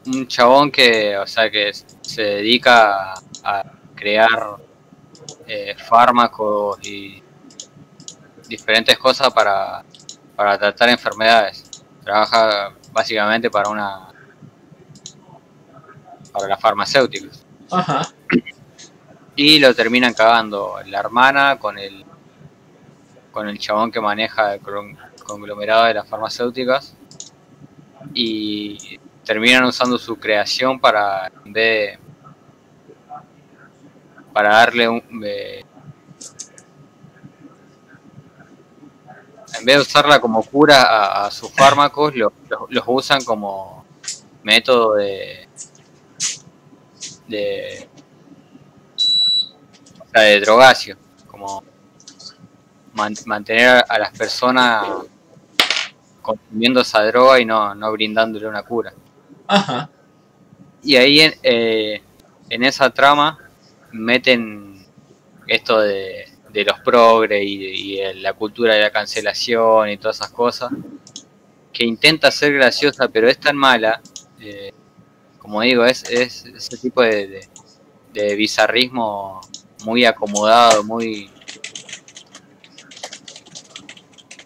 [0.05, 3.63] un chabón que o sea que se dedica a, a
[3.95, 4.57] crear
[5.47, 7.23] eh, fármacos y
[8.47, 9.83] diferentes cosas para,
[10.35, 11.69] para tratar enfermedades
[12.03, 14.07] trabaja básicamente para una
[16.31, 18.01] para las farmacéuticas Ajá.
[19.41, 20.75] Y lo terminan cagando.
[20.87, 22.03] La hermana con el
[23.31, 24.59] con el chabón que maneja el
[25.23, 26.93] conglomerado de las farmacéuticas
[28.13, 31.99] y terminan usando su creación para en vez de-
[34.33, 35.01] para darle un
[39.57, 42.33] en vez de usarla como cura a, sus fármacos lo-
[42.67, 43.85] los usan como
[44.43, 45.47] método de
[47.27, 47.87] de
[50.11, 51.63] sea, de drogacio, como
[52.93, 54.85] man- mantener a las personas
[56.21, 58.93] consumiendo esa droga y no, no brindándole una cura.
[59.47, 59.89] Ajá.
[60.83, 62.01] Y ahí en, eh,
[62.49, 63.37] en esa trama
[63.91, 64.85] meten
[65.47, 70.71] esto de, de los progres y, la cultura de la cancelación y todas esas cosas,
[71.73, 74.01] que intenta ser graciosa, pero es tan mala,
[74.39, 74.71] eh,
[75.37, 77.49] como digo, es, es ese tipo de, de,
[78.13, 79.41] de bizarrismo
[79.85, 81.29] muy acomodado, muy...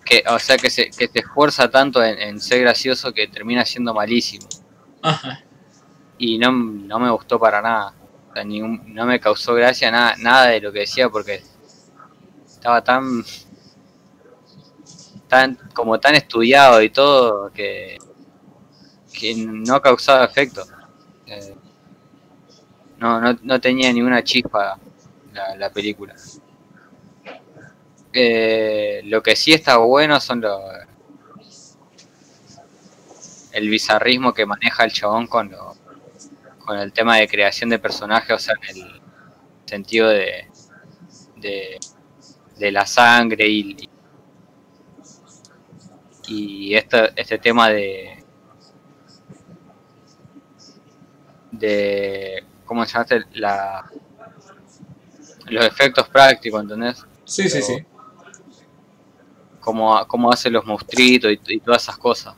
[0.05, 3.65] Que, o sea, que se, que te esfuerza tanto en, en ser gracioso que termina
[3.65, 4.47] siendo malísimo
[5.01, 5.41] Ajá.
[6.17, 7.93] y no, no me gustó para nada.
[8.29, 11.41] O sea, ningún- no me causó gracia nada, nada de lo que decía porque
[12.45, 13.23] estaba tan,
[15.27, 17.97] tan como tan estudiado y todo que,
[19.17, 20.63] que no causaba efecto.
[21.27, 21.55] Eh,
[22.97, 24.77] no, no, no tenía ni una chispa
[25.33, 26.15] la, la película.
[28.11, 30.61] Eh, lo que sí está bueno son los
[33.51, 35.75] el bizarrismo que maneja el chabón con lo,
[36.65, 39.01] con el tema de creación de personajes, o sea, en el
[39.65, 40.47] sentido de,
[41.37, 41.79] de
[42.57, 43.89] de la sangre y,
[46.27, 48.23] y este, este tema de
[51.51, 53.39] de cómo se llama este?
[53.39, 53.89] la
[55.53, 57.05] los efectos prácticos ¿entendés?
[57.25, 57.85] Sí, sí, Pero- sí.
[59.59, 62.35] cómo, cómo hace los monstruitos y, y todas esas cosas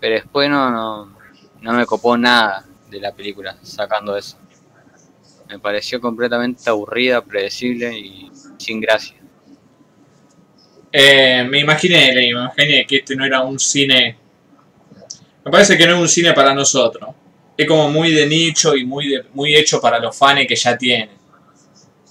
[0.00, 1.14] pero después no, no
[1.60, 4.36] no me copó nada de la película sacando eso
[5.48, 9.16] me pareció completamente aburrida predecible y sin gracia
[10.92, 14.16] Eh, me imaginé, me imaginé que este no era un cine.
[15.44, 17.10] Me parece que no es un cine para nosotros.
[17.56, 20.78] Es como muy de nicho y muy, de- muy hecho para los fans que ya
[20.78, 21.10] tienen.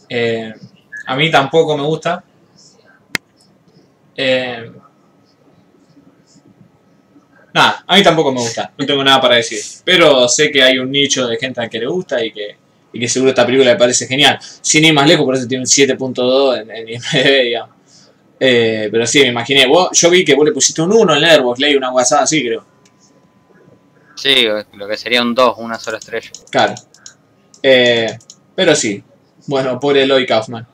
[0.10, 0.54] Eh,
[1.08, 2.24] a mí tampoco me gusta.
[4.16, 4.72] Eh,
[7.54, 8.72] nada, a mí tampoco me gusta.
[8.78, 9.60] No tengo nada para decir.
[9.84, 12.56] Pero sé que hay un nicho de gente a que le gusta y que,
[12.94, 14.40] y que seguro esta película le parece genial.
[14.62, 17.70] Sin ir más lejos, por eso tiene un 7.2 en, en IMDb, digamos.
[18.40, 19.66] Eh, pero sí, me imaginé.
[19.68, 22.44] Vos, yo vi que vos le pusiste un 1 en Letterboxd, leí una WhatsApp así,
[22.46, 22.66] creo.
[24.16, 26.76] sí lo que sería un 2 una sola estrella Claro.
[27.62, 28.18] Eh,
[28.56, 29.02] pero sí.
[29.48, 30.66] Bueno, pobre Eloy Kaufman.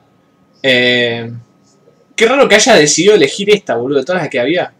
[0.62, 1.32] Eh,
[2.16, 4.72] qué raro que haya decidido elegir esta, boludo, de todas las que había.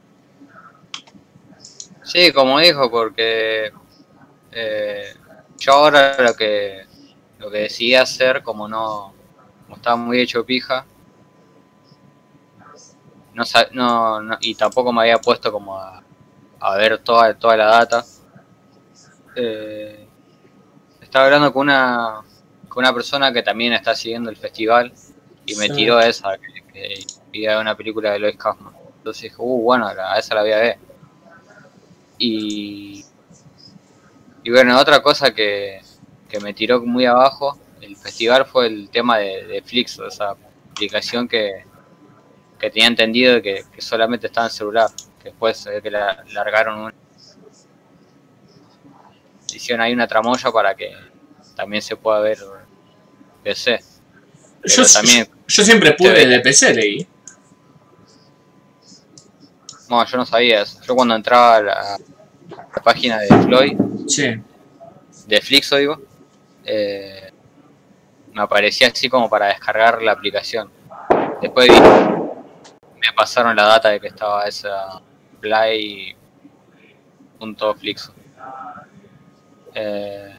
[2.02, 3.70] Sí, como dijo, porque
[4.52, 5.14] eh,
[5.58, 6.86] yo ahora lo que
[7.38, 9.14] lo que decidí hacer, como no
[9.64, 10.86] como estaba muy hecho pija,
[13.34, 16.02] no, no, no- y tampoco me había puesto como a,
[16.60, 18.04] a ver toda, toda la data.
[19.36, 20.06] eh,
[21.02, 22.22] estaba hablando con una
[22.70, 24.94] con una persona que también está siguiendo el festival
[25.44, 25.74] y me Sí.
[25.74, 28.72] tiró esa, que, que iba a ver una película de Lois Kaufman.
[28.96, 30.78] Entonces dije, uh, bueno, a esa la voy a ver.
[32.18, 33.04] Y,
[34.42, 35.80] y bueno, otra cosa que,
[36.28, 40.36] que me tiró muy abajo el festival fue el tema de, de Flixo, esa
[40.70, 41.64] aplicación que,
[42.58, 46.78] que tenía entendido que, que solamente estaba en celular, que después ve que la largaron
[46.80, 46.94] una
[49.54, 50.94] hicieron ahí una tramoya para que
[51.56, 52.38] también se pueda ver
[53.42, 53.80] PC.
[54.64, 57.06] Yo, también- yo siempre pude de PC, leí.
[59.88, 60.80] No, yo no sabía eso.
[60.82, 61.98] Yo cuando entraba a la,
[62.50, 63.76] la página de Floyd,
[64.06, 64.34] Sí.
[65.26, 66.00] de Flixo digo,
[66.64, 67.32] eh,
[68.32, 70.70] me aparecía así como para descargar la aplicación.
[71.42, 75.00] Después vi, me pasaron la data de que estaba esa
[77.40, 78.14] play.flixo.
[79.74, 80.38] Eh,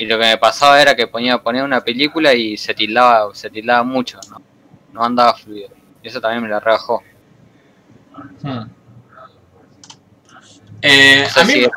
[0.00, 3.50] y lo que me pasaba era que ponía poner una película y se tildaba, se
[3.50, 4.40] tildaba mucho, no,
[4.94, 5.68] no andaba fluido.
[6.02, 7.02] Y eso también me la rebajó.
[8.42, 8.62] Hmm.
[10.80, 11.72] Eh, No sé a mí, si era,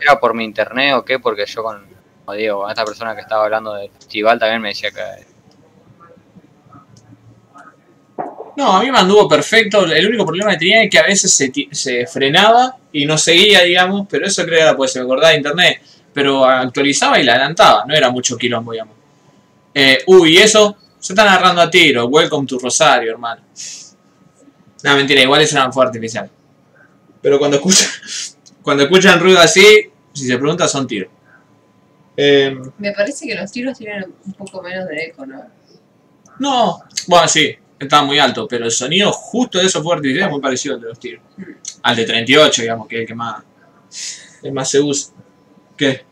[0.00, 1.84] era por mi internet o qué, porque yo con,
[2.24, 5.26] como digo, con esta persona que estaba hablando del festival también me decía que
[8.56, 9.84] no, a mí me anduvo perfecto.
[9.84, 13.62] El único problema que tenía es que a veces se, se frenaba y no seguía,
[13.62, 15.82] digamos, pero eso creo que era pues se me acordaba de internet.
[16.14, 18.94] Pero actualizaba y la adelantaba, no era mucho quilombo, digamos.
[19.74, 22.06] Eh, uy, eso, se están agarrando a tiro.
[22.06, 23.42] Welcome to Rosario, hermano.
[24.84, 26.30] No, mentira, igual eso era un fuego artificial.
[27.20, 27.88] Pero cuando escuchan,
[28.62, 31.10] cuando escuchan ruido así, si se pregunta, son tiros.
[32.16, 35.42] Eh, Me parece que los tiros tienen un poco menos de eco, ¿no?
[36.38, 40.32] no, bueno, sí, estaba muy alto, pero el sonido justo de esos fuegos artificiales es
[40.32, 41.22] muy parecido al de los tiros.
[41.82, 43.42] Al de 38, digamos, que es el que más,
[44.42, 45.12] el más se usa.
[45.76, 46.04] ¿Qué?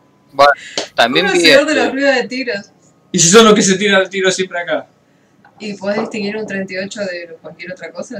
[0.95, 2.71] también vi Conocedor de los este, ruidos de tiros.
[3.11, 4.87] ¿Y si son los que se tiran el tiro siempre acá?
[5.59, 8.19] ¿Y podés distinguir un 38 de cualquier otra cosa?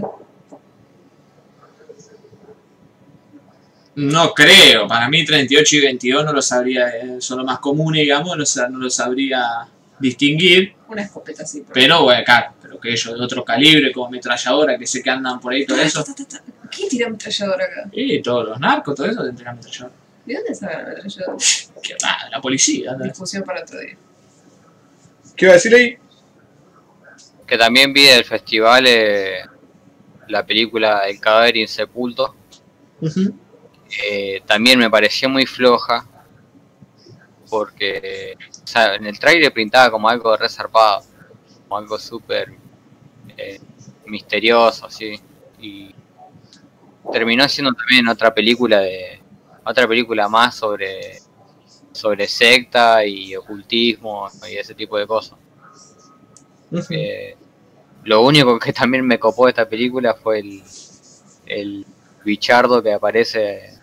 [3.95, 8.01] No creo, para mí 38 y 22 no lo sabría, eh, son los más comunes,
[8.01, 9.67] digamos, no, no lo sabría
[9.99, 11.61] distinguir, Una escopeta así.
[11.61, 15.09] por pero bueno, claro, pero que ellos de otro calibre, como ametralladora, que sé que
[15.11, 16.03] andan por ahí todo eso.
[16.71, 17.89] ¿Quién tira ametralladora acá?
[17.91, 20.02] y todos los narcos, todo eso, tendrán ametralladora.
[20.25, 21.37] ¿De dónde sacan ametralladora?
[21.81, 23.03] ¿Qué ah, la policía, ¿no?
[23.03, 23.97] Discusión para otro día.
[25.35, 25.97] ¿Qué iba a decir ahí?
[27.45, 29.43] que también vi del festival eh,
[30.27, 32.35] la película El cadáver insepulto.
[33.01, 33.33] Ujú.
[34.03, 36.07] eh, también me pareció muy floja
[37.49, 41.03] porque o sea, en el trailer pintaba como algo resarpado,
[41.63, 42.53] como algo súper
[43.37, 43.59] eh,
[44.07, 45.19] misterioso, así.
[45.59, 45.93] Y
[47.11, 49.19] terminó siendo también otra película de
[49.65, 51.19] otra película más sobre
[51.93, 55.37] sobre secta y ocultismo y ese tipo de cosas.
[56.89, 57.37] Eh,
[58.03, 60.63] lo único que también me copó de esta película fue el,
[61.45, 61.85] el
[62.25, 63.79] bichardo que aparece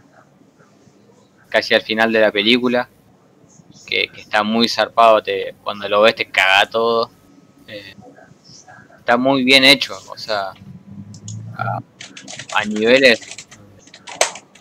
[1.48, 2.88] casi al final de la película,
[3.86, 7.10] que, que está muy zarpado, te, cuando lo ves te caga todo.
[7.68, 7.94] Eh,
[8.98, 10.52] está muy bien hecho, o sea,
[11.56, 11.80] a,
[12.54, 13.39] a niveles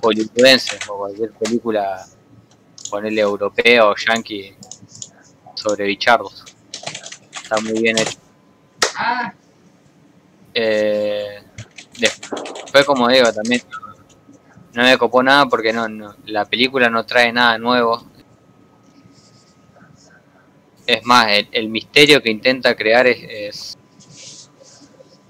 [0.01, 2.05] hollywoodenses o cualquier película,
[2.89, 4.55] ponerle europeo o yankee
[5.55, 6.45] sobre bichardos.
[7.31, 8.17] Está muy bien hecho.
[10.53, 11.41] Eh,
[11.99, 13.61] después, como digo, también
[14.73, 15.87] no me copó nada porque no,
[16.25, 18.03] la película no trae nada nuevo.
[20.85, 23.77] Es más, el, el misterio que intenta crear es, es-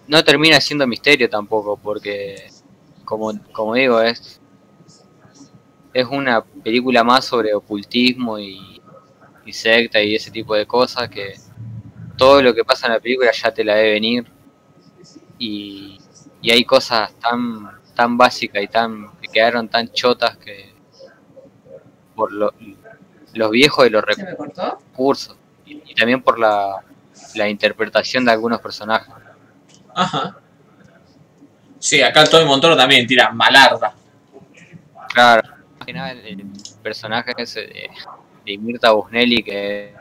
[0.07, 2.49] no termina siendo misterio tampoco porque,
[3.05, 4.39] como, como digo, es
[5.93, 8.81] es una película más sobre ocultismo y,
[9.45, 11.33] y secta y ese tipo de cosas que
[12.17, 14.25] todo lo que pasa en la película ya te la debe venir
[15.37, 15.99] y,
[16.41, 20.73] y hay cosas tan tan básicas y tan que quedaron tan chotas que
[22.15, 22.53] por lo-
[23.33, 26.83] los viejos y los recursos y, y también por la,
[27.35, 29.13] la interpretación de algunos personajes
[29.93, 30.37] Ajá.
[31.79, 33.93] Sí, acá Tony Montoro también tira malarda.
[35.13, 35.41] claro
[35.89, 36.45] que nada el, el
[36.83, 37.89] personaje ese de,
[38.45, 39.93] de Mirta Busnelli que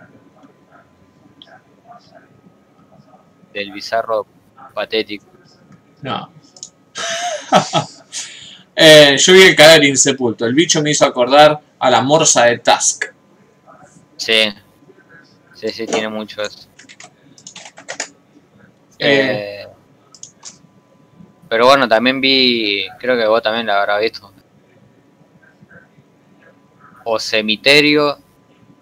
[3.52, 4.27] del bizarro
[4.74, 5.27] patético
[6.02, 6.31] No.
[8.81, 10.47] Eh, yo vi el cadáver insepulto.
[10.47, 13.06] El bicho me hizo acordar a la morsa de Tusk.
[14.16, 14.52] sí
[15.55, 16.69] sí sí tiene mucho eso
[18.98, 19.66] Eh, Eh,
[21.48, 24.32] pero bueno, también vi, creo que vos también la habrás visto.
[27.10, 28.18] O Cemiterio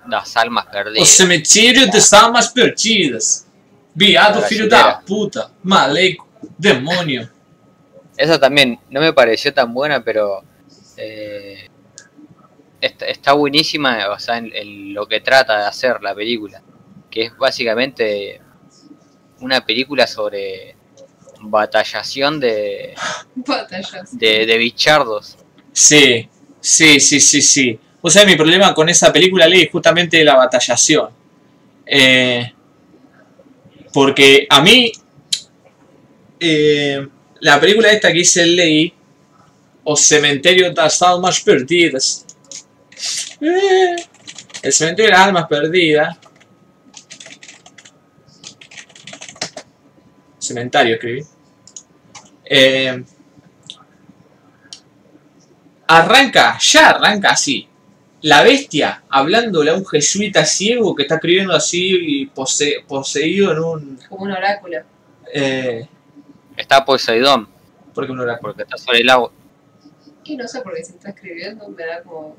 [0.09, 1.09] das Almas o Perdidas.
[1.09, 3.47] cemitério das almas perdidas.
[3.95, 5.51] Viado filho da puta.
[5.63, 6.27] Maleco.
[6.59, 7.29] Demonio.
[8.17, 10.43] Esa también no me pareció tan buena, pero
[10.97, 11.69] eh,
[12.81, 16.63] está, está buenísima, o sea, en, en lo que trata de hacer la película.
[17.11, 18.41] Que es básicamente
[19.41, 20.77] una película sobre
[21.41, 22.95] batallación de,
[23.35, 24.19] Batallas.
[24.19, 25.37] de, de bichardos.
[25.73, 26.29] Sí,
[26.61, 27.81] sí, sí, sí, sí.
[28.07, 31.09] O sea, mi problema con esa película ley es justamente la batallación.
[31.85, 32.53] Eh,
[33.93, 34.93] porque a mí,
[36.39, 37.05] eh,
[37.41, 38.95] la película esta que hice ley,
[39.83, 42.25] o Cementerio de las Almas Perdidas,
[43.41, 43.97] eh,
[44.63, 46.17] el Cementerio de las Almas Perdidas,
[50.39, 51.25] Cementario escribí.
[55.89, 57.69] Arranca, ya arranca así.
[58.23, 63.59] La bestia hablándole a un jesuita ciego que está escribiendo así y pose- poseído en
[63.59, 63.99] un.
[64.09, 64.79] Como un oráculo.
[65.33, 65.87] Eh,
[66.57, 67.47] Está Poseidón,
[67.95, 68.53] porque un oráculo.
[68.53, 69.31] porque está sobre el agua.
[70.25, 72.37] Y no sé por qué se está escribiendo, me da como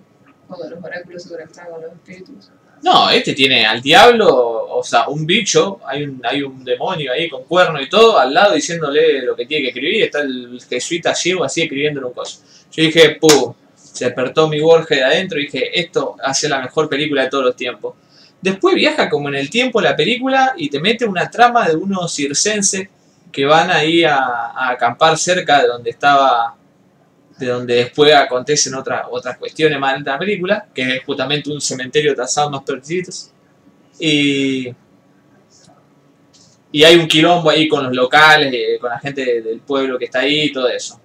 [0.47, 2.49] cuando los oráculos se conectan con los espíritus.
[2.83, 4.27] No, este tiene al diablo,
[4.69, 8.33] o sea, un bicho, hay un, hay un demonio ahí con cuerno y todo, al
[8.33, 12.41] lado diciéndole lo que tiene que escribir, está el jesuita ciego así escribiendo un coso.
[12.71, 13.53] Yo dije, ¡pum!
[13.98, 17.45] Se despertó mi Borges de adentro y dije, esto hace la mejor película de todos
[17.45, 17.95] los tiempos.
[18.41, 22.14] Después viaja como en el tiempo la película y te mete una trama de unos
[22.14, 22.88] circenses
[23.32, 26.56] que van ahí a, acampar cerca de donde estaba,
[27.40, 31.60] de donde después acontecen otras otras cuestiones más en la película, que es justamente un
[31.60, 33.34] cementerio de las almas perdidas.
[33.99, 34.72] Y,
[36.72, 39.98] y hay un quilombo ahí con los locales, eh, con la gente de- del pueblo
[39.98, 40.99] que está ahí y todo eso.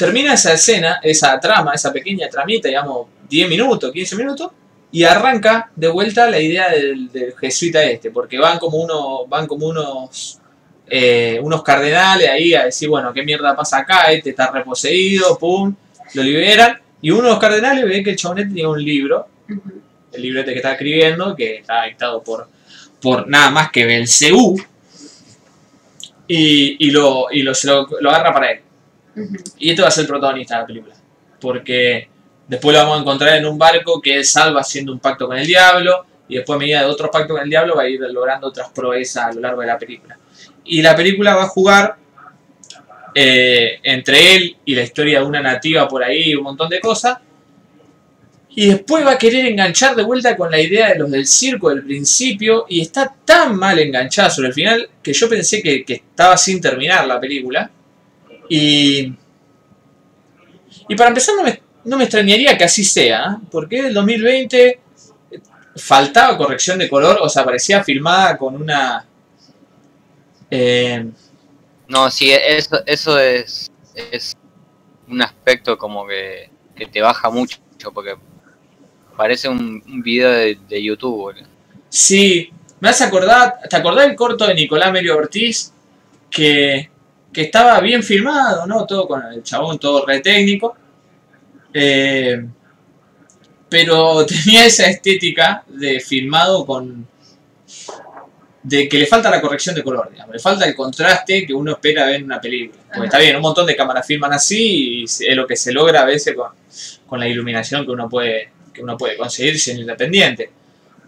[0.00, 4.50] Termina esa escena, esa trama, esa pequeña tramita, digamos, 10 minutos, 15 minutos,
[4.90, 9.46] y arranca de vuelta la idea del, del jesuita este, porque van como uno, van
[9.46, 10.38] como unos
[10.88, 15.74] eh, unos cardenales ahí a decir, bueno, qué mierda pasa acá, este está reposeído, pum,
[16.14, 19.28] lo liberan, y uno de los cardenales ve que el chabonete tiene un libro,
[20.14, 22.48] el libro este que está escribiendo, que está dictado por,
[23.02, 24.58] por nada más que Belcebú,
[26.26, 28.60] y, y, lo, y lo, se lo, lo agarra para él.
[29.58, 30.94] Y este va a ser el protagonista de la película.
[31.40, 32.08] Porque
[32.46, 35.38] después lo vamos a encontrar en un barco que él salva haciendo un pacto con
[35.38, 36.06] el diablo.
[36.28, 38.70] Y después, a medida de otros pactos con el diablo, va a ir logrando otras
[38.70, 40.16] proezas a lo largo de la película.
[40.64, 41.96] Y la película va a jugar
[43.14, 47.18] eh, entre él y la historia de una nativa por ahí, un montón de cosas.
[48.50, 51.70] Y después va a querer enganchar de vuelta con la idea de los del circo
[51.70, 52.66] del principio.
[52.68, 56.60] Y está tan mal enganchada sobre el final que yo pensé que, que estaba sin
[56.60, 57.70] terminar la película.
[58.50, 59.14] Y,
[60.88, 63.46] y para empezar, no me, no me extrañaría que así sea, ¿eh?
[63.50, 64.80] porque el 2020
[65.76, 69.06] faltaba corrección de color, o sea, parecía filmada con una.
[70.50, 71.04] eh,
[71.88, 74.32] No, sí, eso, eso es, es
[75.08, 77.58] un aspecto como que, que te baja mucho,
[77.94, 78.16] porque
[79.16, 81.16] parece un, un video de, de YouTube.
[81.16, 81.48] boludo.
[81.88, 82.50] sí,
[82.80, 85.72] Me hace acordar, ¿te acordás del corto de Nicolás Melio Ortiz?
[86.30, 86.90] Que,
[87.32, 88.86] que estaba bien filmado, ¿no?
[88.86, 90.76] Todo con el chabón, todo re técnico.
[91.72, 92.44] Eh,
[93.68, 97.06] pero tenía esa estética de filmado con...
[98.62, 100.34] de que le falta la corrección de color, digamos.
[100.34, 102.82] Le falta el contraste que uno espera ver en una película.
[102.86, 103.04] Porque Ajá.
[103.06, 106.04] está bien, un montón de cámaras filman así y es lo que se logra a
[106.04, 106.50] veces con,
[107.06, 110.50] con la iluminación que uno puede, que uno puede conseguir siendo independiente.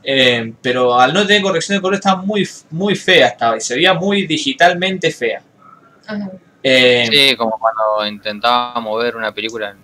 [0.04, 3.74] Eh, pero al no tener corrección de color estaba muy, muy fea estaba y se
[3.74, 5.42] veía muy digitalmente fea.
[6.62, 9.76] Eh, Sí, como cuando intentaba mover una película en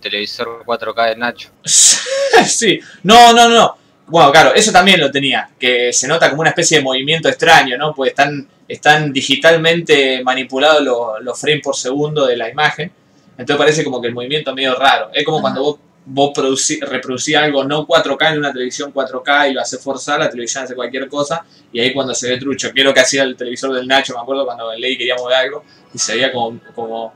[0.00, 1.50] televisor 4K de Nacho.
[1.64, 3.76] sí, no, no, no.
[4.06, 7.78] Bueno, claro, eso también lo tenía, que se nota como una especie de movimiento extraño,
[7.78, 7.94] ¿no?
[7.94, 12.92] Pues están, están digitalmente manipulados los, los frames por segundo de la imagen,
[13.38, 15.08] entonces parece como que el movimiento es medio raro.
[15.12, 15.42] Es como Ajá.
[15.42, 19.80] cuando vos, vos producí- reproducís algo no 4K en una televisión 4K y lo haces
[19.80, 22.92] forzar, la televisión hace cualquier cosa, y ahí cuando se ve trucho, que es lo
[22.92, 25.64] que hacía el televisor del Nacho, me acuerdo cuando Ley quería mover algo,
[25.94, 27.14] y se veía como, como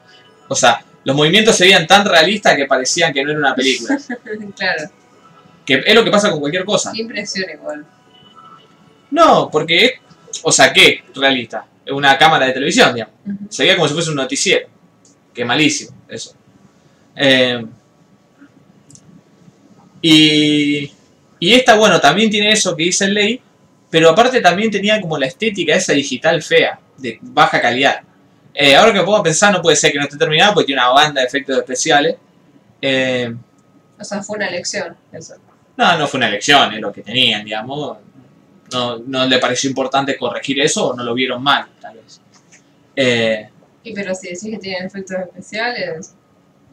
[0.49, 3.99] o sea, los movimientos se veían tan realistas que parecían que no era una película.
[4.57, 4.91] claro.
[5.65, 6.91] Que es lo que pasa con cualquier cosa.
[6.95, 7.85] Qué impresión igual.
[9.11, 9.93] No, porque es,
[10.43, 11.05] o sea, ¿qué?
[11.15, 11.67] Realista.
[11.85, 13.15] Es una cámara de televisión, digamos.
[13.49, 14.69] Se veía como si fuese un noticiero.
[15.33, 16.35] Que malísimo, eso.
[17.17, 17.65] Eh,
[20.03, 20.91] y,
[21.41, 23.41] y esta, bueno, también tiene eso que dice el ley,
[23.91, 28.01] pero aparte también tenía como la estética esa digital fea, de baja calidad.
[28.55, 30.67] Eh, ahora que me pongo a pensar, no puede ser que no esté terminado porque
[30.67, 32.17] tiene una banda de efectos especiales.
[32.83, 33.35] Eh,
[34.01, 35.35] O sea, fue una elección eso.
[35.77, 37.99] no, no fue una elección, es lo que tenían, digamos.
[38.73, 42.21] No, no le pareció importante corregir eso o no lo vieron mal, tal vez.
[42.97, 43.49] Eh,
[43.83, 46.15] Y pero si decís que tienen efectos especiales,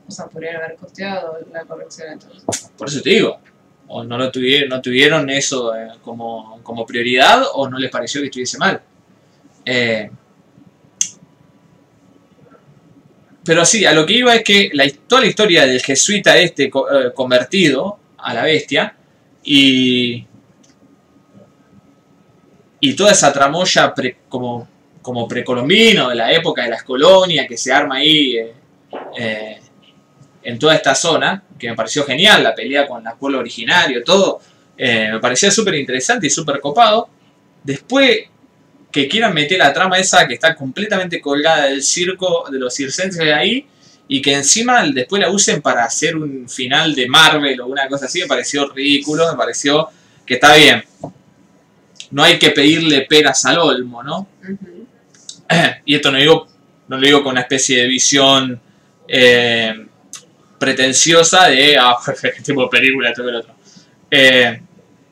[0.07, 2.43] o sea, podrían haber costeado la corrección entonces.
[2.77, 3.39] por eso te digo,
[3.87, 8.21] o no lo tuvieron, no tuvieron eso eh, como, como prioridad o no les pareció
[8.21, 8.81] que estuviese mal.
[9.65, 10.09] Eh,
[13.43, 16.65] pero sí, a lo que iba es que la, toda la historia del jesuita este
[16.65, 16.71] eh,
[17.13, 18.95] convertido a la bestia
[19.43, 20.25] y,
[22.79, 24.67] y toda esa tramoya pre- como,
[25.01, 28.35] como precolombino de la época de las colonias que se arma ahí
[30.45, 34.39] en toda esta zona, que me pareció genial, la pelea con el pueblo originario, todo,
[34.77, 37.09] eh, me parecía súper interesante y súper copado.
[37.63, 38.27] Después
[38.91, 43.17] que quieran meter la trama esa que está completamente colgada del circo, de los circenses
[43.17, 43.67] de ahí,
[44.07, 48.05] y que encima después la usen para hacer un final de Marvel o una cosa
[48.05, 49.89] así, me pareció ridículo, me pareció
[50.27, 50.83] que está bien.
[52.11, 54.27] No hay que pedirle peras al olmo, ¿no?
[55.85, 56.47] Y esto no digo,
[56.87, 58.59] no lo digo con una especie de visión
[59.07, 59.85] eh,
[60.65, 61.95] pretenciosa de ah,
[62.43, 63.53] tipo de película, todo el otro.
[64.09, 64.61] Eh,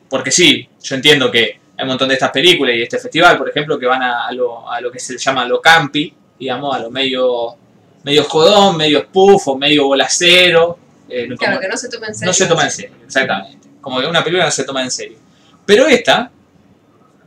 [0.09, 3.49] porque sí, yo entiendo que hay un montón de estas películas y este festival, por
[3.49, 6.79] ejemplo, que van a, a lo, a lo que se llama lo campi, digamos, a
[6.79, 7.55] lo medio,
[8.03, 10.77] medio jodón, medio spoof o medio bolacero.
[11.09, 12.27] eh, Claro, como- que no se toma en serio.
[12.27, 13.67] no se toma en serio, exactamente.
[13.81, 15.17] Como que una película no se toma en serio.
[15.65, 16.29] Pero esta,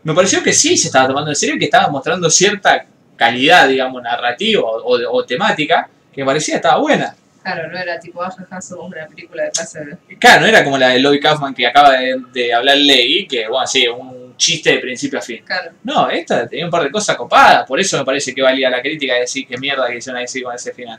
[0.05, 2.87] me pareció que sí se estaba tomando en serio y que estaba mostrando cierta
[3.17, 7.15] calidad, digamos, narrativa o, o- o temática, que me parecía estaba buena.
[7.47, 10.17] Claro, no era tipo, ah, jaja, somos una película de clase B.
[10.19, 13.47] Claro, no era como la de Lloyd Kaufman que acaba de, de hablar Ley, que,
[13.47, 15.45] bueno, sí, un chiste de principio a fin.
[15.45, 15.71] Claro.
[15.85, 18.83] No, esta tenía un par de cosas copadas, por eso me parece que valía la
[18.83, 20.99] crítica de decir qué mierda que hicieron decir con ese final.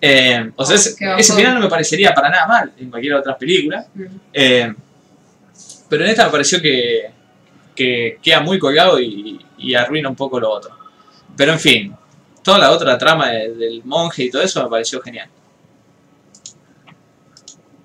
[0.00, 3.84] Eh, o sea, ese, final no me parecería para nada mal en cualquier otra película.
[3.94, 4.04] Mm.
[4.32, 4.74] Eh,
[5.88, 7.10] pero en esta me pareció que,
[7.74, 10.70] que queda muy colgado y, y arruina un poco lo otro.
[11.36, 11.96] Pero en fin,
[12.44, 15.28] toda la otra trama de- del monje y todo eso me pareció genial.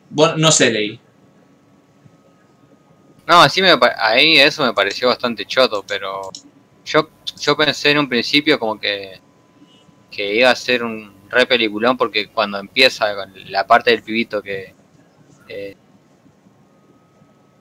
[0.09, 0.99] Bueno, no sé, leí.
[3.27, 6.31] No, así me, ahí eso me pareció bastante choto, pero
[6.83, 7.09] yo,
[7.39, 9.21] yo pensé en un principio como que,
[10.09, 14.41] que iba a ser un re peliculón porque cuando empieza con la parte del pibito
[14.41, 14.73] que,
[15.47, 15.75] eh,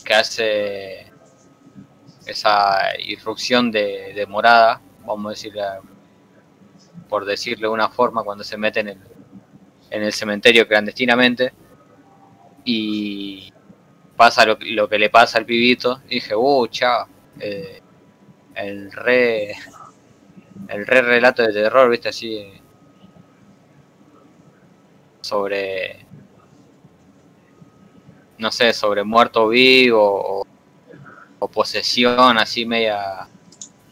[0.02, 1.12] que hace
[2.24, 5.62] esa irrupción de, de morada, vamos a decirle,
[7.10, 8.98] por decirle de una forma, cuando se mete en el,
[9.90, 11.52] en el cementerio clandestinamente
[12.70, 13.50] y
[14.14, 17.08] pasa lo, lo que le pasa al pibito y dije, uh, chao,
[17.40, 17.80] eh,
[18.54, 19.52] el re
[20.68, 22.52] el re relato de terror, viste así
[25.22, 26.04] sobre
[28.36, 30.46] no sé, sobre muerto vivo o,
[31.38, 33.26] o posesión así media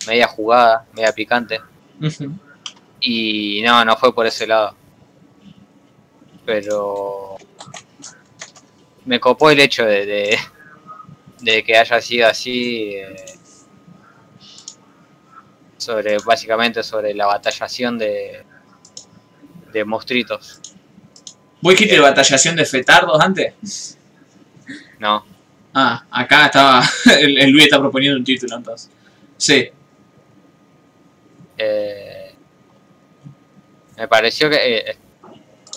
[0.06, 1.62] media jugada, media picante.
[3.00, 4.76] Y no, no fue por ese lado.
[6.44, 7.25] Pero
[9.06, 10.38] me copó el hecho de, de,
[11.40, 13.16] de que haya sido así, eh,
[15.76, 18.44] sobre básicamente sobre la batallación de,
[19.72, 20.60] de monstruitos.
[21.60, 23.98] ¿Vos dijiste batallación de fetardos antes?
[24.98, 25.24] No,
[25.78, 26.82] Ah, acá estaba.
[27.20, 28.90] El, el Luis está proponiendo un título entonces.
[29.36, 29.70] Sí.
[31.58, 32.34] eh,
[33.96, 34.96] me pareció que, eh,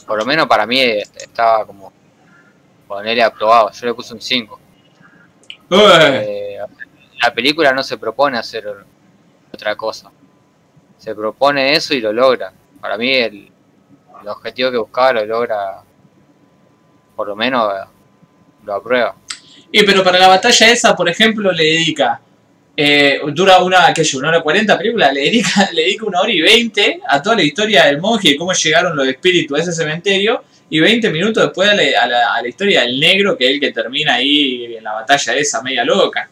[0.07, 1.91] por lo menos para mí, eh, estaba como
[2.89, 3.71] ponerle aprobado.
[3.71, 4.61] Yo le puse un 5.
[5.69, 5.79] Uy,
[6.21, 6.57] Eh,
[7.21, 8.65] la película no se propone hacer
[9.53, 10.11] otra cosa.
[10.97, 12.53] Se propone eso y lo logra.
[12.81, 13.51] Para mí el,
[14.21, 15.83] el objetivo que buscaba lo logra,
[17.15, 17.87] por lo menos eh,
[18.63, 19.15] lo aprueba.
[19.71, 22.21] Y pero para la batalla esa, por ejemplo, le dedica.
[22.77, 26.41] eh, dura una, yo, una hora cuarenta película, le dedica, le dedica una hora y
[26.41, 30.43] veinte a toda la historia del monje y cómo llegaron los espíritus a ese cementerio.
[30.71, 33.51] Y 20 minutos después a la, a la- a la historia del negro, que es
[33.53, 36.29] el que termina ahí en la batalla esa media loca.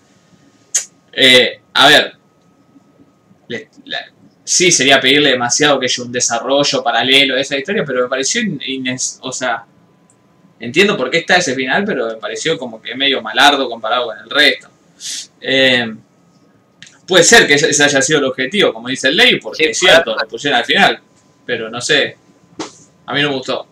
[1.12, 2.14] Eh, a ver.
[3.48, 4.06] le- la-
[4.44, 8.42] sí, sería pedirle demasiado que haya un desarrollo paralelo de esa historia, pero me pareció
[8.42, 9.64] ines- o sea,
[10.60, 14.18] entiendo por qué está ese final, pero me pareció como que medio malardo comparado con
[14.18, 14.70] el resto.
[15.40, 15.96] Eh,
[17.08, 19.70] puede ser que ese ese haya sido el objetivo, como dice el ley, porque Sí,
[19.70, 20.20] es cierto, claro.
[20.24, 21.00] lo pusieron al final,
[21.46, 22.18] pero no sé,
[23.06, 23.66] a mí no me gustó.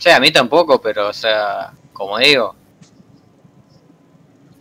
[0.00, 2.54] O sea, a mí tampoco, pero, o sea, como digo,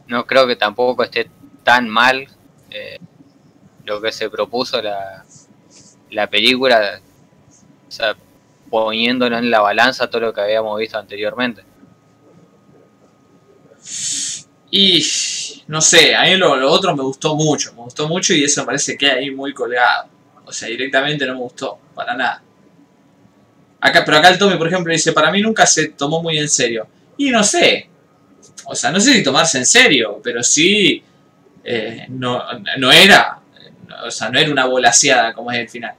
[0.08, 1.32] no creo que tampoco esté
[1.64, 2.28] tan mal
[2.70, 3.00] eh,
[3.86, 5.24] lo que se propuso la,
[6.10, 7.00] la película,
[7.88, 8.18] o sea,
[8.70, 11.64] poniéndolo en la balanza todo lo que habíamos visto anteriormente.
[14.72, 15.02] Y
[15.68, 18.60] no sé, a mí lo, lo otro me gustó mucho, me gustó mucho y eso
[18.64, 20.10] me parece que ahí muy colgado.
[20.44, 22.44] O sea, directamente no me gustó, para nada.
[23.82, 26.50] Acá, pero acá el Tommy, por ejemplo, dice, para mí nunca se tomó muy en
[26.50, 26.88] serio.
[27.18, 27.90] Y no sé,
[28.66, 31.02] o sea, no sé si tomarse en serio, pero sí,
[31.64, 32.44] eh, no,
[32.78, 33.40] no era,
[34.06, 35.96] o sea, no era una volaseada como es el final.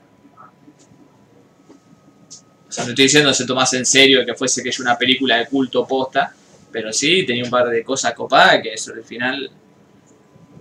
[2.68, 4.96] O sea, no estoy diciendo que se tomase en serio que fuese que es una
[4.96, 6.32] película de culto posta,
[6.70, 9.50] pero sí tenía un par de cosas copadas que sobre el final.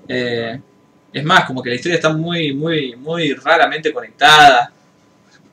[0.07, 0.59] eh,
[1.11, 4.71] es más, como que la historia está muy, muy, muy raramente conectada.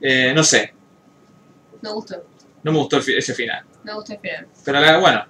[0.01, 0.73] Eh, no sé,
[1.87, 2.25] No gustó.
[2.63, 3.65] no me gustó ese final.
[3.85, 4.47] No gustó el final.
[4.65, 5.25] Pero la- bueno,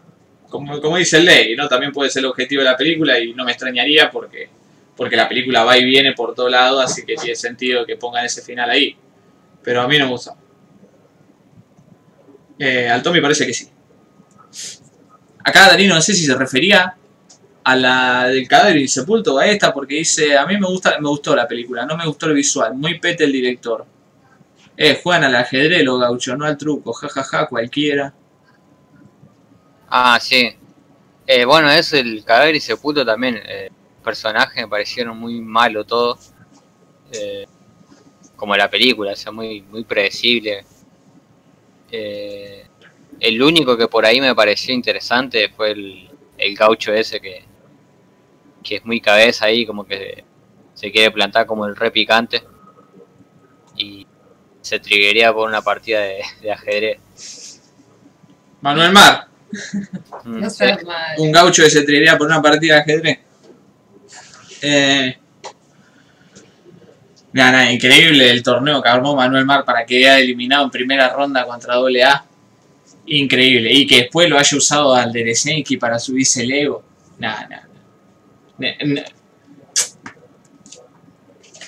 [0.48, 1.68] como, como dice ley, ¿no?
[1.68, 4.48] También puede ser el objetivo de la película y no me extrañaría porque,
[4.96, 8.24] porque la película va y viene por todo lado, así que tiene sentido que pongan
[8.24, 8.96] ese final ahí.
[9.62, 10.36] Pero a mí no me gustó.
[12.58, 13.68] Eh, al Tommy parece que sí.
[15.44, 16.96] Acá Danilo no sé si se refería
[17.64, 21.08] a la del cadáver insepulto o a esta porque dice, a mí me gusta me
[21.08, 23.84] gustó la película, no me gustó el visual, muy pete el director.
[24.76, 28.12] Eh, juegan al ajedrez los gauchos, no al truco, jajaja, cualquiera.
[29.88, 30.54] Ah, sí.
[31.26, 33.40] Eh, bueno, eso, el cadáver y sepulto también.
[33.44, 33.70] Eh,
[34.04, 36.18] personajes me parecieron muy malo todo.
[37.12, 37.46] Eh,
[38.36, 40.64] como la película, o sea, muy, muy predecible.
[41.90, 42.66] Eh,
[43.20, 47.44] el único que por ahí me pareció interesante fue el, el gaucho ese que,
[48.62, 50.24] que es muy cabeza ahí, como que
[50.74, 52.42] se quiere plantar como el re picante.
[53.76, 54.06] Y
[54.66, 57.60] se triguería por una partida de, de ajedrez.
[58.60, 59.28] Manuel Mar,
[60.24, 60.48] Mm, No
[61.18, 63.18] un gaucho que se trigaría por una partida de ajedrez.
[64.60, 65.16] Eh,
[67.32, 71.10] nada, nada, increíble el torneo que armó Manuel Mar para que haya eliminado en primera
[71.10, 72.24] ronda contra AA.
[73.06, 73.72] Increíble.
[73.72, 76.82] Y que después lo haya usado al Deresenki para subirse el ego.
[77.18, 77.68] Nada, nada.
[78.58, 79.04] Ne- ne-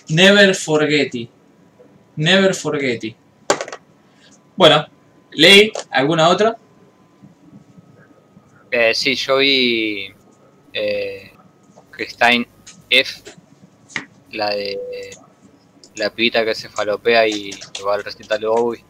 [0.09, 1.31] Never forget it.
[2.19, 3.17] Never forget it.
[4.57, 4.85] Bueno,
[5.31, 6.57] Ley, ¿alguna otra?
[8.73, 10.13] Eh, sí, yo vi
[10.73, 11.33] eh,
[11.93, 12.49] Christine
[12.91, 13.23] F,
[14.33, 14.81] la de
[15.95, 18.85] la pibita que se falopea y que va al recital de Bowie.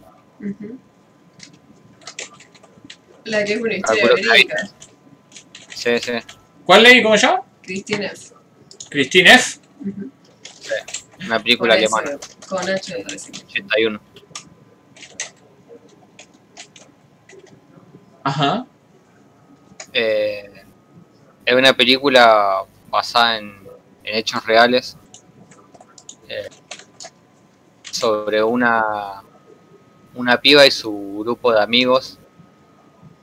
[3.24, 4.70] La que es una historia verídica.
[5.68, 6.12] Sí, sí.
[6.64, 7.02] ¿Cuál Ley?
[7.02, 7.42] ¿Cómo se llama?
[7.62, 8.34] Cristina F.
[8.88, 9.60] Christine F.
[9.82, 10.10] Ujú.
[11.26, 12.18] Una película alemana,
[12.48, 13.32] Con Nacho de Racing.
[13.46, 14.00] 81.
[18.24, 18.66] Ajá.
[19.92, 20.64] Eh,
[21.44, 23.68] es una película basada en,
[24.04, 24.96] en hechos reales
[26.28, 26.48] eh,
[27.90, 29.22] sobre una
[30.14, 32.18] una piba y su grupo de amigos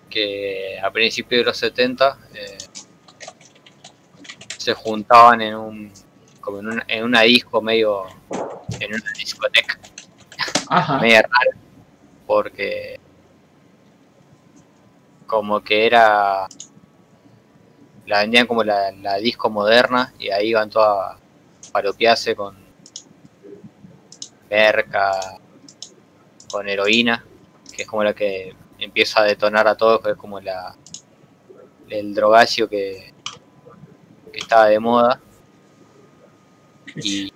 [0.10, 2.58] que a principios de los 70 eh,
[4.58, 5.92] se juntaban en un
[6.46, 8.06] como en una, en una disco medio
[8.80, 9.78] en una discoteca
[10.70, 11.00] Ajá.
[11.00, 11.58] media rara
[12.26, 13.00] porque
[15.28, 16.48] como que era
[18.06, 22.56] la vendían como la, la disco moderna y ahí iban todas a paropiarse con,
[24.48, 25.38] perca,
[26.52, 27.26] con heroína,
[27.76, 30.76] que es como la que empieza a detonar a todos, que es como la
[31.90, 33.14] el drogacio que,
[34.32, 35.22] que estaba de moda.
[36.96, 37.32] Y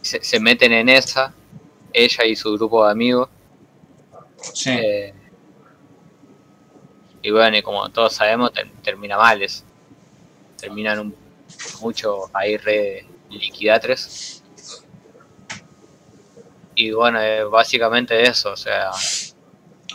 [0.00, 1.32] se, se meten en esa,
[1.92, 3.28] ella y su grupo de amigos.
[4.52, 4.70] Sí.
[4.70, 5.14] eh,
[7.22, 9.64] y bueno, y como todos sabemos, ter- termina mal eso.
[10.58, 11.16] Terminan un,
[11.80, 14.42] mucho ahí re liquidatres.
[16.74, 18.90] Y bueno, eh, básicamente eso, o sea,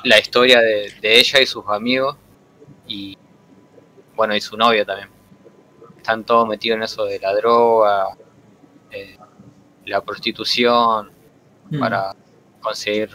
[0.04, 2.16] la historia de, de ella y sus amigos
[2.88, 3.18] y
[4.16, 5.10] bueno, y su novio también.
[5.98, 8.18] Están todos metidos en eso de la droga,
[8.92, 9.18] eh,
[9.86, 11.12] la prostitución,
[11.70, 11.80] Mm.
[11.80, 12.16] para
[12.62, 13.10] conseguir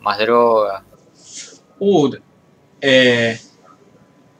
[0.00, 0.84] más droga.
[1.78, 2.14] Uh,
[2.80, 3.38] eh,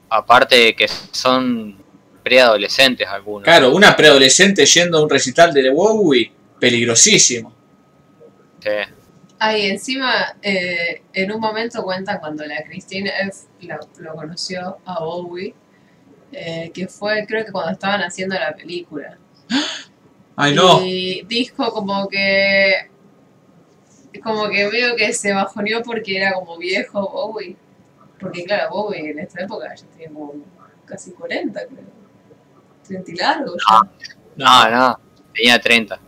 [0.09, 1.77] Aparte de que son
[2.23, 3.45] preadolescentes algunos.
[3.45, 7.53] claro, una preadolescente yendo a un recital de Bowie, peligrosísimo.
[8.61, 8.71] Sí.
[9.39, 13.47] Ahí encima, eh, en un momento cuentan cuando la Christine F.
[13.63, 15.55] la- lo conoció a Bowie,
[16.33, 19.19] eh, que fue creo que cuando estaban haciendo la película.
[20.37, 20.85] Ay, no.
[20.85, 22.91] Y dijo como que.
[24.23, 27.57] Como que veo que se bajoneó porque era como viejo Bowie.
[28.19, 30.35] Porque claro, Bowie en esta época ya tenía como
[30.87, 32.05] casi 40, creo.
[32.87, 33.81] 30 y largo ya.
[34.37, 34.99] No, no,
[35.35, 36.01] tenía 30.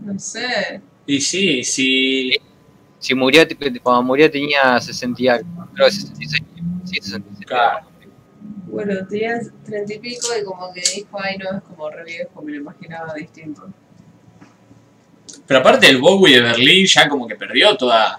[0.00, 0.80] No sé.
[1.06, 2.32] Y sí, sí.
[2.98, 3.42] Si murió,
[3.82, 6.42] cuando murió tenía 60 y algo, creo que 66.
[6.84, 7.46] Sí, 66.
[7.46, 7.91] Claro.
[8.72, 12.40] Bueno, tenía 30 y pico y como que dijo, ay no, es como re viejo,
[12.40, 13.68] me lo imaginaba distinto.
[15.46, 18.18] Pero aparte el Bowie de Berlín ya como que perdió toda...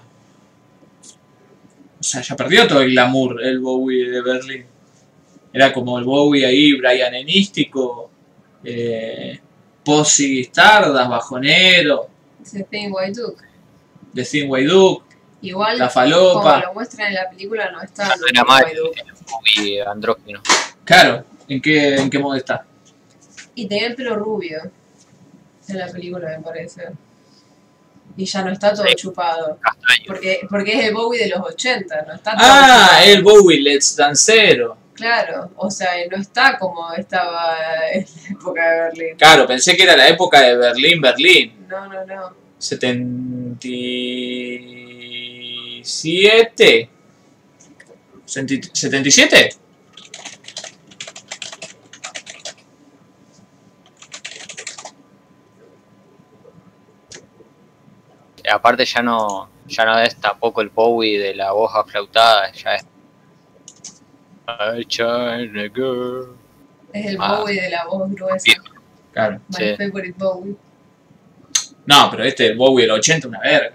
[1.98, 4.64] O sea, ya perdió todo el glamour el Bowie de Berlín.
[5.52, 8.10] Era como el Bowie ahí, Brian Enístico,
[8.62, 9.40] eh,
[9.84, 12.08] Posy Bajonero,
[12.40, 13.42] Ese Thing White Duke.
[14.14, 15.13] The Thin Way Duke,
[15.44, 16.60] Igual, La como Falopa.
[16.60, 18.64] lo muestran en la película, no está No era mal,
[19.56, 20.40] muy andrógino.
[20.84, 22.64] Claro, ¿en qué, en qué modo está?
[23.54, 24.62] Y tenía el pelo rubio
[25.68, 26.88] en la película, me parece.
[28.16, 28.94] Y ya no está todo Sí.
[28.96, 29.58] chupado.
[29.60, 30.04] Castaño.
[30.06, 33.04] Porque, porque es el Bowie de los 80, no está todo Ah, chupado.
[33.06, 34.76] el Bowie Let's Dancero.
[34.94, 37.56] Claro, o sea, no está como estaba
[37.92, 39.16] en la época de Berlín.
[39.18, 41.66] Claro, pensé que era la época de Berlín, Berlín.
[41.68, 42.32] No, no, no.
[45.84, 46.88] 77.
[48.26, 49.56] Senti- ¿77?
[58.50, 62.84] Aparte ya no, ya no es tampoco el Bowie de la voz aflautada, ya es...
[64.46, 66.36] I China girl.
[66.92, 67.38] Es el Ah.
[67.40, 68.52] Bowie de la voz gruesa.
[69.12, 69.40] Claro.
[69.48, 69.76] My Sí.
[69.76, 70.56] favorite Bowie.
[71.86, 73.74] No, pero este, el Bowie del 80, una verga.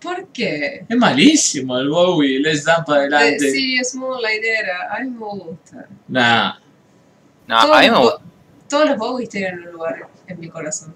[0.00, 0.84] ¿Por qué?
[0.88, 3.50] Es malísimo el Bowie, Let's Dance para Eh, adelante.
[3.50, 4.94] sí, es Moonlight era.
[4.94, 5.88] A mí me gusta.
[6.08, 6.54] Nah.
[7.46, 8.20] No, Todos a mí me gusta.
[8.68, 10.94] Todos los Bowies tienen un lugar en mi corazón.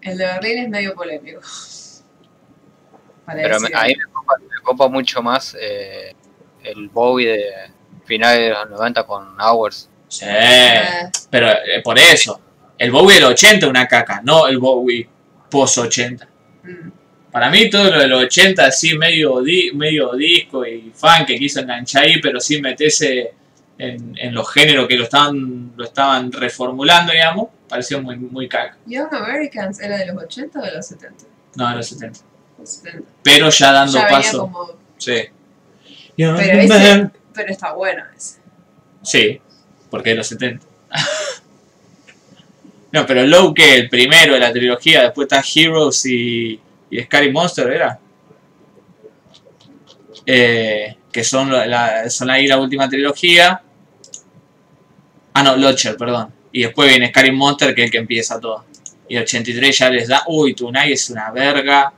[0.00, 1.40] El de Berlín es medio polémico.
[3.26, 6.14] Para Pero decir a mí me copa, me copa mucho más eh,
[6.64, 7.52] el Bowie de
[8.04, 9.88] finales de los 90 con Hours.
[10.08, 10.24] Sí.
[11.30, 12.40] Pero eh, por eso.
[12.78, 15.06] El Bowie del 80 una caca, no el Bowie
[15.50, 16.26] post 80.
[17.30, 21.36] Para mí todo lo de los 80 así medio, di- medio disco y fan que
[21.38, 23.32] quiso enganchar ahí, pero sin meterse
[23.76, 28.76] en, en los géneros que lo estaban, lo estaban reformulando, digamos, pareció muy, muy caca.
[28.86, 31.24] Young Americans era de los 80 o de los 70?
[31.56, 32.20] No, de los 70.
[32.58, 33.08] Los 70.
[33.22, 34.40] Pero ya dando Ya paso.
[34.40, 34.70] como.
[34.96, 35.22] Sí.
[36.16, 38.38] Pero ese- Pero está bueno ese.
[39.02, 39.40] Sí,
[39.90, 40.66] porque de los 70.
[42.90, 46.58] no, pero Low que el primero de la trilogía, después está Heroes y,
[46.90, 47.98] y Scary Monster, ¿era?
[50.24, 53.62] Eh, que son la, son ahí la última trilogía.
[55.34, 56.32] Ah, no, Lodger, perdón.
[56.52, 58.64] Y después viene Scary Monster, que es el que empieza todo.
[59.08, 61.92] Y 83 ya les da, uy, Tonight es una verga.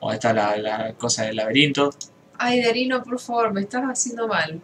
[0.00, 1.94] O está la, la cosa del laberinto.
[2.38, 4.60] Ay, Darino, por favor, me estás haciendo mal.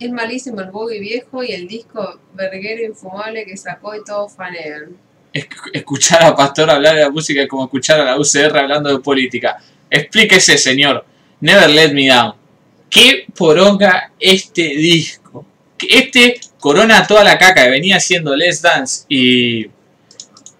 [0.00, 4.96] Es malísimo el Bowie viejo y el disco verguero infumable que sacó y todos fanean.
[5.32, 8.90] Esc- escuchar a Pastor hablar de la música es como escuchar a la UCR hablando
[8.90, 9.56] de política.
[9.90, 11.04] Explíquese, señor.
[11.40, 12.34] Never Let Me Down.
[12.88, 15.44] ¿Qué poronga este disco?
[15.88, 19.66] Este corona toda la caca que venía haciendo Let's Dance y...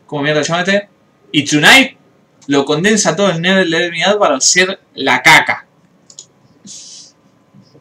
[0.06, 0.88] ¿Cómo mierda llama este?
[1.32, 1.96] Y Tonight
[2.46, 5.66] lo condensa todo en Never Let Me Down para hacer la caca.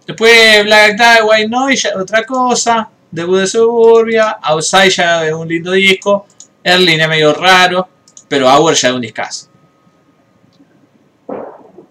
[0.07, 2.89] Después Black Tie, White Noise, otra cosa.
[3.11, 4.39] Debut de Suburbia.
[4.41, 6.25] Outside ya es un lindo disco.
[6.63, 7.87] Erling es medio raro,
[8.27, 9.47] pero Auer ya es un discazo.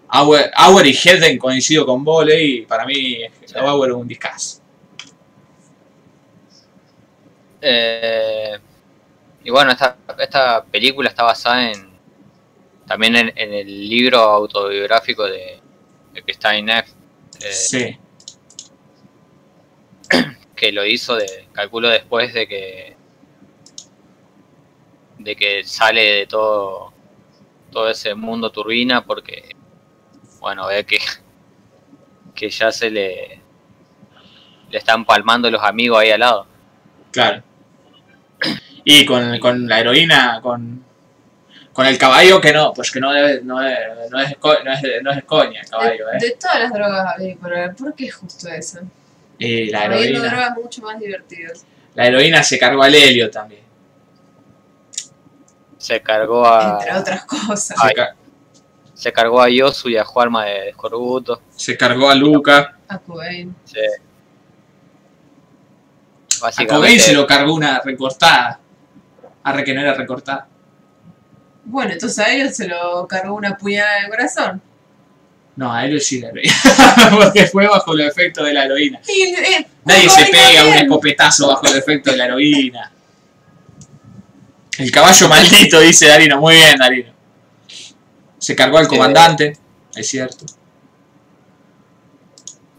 [0.09, 3.53] Auer, Auer y Hedden coincido con Voley y para mí Sí.
[3.53, 4.61] Es un discazo.
[7.61, 8.57] Eh,
[9.43, 11.87] y bueno, esta, esta película está basada en
[12.87, 15.59] también en, en el libro autobiográfico de,
[16.13, 16.87] de Christine Neff,
[17.41, 17.97] eh, Sí,
[20.57, 22.97] que lo hizo de, calculo después de que
[25.19, 26.91] de que sale de todo
[27.71, 29.55] todo ese mundo turbina porque
[30.39, 30.99] bueno ve que
[32.35, 33.39] que ya se le
[34.69, 36.47] le están palmando los amigos ahí al lado
[37.11, 37.43] claro.
[38.89, 40.81] Y con, con la heroína, con,
[41.73, 43.77] con el caballo que no, pues que no debe, no es,
[44.09, 46.19] no es, no es, no es coña el caballo, De, ¿eh?
[46.21, 48.81] de todas las drogas por ver, ¿por qué justo esa?
[49.39, 51.65] Y la heroína, drogas mucho más divertidas.
[51.95, 53.61] la heroína se cargó al helio también.
[55.77, 57.63] se cargó a Entre otras cosas.
[57.65, 57.93] Se, Ay.
[57.93, 58.15] ca-
[58.93, 62.77] se cargó a Yosu y a Juarma de Escorbuto se cargó a Luca.
[62.87, 63.55] A Cobain.
[63.63, 64.01] se-
[66.43, 68.59] A Cobain se lo cargó una recortada.
[69.43, 70.47] Arre que no era recortada.
[71.63, 74.61] Bueno, entonces a ellos se lo cargó una puñalada en el corazón.
[75.57, 76.53] No, a él sí la heroína.
[77.15, 78.99] Porque fue bajo el efecto de la heroína.
[79.07, 82.91] Eh, Nadie se pega un escopetazo bajo el efecto de la heroína.
[84.77, 86.39] El caballo maldito, dice Darino.
[86.39, 87.11] Muy bien, Darino.
[88.37, 89.57] Se cargó al comandante,
[89.95, 90.45] es cierto.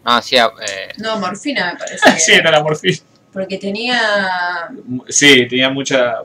[0.05, 2.11] no sí, eh, No, morfina me parece.
[2.19, 2.51] Sí, era.
[2.53, 2.97] la morfina.
[3.33, 4.69] Porque tenía.
[5.09, 6.23] Sí, tenía mucha.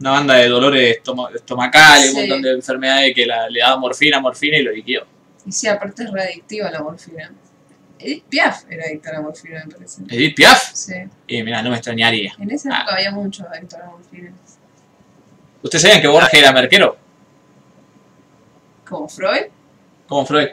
[0.00, 2.20] Una banda de dolores estoma- estomacales, un Sí.
[2.20, 5.06] montón de enfermedades que la- le daba morfina, morfina y lo liquidó.
[5.46, 7.32] Y sí, aparte es readictiva la morfina.
[7.98, 10.02] Edith Piaf era adicta a la morfina, me parece.
[10.08, 10.72] Edith Piaf.
[10.74, 10.94] Sí.
[11.26, 12.32] Y mira, no me extrañaría.
[12.38, 12.78] En esa Ah.
[12.80, 14.32] época había muchos adictos a la morfina.
[15.62, 16.96] ¿Ustedes sabían que Borges era merquero?
[18.88, 19.46] Como Freud.
[20.08, 20.48] Como Freud.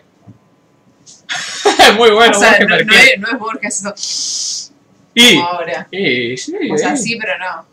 [1.98, 4.74] Muy bueno, o sea, Borges no, es, no es Borges eso
[5.14, 5.88] Y, como ahora.
[5.92, 7.66] y, sí, O sea, sí, pero no,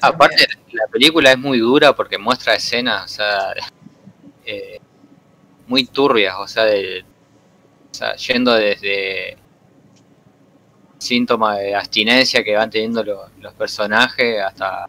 [0.00, 3.52] aparte la película es muy dura porque muestra escenas o sea
[4.46, 4.80] eh,
[5.66, 7.04] muy turbias o sea de
[8.26, 9.36] yendo desde
[10.98, 14.88] síntomas de abstinencia que van teniendo lo- los personajes hasta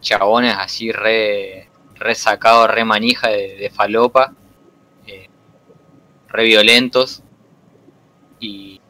[0.00, 4.32] chabones así re, re sacados, re manija de, de falopa,
[5.06, 5.28] eh,
[6.28, 7.22] re violentos
[8.40, 8.80] y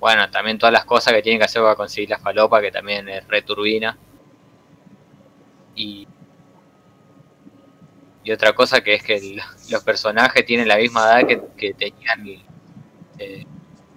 [0.00, 3.08] bueno, también todas las cosas que tienen que hacer para conseguir la falopa, que también
[3.08, 3.98] es re turbina.
[5.74, 6.06] Y,
[8.28, 9.40] y otra cosa que es que el-
[9.70, 12.26] los personajes tienen la misma edad que, que tenían
[13.18, 13.46] eh,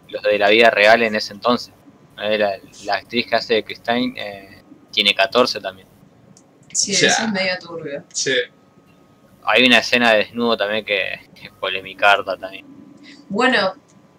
[0.08, 1.74] los de la vida real en ese entonces.
[2.18, 2.53] Eh, La,
[2.86, 5.88] la actriz que hace de Christine eh, tiene 14 también.
[6.72, 8.03] Sí, O sea, eso es medio turbio.
[8.14, 8.34] Sí.
[9.44, 12.66] Hay una escena de desnudo también que es polemicarda también.
[13.28, 13.74] Bueno,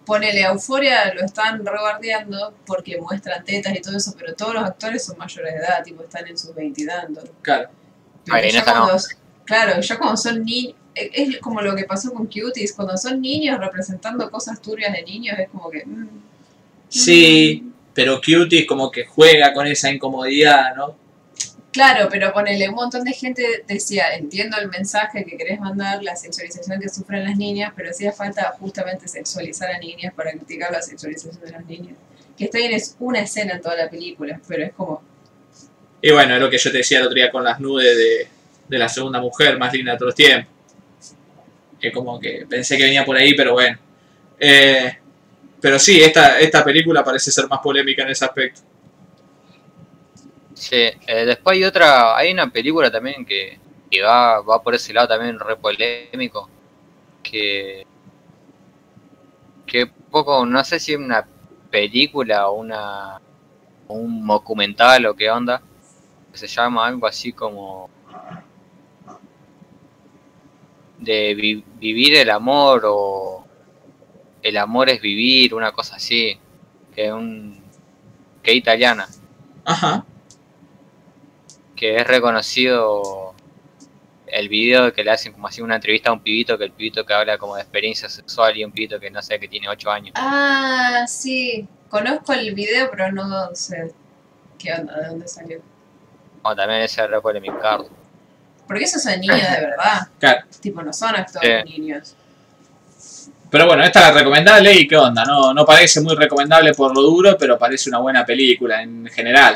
[0.05, 5.03] ponele Euforia, lo están rebardeando porque muestran tetas y todo eso, pero todos los actores
[5.05, 7.29] son mayores de edad, tipo están en sus veintitantos.
[7.41, 7.69] Claro.
[8.25, 8.85] Pero Ay, ya esta no.
[9.45, 13.59] Claro, ya cuando son niños, es como lo que pasó con Cuties, cuando son niños
[13.59, 15.85] representando cosas turbias de niños, es como que...
[15.85, 16.07] mm,
[16.89, 20.95] Sí, pero Cutie como que juega con esa incomodidad, ¿no?
[21.71, 26.15] Claro, pero ponele, un montón de gente decía, entiendo el mensaje que querés mandar, la
[26.15, 30.83] sexualización que sufren las niñas, pero hacía falta justamente sexualizar a niñas para criticar la
[30.83, 31.95] sexualización de las niñas.
[32.37, 35.01] Que está bien, es una escena en toda la película, pero es como,
[35.99, 38.27] Y bueno, es lo que yo te decía el otro día con las nubes de,
[38.73, 40.51] de la segunda mujer más linda de todos los tiempos.
[41.79, 43.77] Que como que pensé que venía por ahí, pero bueno.
[44.39, 44.97] Eh,
[45.61, 48.61] pero sí, esta, esta película parece ser más polémica en ese aspecto.
[50.53, 53.59] Sí, eh, después hay otra, hay una película también que,
[53.89, 56.49] que va, va por ese lado también re polémico,
[57.21, 57.85] que,
[59.65, 61.27] que poco, no sé si es una
[61.69, 63.19] película o una
[63.87, 65.61] un documental o qué onda,
[66.31, 67.89] que se llama algo así como
[71.03, 73.45] de vi- vivir el amor o
[74.41, 76.37] el amor es vivir, una cosa así,
[76.95, 77.61] que es un
[78.41, 79.07] que es italiana
[79.65, 80.05] Ajá.
[81.75, 83.33] que es reconocido
[84.27, 87.05] el video que le hacen como así una entrevista a un pibito, que el pibito
[87.05, 89.91] que habla como de experiencia sexual y un pibito que no sé, que tiene 8
[89.91, 90.13] años.
[90.17, 93.93] ah, sí, conozco el video, pero no sé
[94.57, 95.61] qué onda, de dónde salió.
[96.41, 97.57] O también ese re polémico.
[98.73, 100.45] Porque esos son niños de verdad, Claro.
[100.59, 102.15] tipo, no son actores niños.
[103.51, 107.03] Pero bueno, esta es recomendable y qué onda, no, no parece muy recomendable por lo
[107.03, 109.53] duro, pero parece una buena película en general.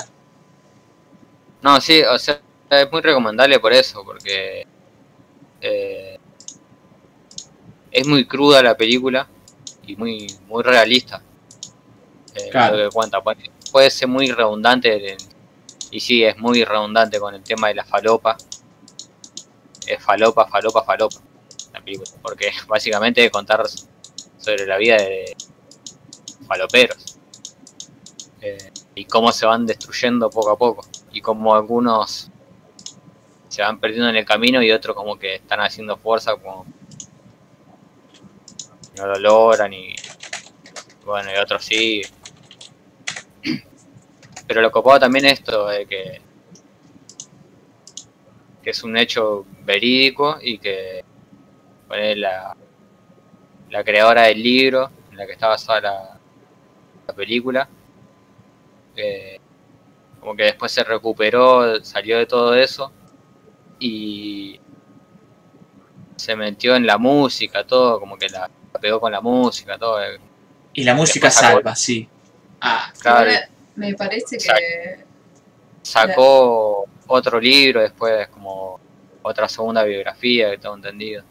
[1.63, 2.39] No, sí, o sea,
[2.69, 4.67] es muy recomendable por eso, porque
[5.61, 6.19] eh,
[7.89, 9.27] es muy cruda la película
[9.87, 11.23] y muy muy realista.
[12.35, 12.77] eh, Claro.
[12.77, 13.19] lo que cuenta.
[13.21, 15.17] Puede, puede ser muy redundante, en-
[15.89, 18.37] y sí, es muy redundante con el tema de la falopa.
[19.87, 21.17] Es falopa, falopa, falopa,
[21.73, 23.63] la película, porque básicamente es contar
[24.37, 25.35] sobre la vida de
[26.47, 27.17] faloperos.
[28.41, 30.85] Eh, y cómo se van destruyendo poco a poco.
[31.11, 32.29] Y cómo algunos
[33.57, 36.65] se van perdiendo en el camino y otros como que están haciendo fuerza como
[38.97, 39.95] no lo logran y
[41.05, 42.01] bueno y otros sí
[44.47, 46.21] pero lo copado también es esto de que
[48.67, 51.05] que es un hecho verídico y que
[51.87, 52.53] ponele la
[53.69, 56.19] la creadora del libro en la que está basada la,
[57.07, 57.69] la película
[58.97, 59.39] eh,
[60.19, 62.91] como que después se recuperó salió de todo eso
[63.79, 64.59] y
[66.17, 68.49] se metió en la música, todo, como que la
[68.81, 69.97] pegó con la música, todo.
[70.73, 72.09] Y la música Después sacó- salva, sí.
[72.59, 73.31] Ah, Claro,
[73.75, 75.06] Me, parece Exacto.
[75.87, 78.79] Sacó otro libro después, como
[79.21, 81.23] otra segunda biografía, que tengo entendido.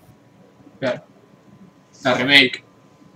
[0.81, 1.03] claro.
[2.05, 2.63] La remake.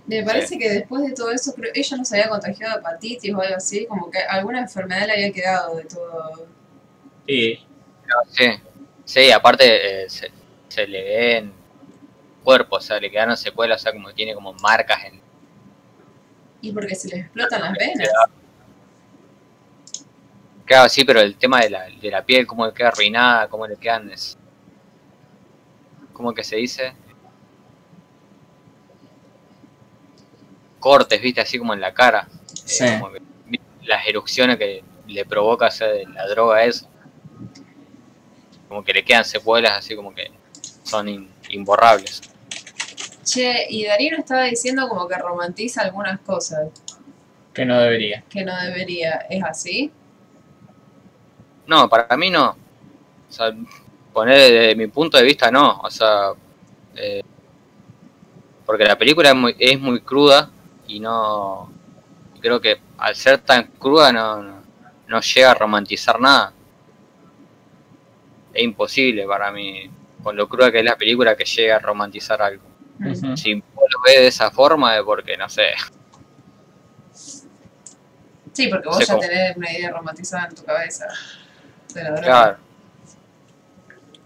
[0.07, 3.33] me parece que después de todo eso creo ella no se había contagiado de hepatitis
[3.33, 6.47] o algo así, como que alguna enfermedad le había quedado de todo.
[7.27, 7.59] Y
[8.29, 8.45] Sí,
[9.05, 10.31] sí, aparte eh, se,
[10.67, 11.53] se le ve en
[12.43, 15.21] cuerpo, o sea, le quedaron secuelas, o sea, como tiene como marcas en...
[16.61, 18.09] Y porque se les explotan las venas.
[20.71, 23.67] Claro, sí, pero el tema de la, de la piel, cómo le queda arruinada, cómo
[23.67, 24.09] le quedan...
[24.09, 24.37] Es,
[26.13, 26.93] ¿Cómo que se dice?
[30.79, 32.25] Cortes, viste, así como en la cara.
[32.31, 32.85] Eh, Sí.
[33.01, 33.21] como que-
[33.83, 36.87] las erupciones que le provoca o sea, de la droga eso.
[38.69, 40.31] Como que le quedan secuelas así como que
[40.83, 42.21] son in- imborrables.
[43.25, 46.69] Che, y Darío estaba diciendo como que romantiza algunas cosas
[47.53, 48.23] que no debería.
[48.29, 49.25] que no debería.
[49.29, 49.91] ¿Es así?
[51.71, 52.49] No, para mí no.
[52.49, 53.49] O sea,
[54.11, 55.79] poner desde mi punto de vista no.
[55.79, 56.31] O sea,
[56.95, 57.23] eh,
[58.65, 60.49] porque la película es muy, es muy cruda
[60.87, 61.71] y no.
[62.41, 64.61] Creo que al ser tan cruda no, no,
[65.07, 66.51] no llega a romantizar nada.
[68.53, 69.89] Es imposible para mí,
[70.21, 72.65] con lo cruda que es la película, que llegue a romantizar algo.
[73.37, 75.69] Si vos lo ves de esa forma es porque, no sé,
[78.53, 81.05] Sí, porque vos ya como- tenés una idea romantizada en tu cabeza
[81.93, 82.21] de la droga.
[82.25, 82.57] claro.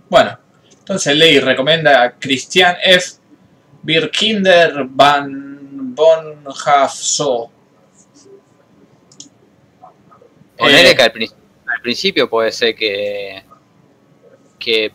[0.09, 0.39] Bueno,
[0.79, 3.17] entonces Ley recomienda a Christian F.
[3.81, 7.51] Birkinder van Bonhafso.
[10.57, 11.31] Ponele Eh, que al, prin-
[11.67, 13.43] al principio puede ser que,
[14.57, 14.91] que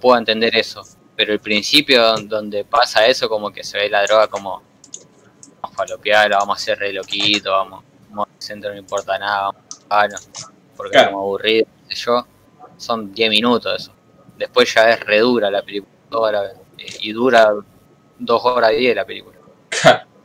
[0.00, 0.82] pueda entender eso,
[1.14, 4.62] pero el principio don- donde pasa eso, como que se ve la droga como
[5.62, 9.42] vamos a falopearla, vamos a hacer re loquito, vamos, vamos a centro no importa nada,
[9.52, 10.16] vamos a no,
[10.76, 11.06] porque Claro.
[11.06, 12.26] estamos aburridos, yo,
[12.76, 13.92] son 10 minutos eso.
[14.38, 16.44] Después ya es re dura la película, toda la-
[16.78, 17.54] eh, y dura
[18.18, 19.36] 2 horas y 10 la película.
[19.68, 20.06] claro,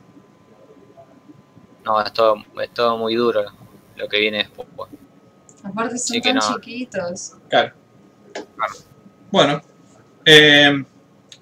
[1.84, 3.44] No, es todo, es todo muy duro
[3.96, 4.68] lo que viene después.
[5.64, 6.40] Aparte son tan no.
[6.54, 7.32] chiquitos.
[7.48, 7.72] claro.
[9.30, 9.60] Bueno,
[10.24, 10.84] eh,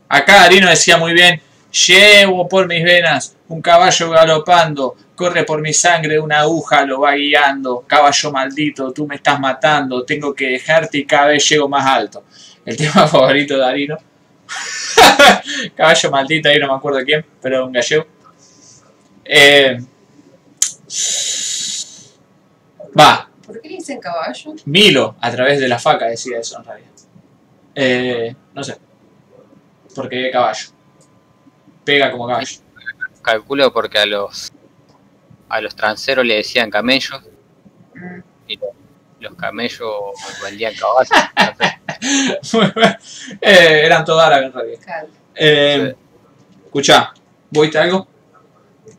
[0.09, 1.41] acá Arino decía muy bien,
[1.87, 7.15] llevo por mis venas un caballo galopando, corre por mi sangre una aguja lo va
[7.15, 11.85] guiando, caballo maldito, tú me estás matando, tengo que dejarte y cada vez llego más
[11.85, 12.25] alto.
[12.65, 13.99] El tema favorito de Arino.
[15.77, 18.07] caballo maldito, ahí no me acuerdo quién, pero un gallego.
[19.25, 19.79] Eh,
[22.99, 24.55] va, ¿Por qué le dicen caballo?
[24.67, 26.91] Milo, a través de la faca, decía eso en realidad.
[27.75, 28.79] Eh, no sé.
[29.93, 30.69] Porque caballo.
[31.85, 32.70] Pega como caballo.
[33.35, 34.51] Calculo porque a los
[35.49, 37.21] a los transeros le decían camellos
[38.49, 38.73] y lo-
[39.21, 39.93] los camellos
[40.43, 41.11] vendían caballos.
[42.33, 42.59] no sé.
[43.41, 44.81] Eh, eran todos árabes en realidad.
[44.85, 45.09] Cal.
[45.37, 45.95] Eh,
[46.65, 47.13] escuchá,
[47.51, 48.09] ¿voiste algo?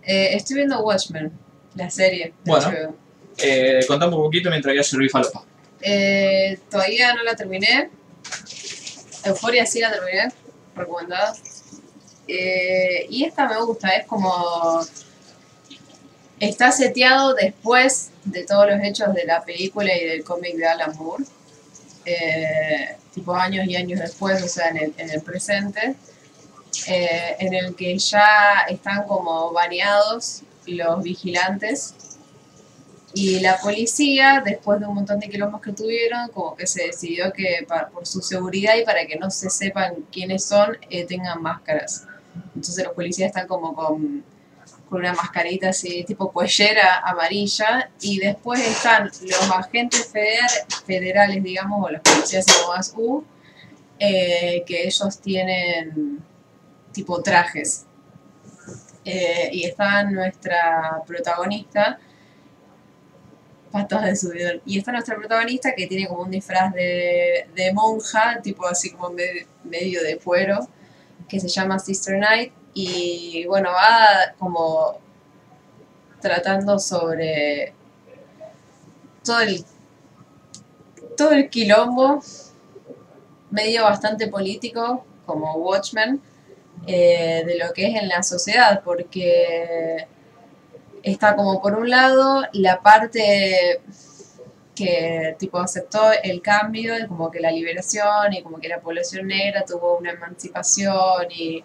[0.04, 1.30] Eh, estoy viendo Watchmen,
[1.76, 2.34] la serie.
[2.44, 2.96] de Bueno.
[3.38, 5.44] Eh, contame un poquito mientras voy a servir falopa.
[5.82, 7.90] Eh, todavía no la terminé.
[9.26, 10.30] Euforia sí la terminé,
[10.76, 11.34] recomendada.
[12.34, 14.82] Eh, y esta me gusta, es como.
[16.40, 20.96] Está seteado después de todos los hechos de la película y del cómic de Alan
[20.98, 21.24] Moore.
[22.06, 25.96] Eh, tipo años y años después, o sea, en el, en el presente.
[26.88, 31.94] eh, en el que ya están como baneados los vigilantes
[33.14, 37.32] y la policía, después de un montón de quilombos que tuvieron, como que se decidió
[37.34, 40.78] que pa- por su seguridad y para que no se sepan quiénes son,
[41.08, 42.06] tengan máscaras.
[42.56, 44.24] Entonces los policías están como con,
[44.90, 51.86] con una mascarita así, tipo pollera amarilla, y después están los agentes feder- federales, digamos,
[51.86, 53.24] o los policías más U,
[54.00, 56.20] que ellos tienen
[56.92, 57.86] tipo trajes.
[59.04, 62.00] Eh, y está nuestra protagonista,
[63.72, 68.40] patas de subidón, y está nuestra protagonista que tiene como un disfraz de, de monja,
[68.44, 70.68] tipo así como me- medio de cuero,
[71.32, 75.00] que se llama Sister Night, y bueno, va como
[76.20, 77.74] tratando sobre
[79.24, 79.64] todo el,
[81.16, 82.22] todo el quilombo,
[83.50, 86.22] medio bastante político, como Watchmen,
[86.86, 90.06] eh, de lo que es en la sociedad, porque
[91.04, 93.80] está como por un lado la parte
[94.76, 99.28] que tipo aceptó el cambio, y como que la liberación y como que la población
[99.28, 101.64] negra tuvo una emancipación y,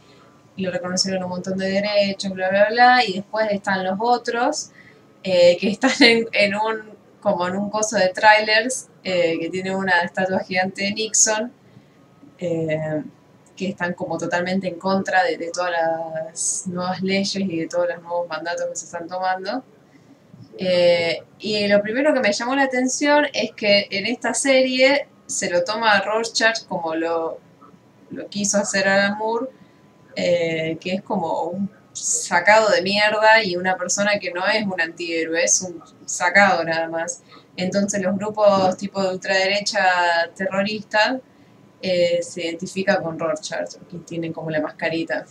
[0.57, 4.71] le reconocieron un montón de derechos, bla, bla, bla, y después están los otros
[5.23, 6.97] eh, que están en, en un
[7.27, 11.53] como en un coso de trailers eh, que tiene una estatua gigante de Nixon
[12.39, 13.03] eh,
[13.57, 18.01] que están como totalmente en contra de todas las nuevas leyes y de todos los
[18.01, 19.65] nuevos mandatos que se están tomando.
[20.59, 25.51] Eh, y lo primero que me llamó la atención es que en esta serie se
[25.51, 27.39] lo toma a Rorschach como lo,
[28.11, 29.49] lo quiso hacer Alan Moore,
[30.15, 34.81] eh, que es como un sacado de mierda y una persona que no es un
[34.81, 37.23] antihéroe, es un sacado nada más.
[37.57, 41.21] Entonces los grupos tipo de ultraderecha terrorista
[41.83, 45.25] eh, se identifica con Rorschach, que tienen como la mascarita.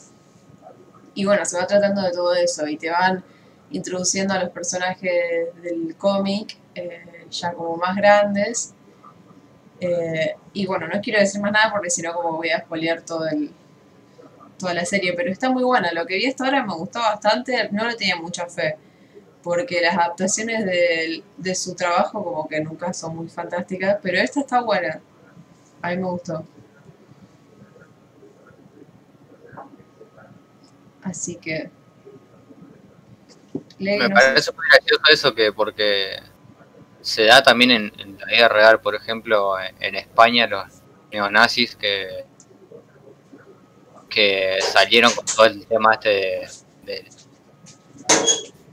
[1.14, 3.24] Y bueno, se va tratando de todo eso y te van
[3.72, 8.74] introduciendo a los personajes del cómic eh, ya como más grandes.
[9.80, 13.02] Eh, y bueno, no quiero decir más nada porque si no como voy a spoilear
[13.02, 13.52] todo el,
[14.58, 15.92] toda la serie, pero está muy buena.
[15.92, 18.78] Lo que vi hasta ahora me gustó bastante, no le tenía mucha fe,
[19.44, 24.42] porque las adaptaciones de, de su trabajo como que nunca son muy fantásticas, pero esta
[24.42, 25.02] está buena.
[25.82, 26.46] A mí me gustó.
[31.04, 31.70] Así que...
[33.80, 36.18] Me no parece muy gracioso eso que porque
[37.02, 40.66] se da también en, en la vida real, por ejemplo, en, en España los
[41.12, 42.26] neonazis que
[44.10, 46.10] que salieron con todo el tema este
[46.84, 47.06] de,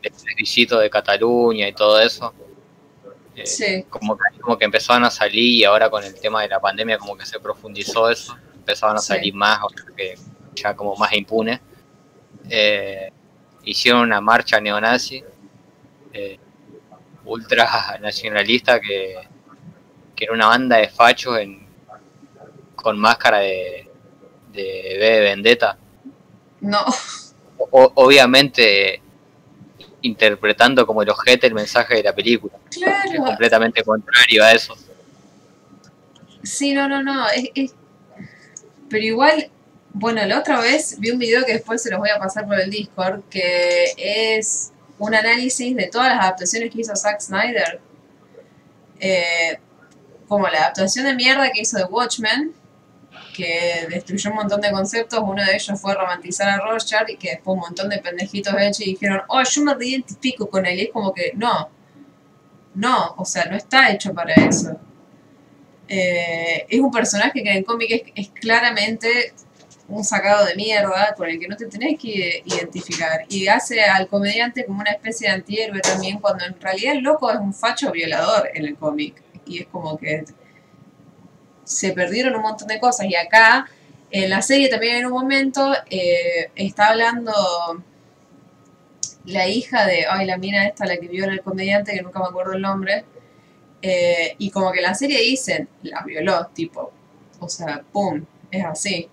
[0.03, 2.33] de, plebiscito de Cataluña y todo eso.
[3.35, 6.49] Eh, Sí, como que, como que empezaban a salir y ahora con el tema de
[6.49, 9.09] la pandemia como que se profundizó eso, empezaban a Sí.
[9.09, 10.15] salir más, o sea que
[10.55, 11.61] ya como más impune.
[12.49, 13.11] Eh,
[13.65, 15.23] hicieron una marcha neonazi,
[16.13, 16.39] eh,
[17.25, 19.17] ultra nacionalista, que,
[20.15, 21.67] que era una banda de fachos en,
[22.75, 23.89] con máscara de,
[24.53, 25.79] de B de Vendetta.
[26.61, 26.85] no,
[27.71, 29.01] O- obviamente
[30.03, 33.25] interpretando como el ojete el mensaje de la película, que es claro.
[33.25, 34.75] completamente contrario a eso.
[36.43, 37.29] Sí, no, no, no.
[37.29, 37.75] Es, es-
[38.91, 39.49] Pero igual,
[39.95, 42.59] bueno, la otra vez vi un video que después se los voy a pasar por
[42.59, 47.81] el Discord, que es un análisis de todas las adaptaciones que hizo Zack Snyder.
[49.01, 49.59] Eh,
[50.29, 52.55] como la adaptación de mierda que hizo de Watchmen,
[53.35, 55.21] que destruyó un montón de conceptos.
[55.23, 58.81] Uno de ellos fue romantizar a Rorschach y que después un montón de pendejitos hechos
[58.81, 60.79] y dijeron, oh, yo me identifico con él.
[60.79, 61.69] Y es como que, no,
[62.75, 64.79] no, o sea, no está hecho para eso.
[65.89, 69.35] Eh, es un personaje que en el cómic es claramente
[69.97, 73.25] un sacado de mierda con el que no te tenés que identificar.
[73.29, 77.31] Y hace al comediante como una especie de antihéroe también, cuando en realidad el loco
[77.31, 79.23] es un facho violador en el cómic.
[79.47, 80.25] Y es como que
[81.65, 83.07] se perdieron un montón de cosas.
[83.07, 83.69] Y acá,
[84.11, 87.33] en la serie también en un momento, eh, está hablando
[89.27, 92.27] la hija de, ay, la mina esta, la que viola el comediante, que nunca me
[92.27, 93.05] acuerdo el nombre.
[93.83, 96.93] Eh, y como que en la serie dicen, la violó, tipo.
[97.41, 99.09] O sea, pum, es así.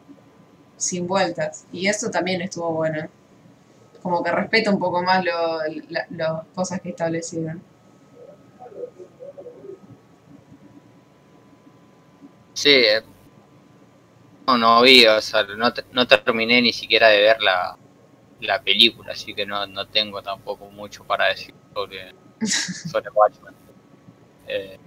[0.79, 1.67] Sin vueltas.
[1.71, 3.07] Y eso también estuvo bueno.
[4.03, 7.61] Como que respeta un poco más lo- la- las cosas que establecieron.
[12.53, 13.01] Sí, eh,
[14.47, 17.77] no, no vi, o sea, no, no terminé ni siquiera de ver la,
[18.41, 22.13] la película, así que no, no tengo tampoco mucho para decir sobre,
[22.91, 23.55] sobre Watchmen.
[24.47, 24.79] Eh,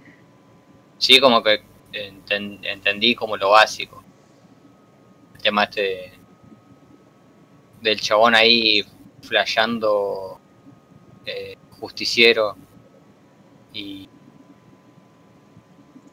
[0.97, 1.61] sí, como que
[1.91, 4.02] enten- entendí como lo básico.
[5.43, 6.13] Tema este de,
[7.81, 8.83] del chabón ahí
[9.21, 10.39] flasheando
[11.25, 12.55] eh, justiciero
[13.73, 14.09] y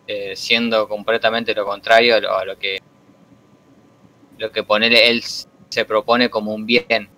[0.06, 2.80] eh, siendo completamente lo contrario a lo, a lo que
[4.38, 7.08] lo que ponerle él se propone como un bien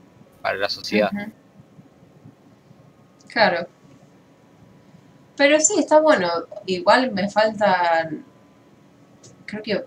[0.42, 1.10] para la sociedad.
[3.28, 3.66] Claro.
[5.36, 6.28] Pero sí, está bueno.
[6.66, 8.24] Igual me faltan.
[9.46, 9.84] Creo que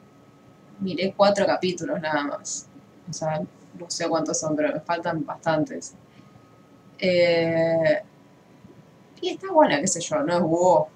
[0.80, 2.68] miré cuatro capítulos nada más.
[3.10, 3.42] O sea,
[3.80, 5.94] no sé cuántos son, pero me faltan bastantes.
[7.00, 8.02] Eh,
[9.22, 10.88] y está buena, qué sé yo, no es wow.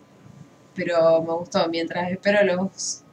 [0.76, 1.68] Pero me gustó.
[1.70, 3.04] Mientras espero los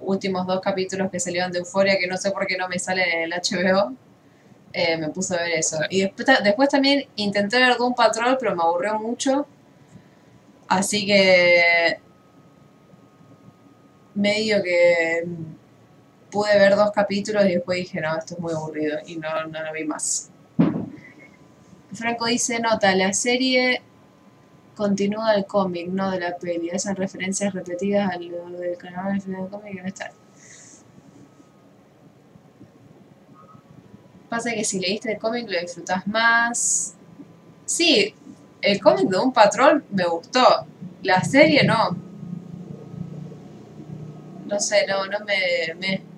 [0.00, 3.08] últimos dos capítulos que salieron de Euforia, que no sé por qué no me salen
[3.08, 3.94] en el HBO,
[4.72, 5.78] eh, me puse a ver eso.
[5.90, 9.46] Y después, después también intenté ver Doom Patrol, pero me aburrió mucho.
[10.68, 12.00] Así que
[14.14, 15.24] medio que
[16.34, 19.62] pude ver dos capítulos y después dije, no, esto es muy aburrido y no, no
[19.62, 20.30] lo vi más.
[21.92, 23.80] Franco dice, nota, la serie
[24.74, 26.70] continúa del cómic, no de la peli.
[26.70, 30.10] Esas referencias repetidas a lo del canal del cómic no están.
[34.28, 36.96] Pasa que si leíste el cómic lo disfrutás más.
[37.64, 38.12] Sí,
[38.60, 40.66] el cómic de un patrón me gustó.
[41.02, 41.96] La serie no.
[44.46, 45.74] No sé, no, no me.
[45.78, 46.13] me...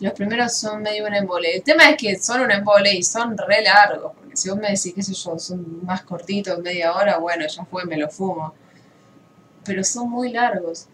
[0.00, 1.56] Los primeros son medio un embole.
[1.56, 4.12] El tema es que son un embole y son re largos.
[4.16, 7.64] Porque si vos me decís, qué sé yo, son más cortitos, media hora, bueno, ya
[7.64, 8.54] fue, me lo fumo.
[9.64, 10.88] Pero son muy largos.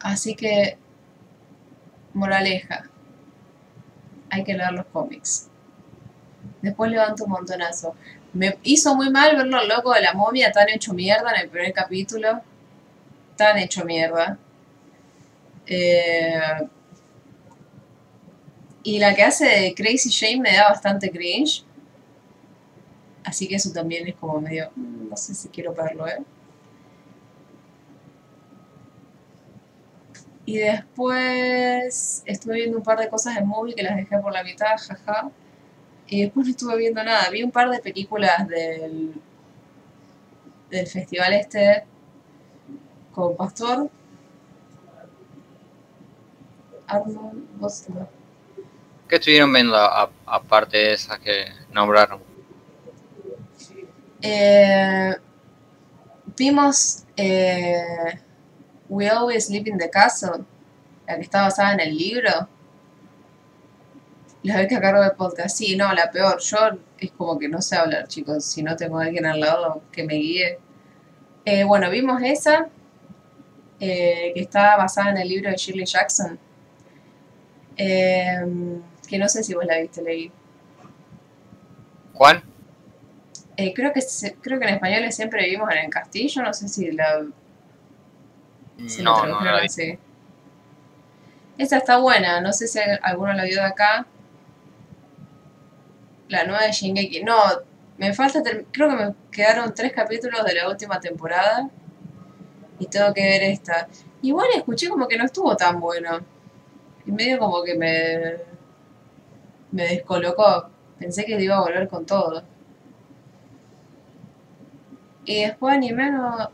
[0.00, 0.78] Así que,
[2.14, 2.84] moraleja,
[4.30, 5.48] hay que leer los cómics.
[6.62, 7.96] Después levanto un montonazo.
[8.32, 11.48] Me hizo muy mal verlo al loco de la momia tan hecho mierda en el
[11.48, 12.40] primer capítulo.
[13.36, 14.36] Tan hecho mierda.
[15.66, 16.68] Eh,
[18.82, 21.64] y la que hace de Crazy Jane me da bastante cringe.
[23.24, 24.70] Así que eso también es como medio...
[24.74, 26.18] mm, No sé si quiero verlo, ¿eh?
[30.44, 34.44] Y después estuve viendo un par de cosas en movie que las dejé por la
[34.44, 35.30] mitad, jaja.
[36.08, 37.30] Y después no estuve viendo nada.
[37.30, 39.14] Vi un par de películas del,
[40.70, 41.84] del festival este
[43.16, 43.90] con Pastor.
[46.86, 47.48] Arnold,
[47.88, 48.08] no.
[49.08, 49.74] ¿Qué estuvieron viendo
[50.26, 52.20] aparte de esas que nombraron?
[54.20, 55.14] Eh,
[56.36, 58.20] vimos eh,
[58.90, 60.44] We Always Live in the Castle,
[61.08, 62.30] la que está basada en el libro.
[64.42, 65.56] La vez que a cargo del podcast.
[65.56, 66.38] Sí, no, la peor.
[66.40, 66.58] Yo
[66.98, 68.44] es como que no sé hablar, chicos.
[68.44, 70.58] Si no tengo a alguien al lado que me guíe.
[71.46, 72.68] Eh, bueno, vimos esa,
[73.80, 76.38] eh, que está basada en el libro de Shirley Jackson.
[77.76, 78.38] Eh,
[79.08, 80.32] que no sé si vos la viste, leí.
[82.12, 82.42] ¿Cuál?
[83.56, 86.52] Eh, creo que se- creo que en español es siempre vivimos en el castillo, no
[86.52, 87.24] sé si la,
[88.86, 89.66] si la No, no la vi.
[89.66, 89.98] así.
[91.58, 94.06] Esa está buena, no sé si al- alguno la vio de acá.
[96.28, 97.22] La nueva de Shingeki.
[97.22, 97.36] No,
[97.98, 101.68] me falta, creo que me quedaron tres capítulos de la última temporada.
[102.78, 103.88] Y tengo que ver esta.
[104.22, 106.20] Igual escuché como que no estuvo tan bueno.
[107.06, 108.36] Y medio como que me,
[109.72, 110.68] me descolocó.
[110.98, 112.42] Pensé que iba a volver con todo.
[115.26, 116.50] Y después animé no-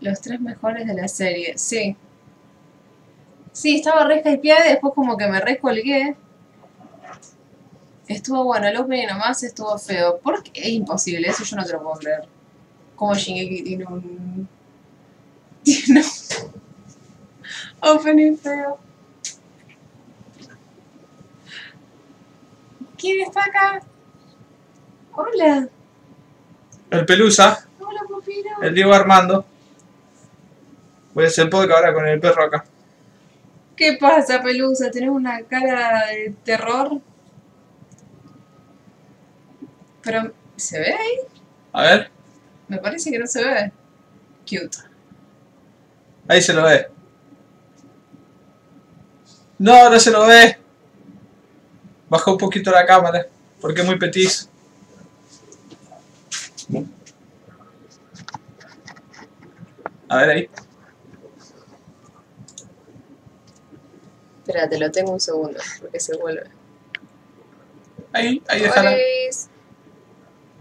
[0.00, 1.58] los tres mejores de la serie.
[1.58, 1.96] Sí.
[3.52, 6.14] Sí, estaba re hypeada y después como que me recolgué.
[8.06, 10.18] Estuvo bueno, el opening nomás estuvo feo.
[10.22, 12.28] Porque es imposible, eso yo no te lo puedo creer.
[12.96, 14.48] Como Shingeki tiene un...
[15.84, 18.78] Tiene un opening feo.
[22.98, 23.80] ¿Quién está acá?
[25.14, 25.68] Hola.
[26.90, 28.62] El Pelusa, Hola, Pupino.
[28.62, 29.44] el Diego Armando.
[31.12, 32.64] Voy a hacer podcast ahora con el perro acá.
[33.76, 34.90] ¿Qué pasa, Pelusa?
[34.90, 37.00] ¿Tenés una cara de terror?
[40.02, 41.18] Pero, ¿se ve ahí?
[41.72, 42.10] A ver,
[42.68, 43.72] Me parece que no se ve.
[44.48, 44.78] Cute.
[46.28, 46.88] Ahí se lo ve.
[49.58, 50.58] No, no se lo ve.
[52.08, 53.26] Baja un poquito la cámara,
[53.60, 54.48] porque es muy petiz.
[60.08, 60.50] A ver ahí.
[64.38, 66.50] Espérate, lo tengo un segundo, porque se vuelve.
[68.12, 68.96] Ahí, ahí déjala.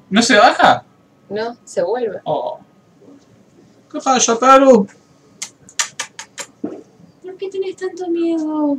[0.09, 0.85] ¿No se baja?
[1.29, 2.21] No, se vuelve.
[2.23, 2.59] Oh.
[3.91, 4.87] ¿Qué pasa, Perú?
[7.33, 8.77] ¿Por qué tenés tanto miedo?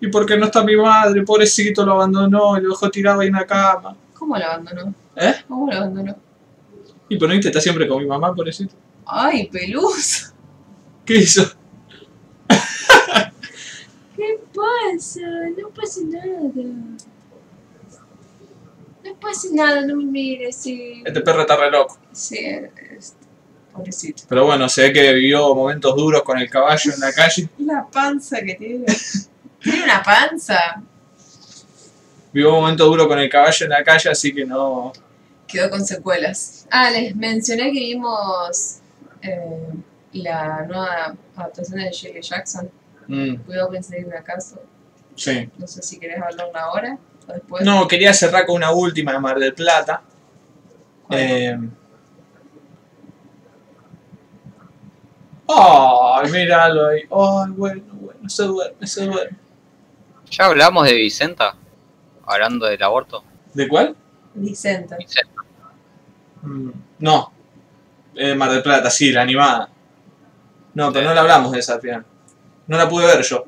[0.00, 1.22] ¿Y por qué no está mi madre?
[1.22, 3.94] Pobrecito, lo abandonó y lo dejó tirado ahí en la cama.
[4.14, 4.94] ¿Cómo lo abandonó?
[5.16, 5.34] ¿Eh?
[5.46, 6.16] ¿Cómo lo abandonó?
[7.10, 7.34] ¿Y por no?
[7.34, 8.74] Está siempre con mi mamá, pobrecito.
[9.04, 10.32] ¡Ay, peluz!
[11.04, 11.42] ¿Qué hizo?
[14.16, 15.20] ¿Qué pasa?
[15.60, 16.50] No pasa nada.
[19.04, 21.02] No pasa nada, no me mires, sí.
[21.04, 21.98] Este perro está re loco.
[22.12, 23.14] Sí, es-
[23.72, 24.22] pobrecito.
[24.28, 27.48] Pero bueno, se ve que vivió momentos duros con el caballo en la calle.
[27.58, 28.86] La panza que tiene.
[29.62, 30.82] Tiene una panza.
[32.32, 34.92] Vivió momentos duros con el caballo en la calle, así que no...
[35.46, 36.66] Quedó con secuelas.
[36.70, 38.76] Ah, les mencioné que vimos
[39.20, 39.40] eh,
[40.12, 42.70] la nueva adaptación de Shirley Jackson.
[43.08, 44.62] Mm, Cuidado con seguirme acaso.
[45.16, 45.50] sí.
[45.58, 47.64] No sé si querés hablarla ahora o después.
[47.64, 50.02] No, quería cerrar con una última de Mar del Plata.
[51.10, 51.58] Eh...
[55.56, 57.00] Ay, míralo ahí.
[57.02, 59.38] Ay, bueno, bueno, se duerme, se duerme.
[60.30, 61.56] Ya hablamos de Vicenta,
[62.26, 63.24] hablando del aborto.
[63.54, 63.96] ¿De cuál?
[64.34, 64.96] Vicenta.
[64.96, 65.42] Vicenta.
[66.42, 66.70] Mm,
[67.00, 67.32] No.
[68.14, 69.68] Eh, Mar del Plata, sí, la animada.
[70.74, 72.04] No, pero no la hablamos de esa al final.
[72.66, 73.44] No la pude ver yo.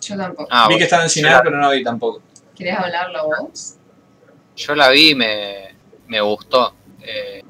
[0.00, 0.48] Yo tampoco.
[0.50, 2.22] Ah, vi que estaba en yo Cinear, la- pero no la vi tampoco.
[2.56, 3.76] ¿Querés hablarlo vos?
[4.56, 5.74] Yo la vi y me,
[6.08, 6.74] me gustó.
[7.00, 7.42] Eh,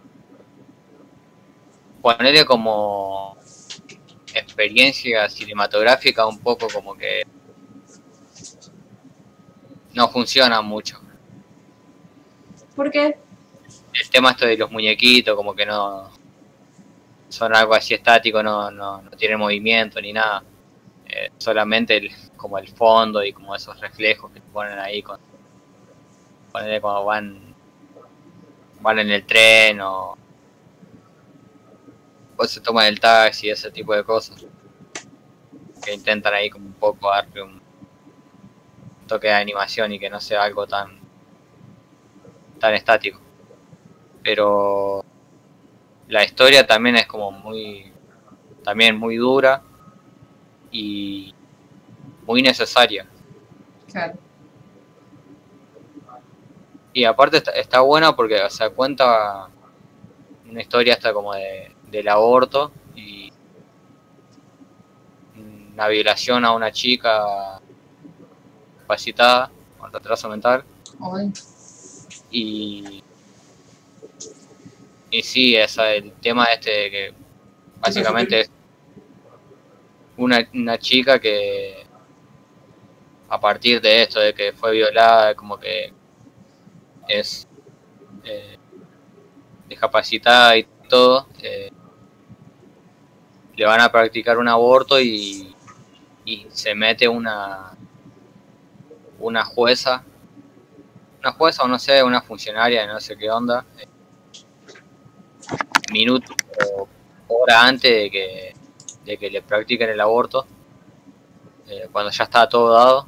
[2.01, 3.37] ponerle como
[4.35, 7.23] experiencia cinematográfica un poco como que
[9.95, 11.01] no funciona mucho.
[12.75, 13.17] ¿Por qué?
[14.01, 16.11] El tema esto de los muñequitos como que no
[17.29, 20.43] son algo así estático, no, no, no tienen movimiento ni nada.
[21.07, 25.19] Eh, solamente el- como el fondo y como esos reflejos que ponen ahí con
[26.51, 27.55] cuando van
[28.81, 30.17] van en el tren o,
[32.45, 34.47] se toman el taxi ese tipo de cosas.
[35.85, 37.61] Que intentan ahí como un poco darle un
[39.07, 41.01] toque de animación y que no sea algo tan
[42.59, 43.21] tan estático.
[44.23, 45.05] Pero
[46.09, 47.93] la historia también es como muy
[48.63, 49.63] también muy dura
[50.71, 51.35] y
[52.25, 53.07] muy necesaria.
[53.91, 54.15] Claro.
[56.93, 59.49] Y aparte está, está buena porque o sea, cuenta
[60.49, 63.33] una historia hasta como de, del aborto y
[65.75, 67.61] una violación a una chica
[68.81, 70.65] capacitada con retraso mental.
[71.01, 71.33] Ay,
[72.31, 73.03] y
[75.13, 77.15] y sí, esa, el tema este de que
[77.81, 78.51] básicamente es
[80.17, 81.85] una, una chica que
[83.29, 85.93] a partir de esto, de que fue violada, como que
[87.09, 87.47] es
[88.25, 88.57] eh,
[89.69, 91.71] discapacitada y todo, eh,
[93.63, 95.55] le van a practicar un aborto y,
[96.25, 97.71] y se mete una
[99.21, 100.03] una jueza,
[101.21, 103.65] una jueza o no sé, una funcionaria, no sé qué onda,
[105.93, 106.35] minutos
[106.75, 106.89] o
[107.29, 108.53] hora antes de que,
[109.05, 110.45] de que le practiquen el aborto,
[111.69, 113.07] eh, cuando ya está todo dado,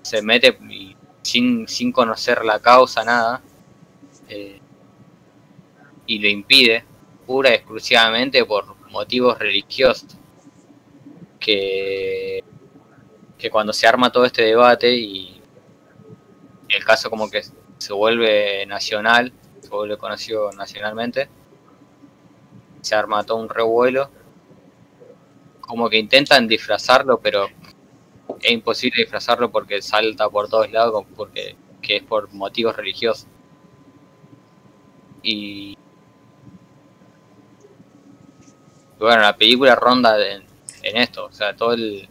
[0.00, 3.42] se mete y sin, sin conocer la causa, nada,
[4.26, 4.58] eh,
[6.06, 6.82] y lo impide,
[7.26, 10.16] pura y exclusivamente por motivos religiosos.
[11.38, 12.42] Que,
[13.36, 15.42] que cuando se arma todo este debate y
[16.70, 17.42] el caso como que
[17.76, 21.28] se vuelve nacional, se vuelve conocido nacionalmente,
[22.80, 24.10] se arma todo un revuelo,
[25.60, 27.48] como que intentan disfrazarlo, pero
[28.40, 33.26] es imposible disfrazarlo porque salta por todos lados, porque que es por motivos religiosos.
[35.22, 35.76] Y
[38.98, 40.42] bueno, la película ronda en,
[40.82, 42.08] en esto, o sea, todo el,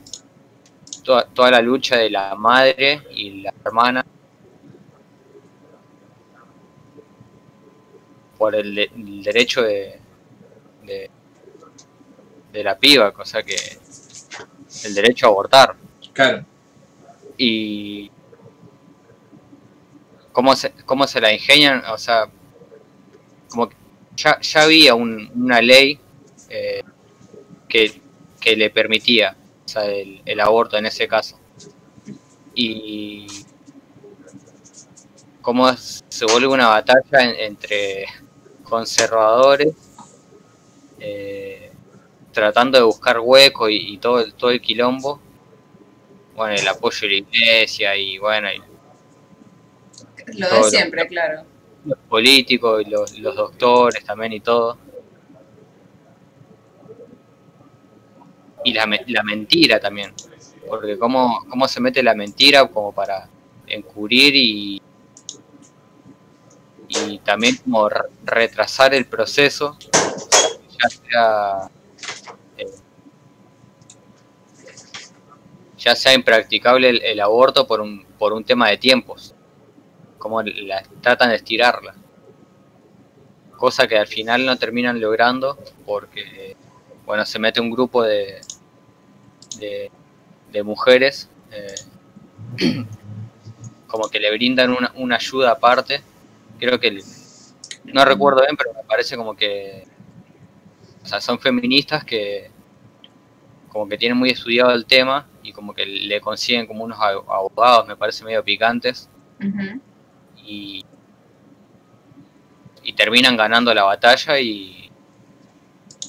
[1.04, 4.06] toda, toda la lucha de la madre y la hermana
[8.38, 10.00] por el, de- el derecho de,
[10.84, 11.10] de,
[12.52, 13.56] de la piba, o sea que
[14.86, 15.76] el derecho a abortar
[16.14, 16.46] Claro.
[17.38, 18.12] y
[20.32, 22.28] cómo se, cómo se la ingenian, o sea,
[23.50, 23.76] como que
[24.16, 26.00] ya, ya había un- una ley
[26.54, 26.84] eh,
[27.68, 28.02] que,
[28.40, 31.40] que le permitía o sea, el, el aborto en ese caso.
[32.56, 33.28] Y
[35.42, 38.06] cómo se vuelve una batalla en- entre
[38.64, 39.74] conservadores
[41.00, 41.72] eh,
[42.32, 45.20] tratando de buscar hueco y, y todo, el, todo el quilombo.
[46.36, 48.62] Bueno, el apoyo de la iglesia y bueno, y
[50.40, 51.44] Lo de siempre, claro.
[51.86, 54.78] los políticos y los, los doctores también y todo.
[58.64, 60.14] Y la, la mentira también.
[60.68, 63.30] Porque cómo, cómo se mete la mentira como para
[63.68, 64.82] encubrir y,
[66.88, 69.78] y también como re- retrasar el proceso
[70.80, 71.70] ya sea,
[72.58, 72.66] eh,
[75.78, 79.34] ya sea impracticable el, el aborto por un, por un tema de tiempos.
[80.18, 81.96] Como la, tratan de estirarla.
[83.58, 86.56] Cosa que al final no terminan logrando porque,
[87.06, 88.42] bueno, se mete un grupo de,
[89.60, 89.92] de,
[90.52, 91.76] de mujeres eh,
[93.88, 96.02] como que le brindan una, una ayuda aparte.
[96.60, 97.02] Creo que,
[97.86, 99.86] no recuerdo bien, pero me parece como que,
[101.04, 102.50] o sea, son feministas que
[103.70, 107.26] como que tienen muy estudiado el tema y como que le consiguen como unos abo-
[107.30, 109.10] abogados, me parece medio picantes,
[110.46, 110.86] y,
[112.84, 114.92] y terminan ganando la batalla y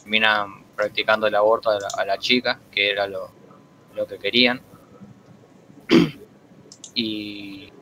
[0.02, 3.31] terminan practicando el aborto a la, a la chica, que era lo,
[3.94, 4.61] lo que querían.
[6.97, 7.73] Y,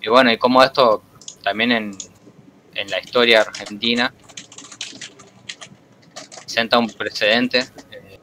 [0.00, 1.02] y bueno, y como esto
[1.42, 1.90] también en,
[2.74, 4.14] en la historia argentina
[6.46, 7.58] senta un precedente
[7.90, 8.20] eh,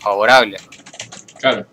[0.00, 0.58] favorable.
[1.40, 1.66] Claro.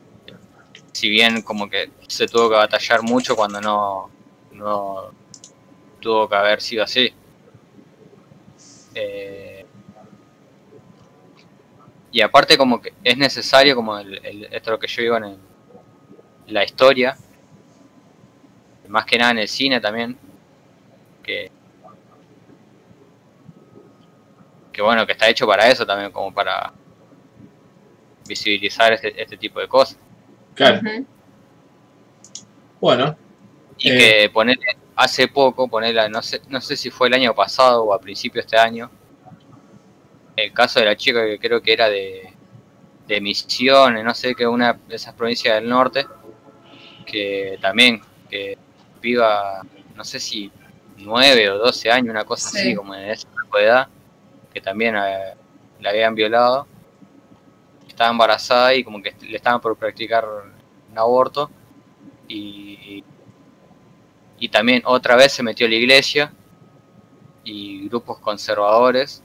[0.92, 4.10] Si bien como que se tuvo que batallar mucho cuando no,
[4.54, 5.12] no
[6.00, 7.14] tuvo que haber sido así.
[8.96, 9.47] Eh,
[12.12, 15.18] y aparte como que es necesario como el, el- esto es lo que yo digo
[15.18, 15.38] en el-
[16.48, 17.18] la historia,
[18.88, 20.18] más que nada en el cine también,
[21.24, 21.52] que
[24.72, 26.72] que bueno, que está hecho para eso también, como para
[28.28, 29.98] visibilizar este, este tipo de cosas.
[30.54, 30.82] Claro.
[32.80, 33.16] Bueno,
[33.80, 33.98] Y Eh.
[34.24, 37.94] que ponerle hace poco, ponerla, no sé, no sé si fue el año pasado o
[37.94, 38.90] a principio de este año,
[40.38, 42.34] el caso de la chica que creo que era de,
[43.08, 46.08] de Misiones, no sé, que una de esas provincias del norte,
[47.06, 48.58] que también, que
[49.02, 49.62] viva,
[49.96, 50.52] no sé si
[50.98, 52.60] 9 o 12 años, una cosa Sí.
[52.60, 53.88] así, como en esa tipo de edad,
[54.54, 55.36] que también eh,
[55.82, 56.68] la habían violado,
[57.88, 60.26] estaba embarazada y como que le estaban por practicar
[60.92, 61.50] un aborto
[62.28, 63.04] y,
[64.40, 66.34] y también otra vez se metió la iglesia
[67.44, 69.24] y grupos conservadores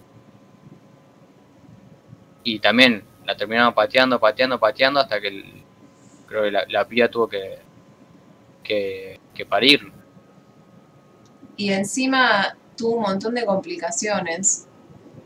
[2.44, 5.62] y también la terminaron pateando, pateando, pateando hasta que el-
[6.26, 7.58] creo que la, la piba tuvo que,
[8.62, 9.92] que, que parir.
[11.56, 14.66] Y encima tuvo un montón de complicaciones.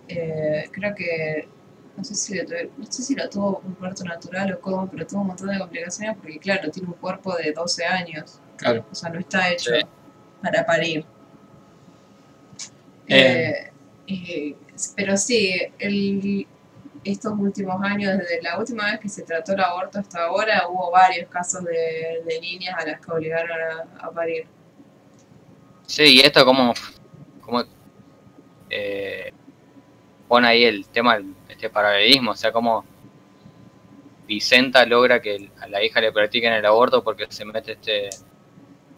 [0.09, 1.49] Eh, creo que,
[1.97, 4.91] no sé, si lo tuve- no sé si lo tuvo un parto natural o cómo,
[4.91, 8.41] pero tuvo un montón de complicaciones porque, claro, tiene un cuerpo de 12 años.
[8.57, 8.85] claro.
[8.91, 9.81] O sea, no está hecho Sí.
[10.43, 11.05] para parir.
[13.09, 13.70] Eh,
[14.09, 14.57] eh,
[14.97, 16.47] pero sí, el,
[17.12, 20.91] estos últimos años, desde la última vez que se trató el aborto hasta ahora, hubo
[20.91, 24.47] varios casos de, de niñas a las que obligaron a, a parir.
[25.86, 26.75] Sí, y esto como,
[27.41, 27.65] como
[28.70, 29.33] eh,
[30.26, 31.18] pone ahí el tema,
[31.49, 32.85] este paralelismo, o sea, como
[34.26, 38.10] Vicenta logra que a la hija le practiquen el aborto porque se mete este,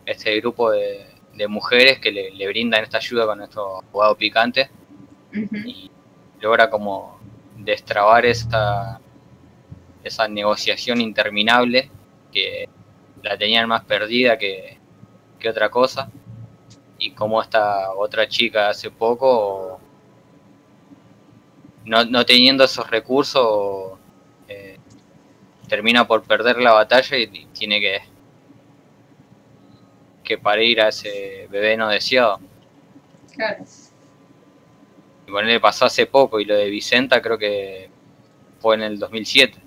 [0.06, 4.70] este grupo de, de mujeres que le, le brindan esta ayuda con estos abogados picantes
[5.32, 5.90] y
[6.40, 7.17] logra como
[7.58, 9.00] destrabar esa,
[10.04, 11.90] esa negociación interminable
[12.32, 12.68] que
[13.22, 14.78] la tenían más perdida que,
[15.38, 16.10] que otra cosa
[16.98, 19.80] y como esta otra chica hace poco
[21.84, 23.98] no, no teniendo esos recursos
[24.48, 24.78] eh,
[25.68, 28.00] termina por perder la batalla y, tiene que
[30.24, 32.40] que parir a ese bebé no deseado
[33.34, 33.64] Claro.
[35.28, 37.90] Y bueno, le pasó hace poco y lo de Vicenta creo que
[38.60, 39.58] fue en el 2007.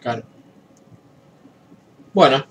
[0.00, 0.22] Claro.
[2.12, 2.46] Bueno,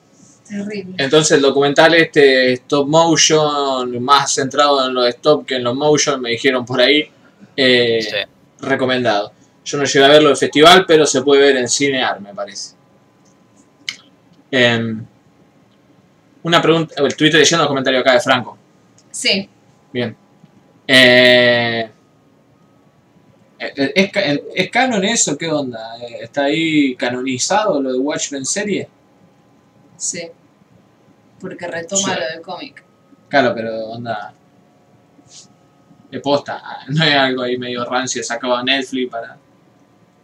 [0.48, 0.96] Terrible.
[0.98, 6.20] entonces el documental este stop motion, más centrado en los stop que en los motion,
[6.22, 7.10] me dijeron por ahí,
[7.56, 8.66] eh, Sí.
[8.66, 9.32] recomendado.
[9.64, 12.76] Yo no llegué a verlo en festival, pero se puede ver en Cinear, me parece.
[14.50, 15.06] Em,
[16.44, 18.58] una pregunta, estuviste leyendo los comentarios acá de Franco.
[19.12, 19.50] Sí,
[19.92, 20.16] Bien.
[20.88, 21.90] Eh,
[23.60, 24.22] eh, ¿es, ca-
[24.56, 25.38] ¿Es canon eso?
[25.38, 25.98] ¿Qué onda?
[26.00, 28.88] Eh, ¿Está ahí canonizado lo de Watchmen serie?
[29.98, 30.24] sí.
[31.40, 32.20] Porque retoma Sí.
[32.20, 32.84] lo del cómic.
[33.30, 34.34] Claro, pero onda.
[36.10, 36.64] De posta.
[36.88, 39.38] No es algo ahí medio rancio sacado a Netflix para.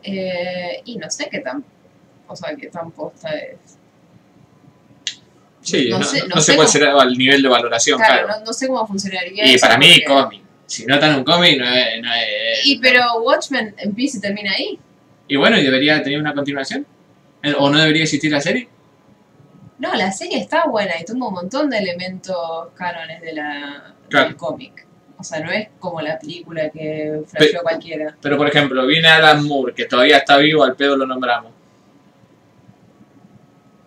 [0.02, 1.64] Eh, y no sé qué tan.
[2.28, 3.58] O sea, qué tan posta es.
[5.62, 7.98] Sí, no, No sé- no no sé sé cuál cómo- será el nivel de valoración,
[8.00, 8.40] Claro, claro.
[8.40, 10.43] no, no sé cómo funcionaría y eso para mí, porque- cómic.
[10.66, 14.22] Si no está en un cómic, no es, no es- Y pero Watchmen empieza y
[14.22, 14.80] termina ahí.
[15.28, 16.86] Y bueno, ¿y debería tener una continuación?
[17.44, 18.68] Eh, ¿O no debería existir la serie?
[19.80, 24.28] No, la serie está buena y tuvo un montón de elementos cánones de la, Claro.
[24.28, 24.86] del cómic.
[25.18, 28.16] O sea, no es como la película que flasheó cualquiera.
[28.22, 31.52] Pero por ejemplo, viene Alan Moore, que todavía está vivo, al pedo lo nombramos.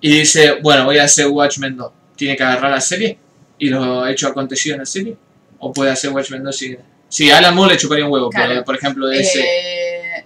[0.00, 1.92] Y dice, bueno, voy a hacer Watchmen 2.
[2.16, 3.18] ¿Tiene que agarrar la serie?
[3.58, 5.16] ¿Y lo hecho acontecido en la serie?
[5.58, 6.76] ¿O puede hacer Watchmen 2 si...
[7.08, 8.48] Sí, Alan Moore le chuparía un huevo, Claro.
[8.50, 9.40] pero por ejemplo de ese...
[9.40, 10.24] Eh,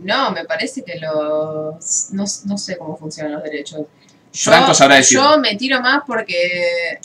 [0.00, 2.08] no, me parece que los...
[2.12, 3.80] No, no sé cómo funcionan los derechos.
[3.80, 3.86] Yo,
[4.50, 5.16] Franco sabrá decir.
[5.18, 6.98] yo me tiro más porque,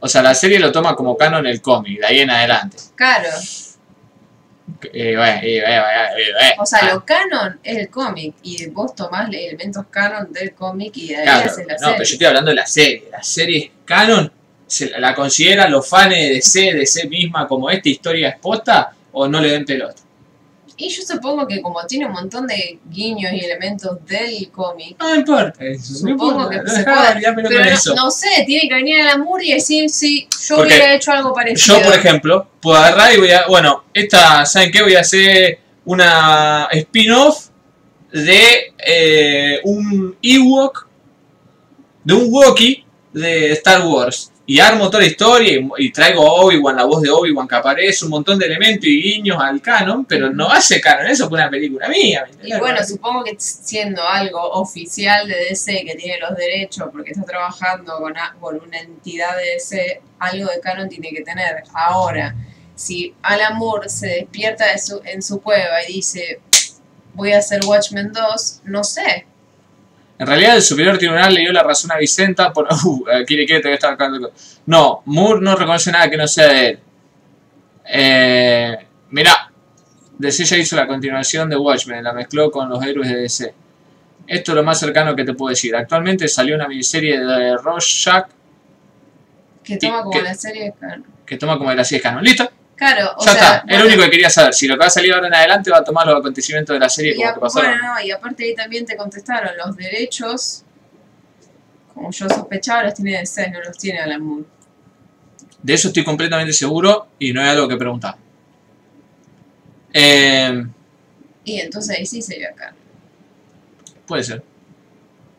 [0.00, 2.76] O sea, la serie lo toma como canon el cómic, de ahí en adelante.
[2.94, 3.28] claro,
[4.92, 9.84] Eh, bueno, eh, o sea, ah, lo canon es el cómic y vos tomás elementos
[9.90, 11.94] canon del cómic y de ahí claro, haces la no, serie.
[11.96, 13.08] pero yo estoy hablando de la serie.
[13.10, 14.32] La serie canon,
[14.70, 18.92] ¿se la consideran los fans de DC, de sí misma, como esta historia es posta
[19.12, 20.00] o no le den pelota?
[20.76, 25.14] Y yo supongo que como tiene un montón de guiños y elementos del cómic, No
[25.14, 25.92] importa eso.
[25.92, 29.44] No Supongo importa, que se puede, pero no, sé, tiene que venir a la Moore
[29.44, 31.78] y decir, sí, yo Porque hubiera hecho algo parecido.
[31.78, 33.46] Yo, por ejemplo, puedo agarrar y voy a.
[33.46, 34.82] Bueno, esta, ¿saben qué?
[34.82, 37.48] Voy a hacer una spin-off
[38.12, 40.86] de eh, un Ewok,
[42.04, 44.32] de un Wookiee de Star Wars.
[44.52, 48.04] Y armo toda la historia y, y traigo Obi-Wan, la voz de Obi-Wan que aparece,
[48.04, 51.48] un montón de elementos y guiños al canon, pero no hace canon, eso fue una
[51.48, 52.24] película mía.
[52.42, 57.12] ¿me Y bueno, supongo que siendo algo oficial de DC que tiene los derechos porque
[57.12, 61.62] está trabajando con, a- con una entidad de DC, algo de canon tiene que tener.
[61.72, 62.34] Ahora,
[62.74, 66.40] si Alan Moore se despierta de su- en su cueva y dice,
[67.14, 69.26] voy a hacer Watchmen 2, no sé.
[70.20, 72.68] En realidad el superior tribunal le dio la razón a Vicenta por...
[72.84, 73.96] Uh, le quiere todavía estar.
[74.66, 76.78] No, Moore no reconoce nada que no sea de él.
[77.86, 78.76] Eh,
[79.08, 79.50] mirá,
[80.18, 83.54] DC ya hizo la continuación de Watchmen, la mezcló con los héroes de DC.
[84.26, 85.74] Esto es lo más cercano que te puedo decir.
[85.74, 88.26] Actualmente salió una miniserie de Rorschach
[89.64, 91.06] Que toma como que- la serie de canon.
[91.24, 92.22] que toma como de la serie canon.
[92.22, 92.50] ¿Listo?
[92.80, 93.56] Claro, o ya sea, está.
[93.58, 94.54] Es bueno, lo único que quería saber.
[94.54, 96.80] Si lo que va a salir ahora en adelante va a tomar los acontecimientos de
[96.80, 97.70] la serie como a- que pasaron.
[97.78, 100.64] bueno, no, y aparte ahí también te contestaron, los derechos,
[101.92, 104.44] como yo sospechaba, los tiene DC, no los tiene Alan Moore.
[105.62, 108.16] De eso estoy completamente seguro y no es algo que preguntar.
[109.92, 110.64] Eh,
[111.44, 112.74] Y entonces ahí sí sería acá,
[114.06, 114.42] puede ser.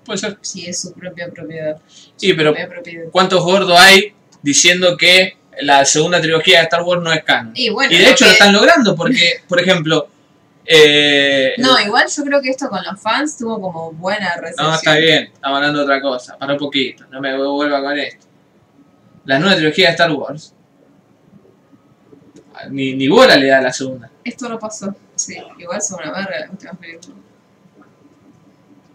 [0.06, 0.38] Puede ser.
[0.42, 1.80] si es su propia propiedad.
[2.16, 3.06] Sí, pero propiedad.
[3.11, 7.52] ¿cuántos gordos hay diciendo que la segunda trilogía de Star Wars no es canon?
[7.56, 10.08] Y bueno, Y de lo hecho lo que- están logrando porque, por ejemplo...
[10.66, 14.68] eh, No, igual yo creo que esto con los fans tuvo como buena recepción.
[14.70, 16.38] No, está bien, estamos hablando de otra cosa.
[16.38, 18.26] Para un poquito, no me vuelva con esto.
[19.26, 20.54] La nueva trilogía de Star Wars.
[22.70, 24.10] Ni, ni bola le da a la segunda.
[24.24, 24.96] Esto no pasó.
[25.16, 27.18] Sí, igual son una verga las últimas películas.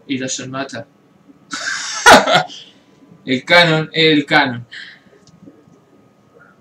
[0.07, 0.85] Y los mata.
[3.25, 4.65] el canon es el canon.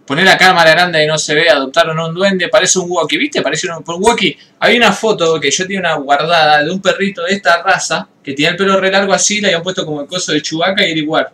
[0.07, 3.19] Poner la cámara grande y no se ve, adoptaron a un duende, parece un Wookiee,
[3.19, 3.43] ¿viste?
[3.43, 4.39] Parece un, un Wookiee.
[4.61, 8.33] Hay una foto que yo tenía una guardada de un perrito de esta raza que
[8.33, 10.93] tenía el pelo re largo así, le habían puesto como el coso de Chewbacca y
[10.93, 11.29] era igual.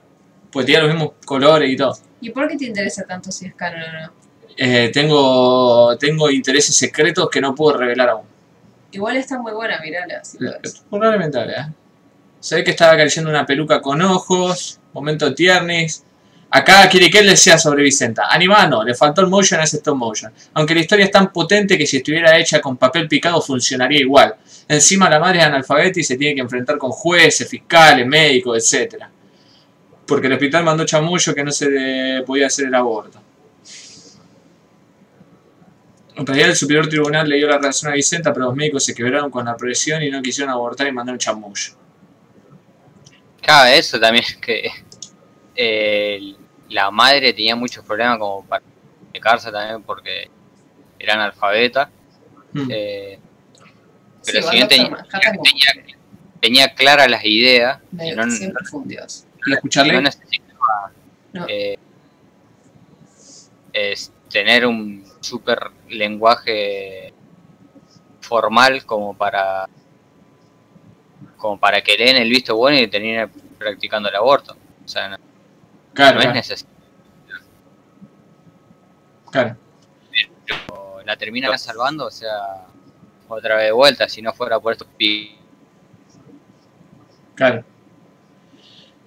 [0.51, 1.99] Pues tenía los mismos colores y todo.
[2.21, 4.13] ¿Y por qué te interesa tanto si es canon o no?
[4.57, 8.27] Eh, tengo, tengo intereses secretos que no puedo revelar aún.
[8.93, 10.39] Igual está muy buena, mirala, si.
[10.91, 11.67] Probablemente ¿eh?
[12.41, 16.05] Se ve que estaba acariciando una peluca con ojos, momento tiernis.
[16.55, 18.27] Acá le sea sobre Vicenta.
[18.29, 20.31] Animada no, le faltó el motion a ese stop motion.
[20.53, 24.35] Aunque la historia es tan potente que si estuviera hecha con papel picado funcionaría igual.
[24.69, 29.07] Encima la madre es analfabeta y se tiene que enfrentar con jueces, fiscales, médicos, etc.
[30.07, 33.19] Porque el hospital mandó chamullo que no se podía hacer el aborto.
[36.17, 38.95] En realidad el superior tribunal le dio la razón a Vicenta, pero los médicos se
[38.95, 41.73] quebraron con la presión y no quisieron abortar y mandaron chamullo.
[43.41, 44.71] Claro, eso también es que
[45.57, 46.35] eh,
[46.73, 48.63] la madre tenía muchos problemas como para
[48.99, 50.31] comunicarse también porque
[50.99, 51.91] era analfabeta.
[52.53, 52.69] Hmm.
[52.71, 53.19] eh,
[54.23, 55.07] Sí, pero igual si bien tenía,
[55.43, 55.97] tenía,
[56.41, 58.25] tenía claras las ideas, y no,
[60.01, 60.93] necesitaba
[61.33, 61.47] No.
[61.49, 61.77] eh,
[63.73, 67.13] es tener un super lenguaje
[68.21, 69.69] formal como para
[71.37, 73.29] como para que leen el visto bueno y termine
[73.59, 74.57] practicando el aborto.
[74.85, 75.17] O sea, no,
[75.95, 76.75] claro, no es necesario.
[79.31, 79.57] claro.
[81.05, 82.67] La termina salvando, o sea,
[83.29, 85.37] otra vez de vuelta, si no fuera por estos pi...
[87.35, 87.65] Claro.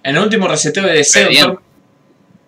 [0.03, 1.47] En el último reseteo de DC, Pero.
[1.47, 1.63] Doctor...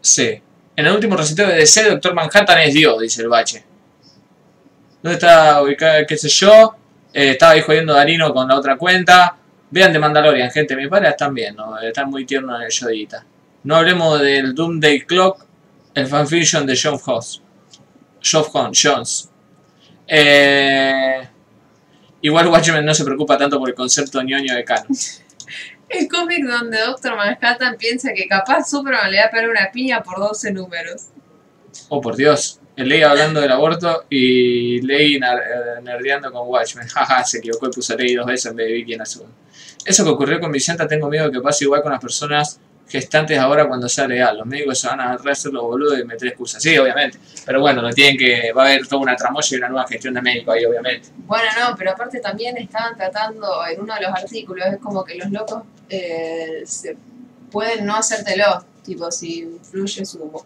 [0.02, 0.42] Sí.
[0.76, 3.64] En el último reseteo de DC, Doctor Manhattan es Dios, dice el bache.
[5.02, 6.06] ¿Dónde está ubicada?
[6.06, 6.76] ¿Qué sé yo?
[7.14, 9.38] Eh, estaba ahí jodiendo Darino con la otra cuenta.
[9.70, 10.76] Vean de Mandalorian, gente.
[10.76, 11.80] Mis padres están bien, ¿no?
[11.80, 13.26] Están muy tiernos en el Yodita.
[13.64, 15.46] No hablemos del Doomday Clock,
[15.94, 17.42] el fanfiction de John Hoss.
[18.22, 19.30] Geoff Jones.
[20.08, 21.28] Eh,
[22.22, 24.88] igual Watchmen no se preocupa tanto por el concepto ñoño de canon.
[25.90, 30.04] El cómic donde Doctor Manhattan piensa que capaz Superman le va a pegar una piña
[30.04, 31.12] por 12 números.
[31.88, 32.60] Oh, por Dios.
[32.76, 35.20] Leí hablando del aborto y Leí eh,
[35.82, 36.90] nerdeando con Watchmen.
[36.90, 39.02] Jaja, se equivocó y puso Leí dos veces en vez de Vicky en.
[39.86, 43.68] Eso que ocurrió con Vicenta, tengo miedo que pase igual con las personas gestantes ahora
[43.68, 44.38] cuando sea legal.
[44.38, 46.62] Los médicos se van a hacer los boludos y meter excusas.
[46.62, 47.18] Sí, obviamente.
[47.46, 48.52] Pero bueno, lo tienen que.
[48.54, 51.10] Va a haber toda una tramoya y una nueva gestión de médico ahí, obviamente.
[51.18, 55.16] Bueno, no, pero aparte también estaban tratando en uno de los artículos, es como que
[55.16, 56.98] los locos eh, se
[57.52, 58.66] pueden no hacértelo.
[58.84, 60.44] Tipo, si influye su,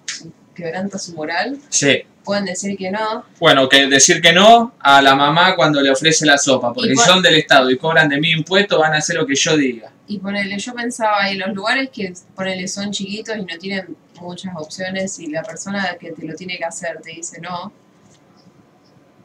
[0.56, 2.04] quebranta su moral, Sí.
[2.24, 3.24] pueden decir que no.
[3.40, 6.96] Bueno, que decir que no a la mamá cuando le ofrece la sopa, porque si
[6.98, 9.92] son del Estado y cobran de mi impuesto, van a hacer lo que yo diga.
[10.12, 14.54] Y ponele, yo pensaba ahí, los lugares que ponele son chiquitos y no tienen muchas
[14.58, 17.72] opciones y la persona que te lo tiene que hacer te dice no,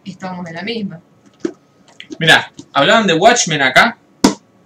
[0.05, 1.01] estamos en la misma.
[2.21, 3.99] Mirá, hablaban de Watchmen acá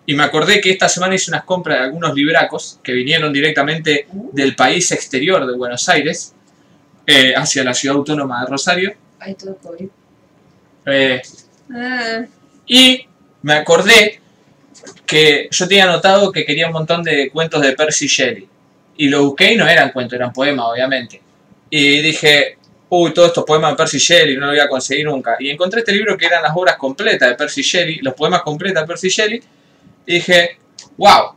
[0.05, 4.07] y me acordé que esta semana hice unas compras de algunos libracos que vinieron directamente
[4.33, 6.35] del país exterior de Buenos Aires
[7.07, 8.95] eh, hacia la ciudad autónoma de Rosario.
[9.19, 9.89] Hay todo COVID.
[10.87, 11.23] Eh,
[11.73, 12.25] Ah,
[12.67, 13.07] y
[13.43, 14.21] me acordé
[15.11, 18.49] que yo tenía notado que quería un montón de cuentos de Percy Shelley.
[18.97, 21.21] Y lo busqué y no eran cuentos, eran poemas, obviamente.
[21.69, 22.59] Y dije,
[22.91, 25.37] uy, todos estos poemas de Percy Shelley no lo voy a conseguir nunca.
[25.41, 28.83] Y encontré este libro que eran las obras completas de Percy Shelley, los poemas completos
[28.83, 29.43] de Percy Shelley.
[30.07, 30.59] Y dije,
[30.97, 31.33] wow,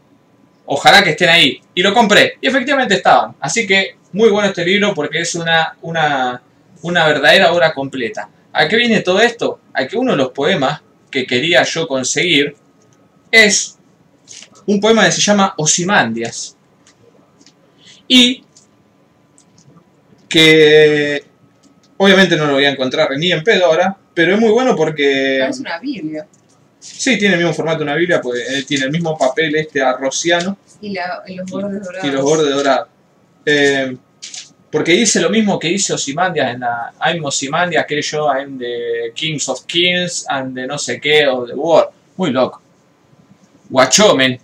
[0.65, 1.59] ojalá que estén ahí.
[1.73, 2.37] Y lo compré.
[2.41, 3.35] Y efectivamente estaban.
[3.39, 6.43] Así que muy bueno este libro porque es una, una,
[6.83, 8.29] una verdadera obra completa.
[8.51, 9.61] ¿A qué viene todo esto?
[9.73, 10.79] A que uno de los poemas
[11.09, 12.55] que quería yo conseguir
[13.33, 13.79] es
[14.67, 16.55] un poema que se llama Osimandias.
[18.07, 18.43] Y
[20.29, 21.23] que
[21.97, 25.37] obviamente no lo voy a encontrar ni en pedo ahora, pero es muy bueno porque
[25.41, 26.27] parece una Biblia.
[26.79, 29.81] sí tiene el mismo formato de una Biblia, pues eh, tiene el mismo papel este
[29.81, 32.07] arrociano Y, la, y los bordes dorados.
[32.07, 32.87] y los bordes dorados.
[33.45, 33.97] Eh,
[34.71, 39.11] porque dice lo mismo que dice Osimandias en la I'm Osimandias, que yo I'm the
[39.15, 41.91] Kings of Kings and the no sé qué o the War.
[42.17, 42.61] Muy loco.
[43.73, 44.39] Guachomen.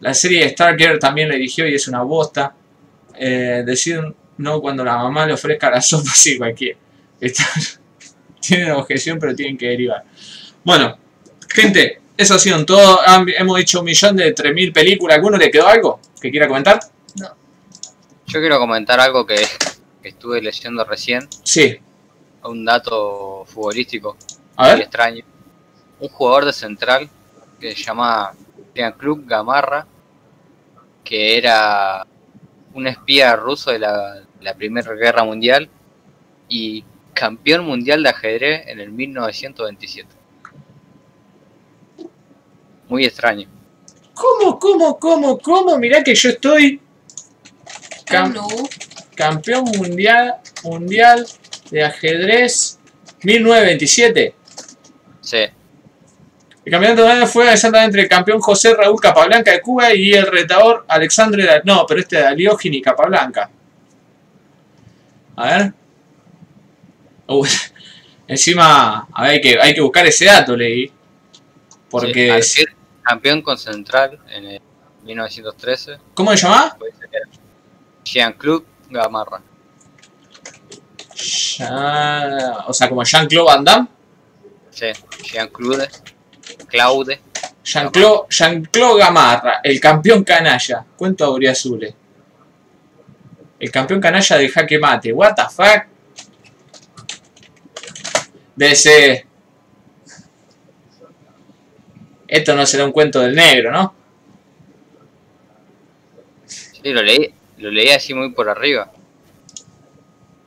[0.00, 2.54] La serie de Stargirl también la eligió y es una bosta.
[3.18, 4.00] Eh, decir
[4.38, 6.78] no cuando la mamá le ofrezca la sopa, sí, cualquiera.
[7.20, 7.44] Está-
[8.40, 10.04] Tienen objeción, pero tienen que derivar.
[10.62, 10.96] Bueno,
[11.48, 13.00] gente, eso ha sido todo.
[13.04, 15.16] Han- hemos dicho un millón de 3.000 películas.
[15.16, 16.78] ¿Alguno le quedó algo que quiera comentar?
[18.28, 19.36] Yo quiero comentar algo que,
[20.02, 21.76] que estuve leyendo recién, Sí.
[22.44, 24.16] un dato futbolístico
[24.56, 24.80] A muy ver.
[24.82, 25.24] extraño.
[26.00, 27.08] Un jugador de central
[27.60, 28.32] que se llama
[28.98, 29.86] Club Gamarra,
[31.04, 32.06] que era
[32.74, 35.68] un espía ruso de la, la Primera Guerra Mundial
[36.48, 40.08] y campeón mundial de ajedrez en el 1927.
[42.88, 43.48] Muy extraño.
[44.14, 45.78] ¿Cómo, cómo, cómo, cómo?
[45.78, 46.80] Mirá que yo estoy
[48.06, 48.34] cam-
[49.14, 51.26] campeón mundial, mundial
[51.70, 52.78] de ajedrez
[53.24, 54.34] 1927.
[55.20, 55.38] Sí,
[56.66, 60.26] El campeonato de fue exactamente entre el campeón José Raúl Capablanca de Cuba y el
[60.26, 61.44] retador Alexandre...
[61.46, 62.18] Da- No, pero este
[62.76, 63.48] y Capablanca.
[65.36, 65.72] A ver.
[67.28, 67.48] Uy,
[68.26, 70.90] encima, a ver, hay que, hay que buscar ese dato, leí.
[71.88, 72.42] Porque...
[72.42, 72.64] sí,
[73.00, 74.60] campeón con Central en el
[75.04, 76.76] 1913 ¿Cómo se llama?
[78.04, 79.40] Jean-Claude Gamarra.
[81.58, 83.86] Ya- o sea, como Jean-Claude Van Damme.
[84.70, 84.86] Sí,
[85.32, 85.88] Jean-Claude.
[86.66, 87.20] Claude.
[87.66, 90.84] Jean-Claude Gamarra, el campeón canalla.
[90.96, 91.94] Cuento Auriazule.
[93.58, 95.12] El campeón canalla de jaque mate.
[95.12, 95.86] What the fuck?
[98.74, 99.26] Ser...
[102.28, 103.94] Esto no será un cuento del negro, ¿no?
[106.46, 108.92] Sí, lo leí, lo leí así muy por arriba.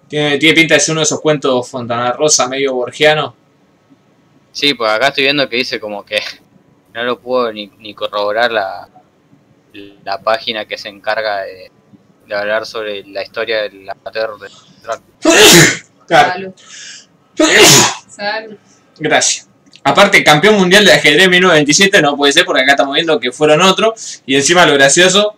[0.07, 3.35] Tiene, tiene pinta de ser uno de esos cuentos Fontana Rosa medio borgiano.
[4.59, 6.19] Sí, pues acá estoy viendo que dice como que
[6.93, 8.89] no lo puedo ni, ni corroborar la,
[10.03, 11.71] la página que se encarga de,
[12.27, 14.49] de hablar sobre la historia del amateur de.
[16.07, 16.53] Claro.
[18.09, 18.57] salud.
[18.97, 19.47] Gracias.
[19.83, 23.61] Aparte, campeón mundial de ajedrez 1927 no puede ser porque acá estamos viendo que fueron
[23.61, 24.23] otros.
[24.25, 25.35] Y encima lo gracioso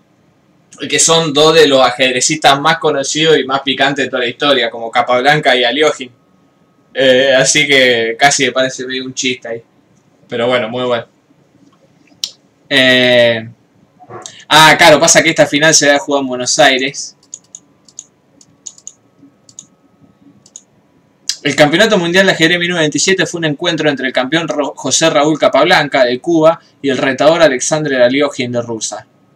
[0.80, 4.30] es que son dos de los ajedrecistas más conocidos y más picantes de toda la
[4.30, 6.21] historia, como Capablanca y Aliogin.
[6.94, 9.64] Eh, así que casi me parece medio un chiste ahí.
[10.28, 11.06] Pero bueno, muy bueno.
[12.70, 13.50] Eh,
[14.48, 17.16] ah, claro, pasa que esta final se va a en Buenos Aires.
[21.44, 26.06] El Campeonato Mundial de Ajedrez 1927 fue un encuentro entre el campeón José Raúl Capablanca
[26.06, 28.62] de Cuba y el retador Alexandre Aliogin de,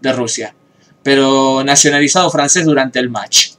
[0.02, 0.54] de Rusia,
[1.02, 3.55] pero nacionalizado francés durante el match.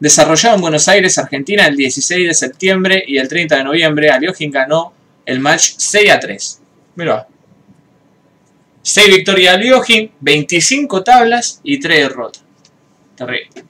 [0.00, 4.50] Desarrollado en Buenos Aires, Argentina, el 16 de septiembre y el 30 de noviembre, Aliogin
[4.50, 4.94] ganó
[5.26, 6.60] el match 6 a 3.
[6.96, 7.28] Mirá.
[8.82, 12.42] 6 victorias de Aliogin, 25 tablas y 3 derrotas.
[13.14, 13.64] Terrible.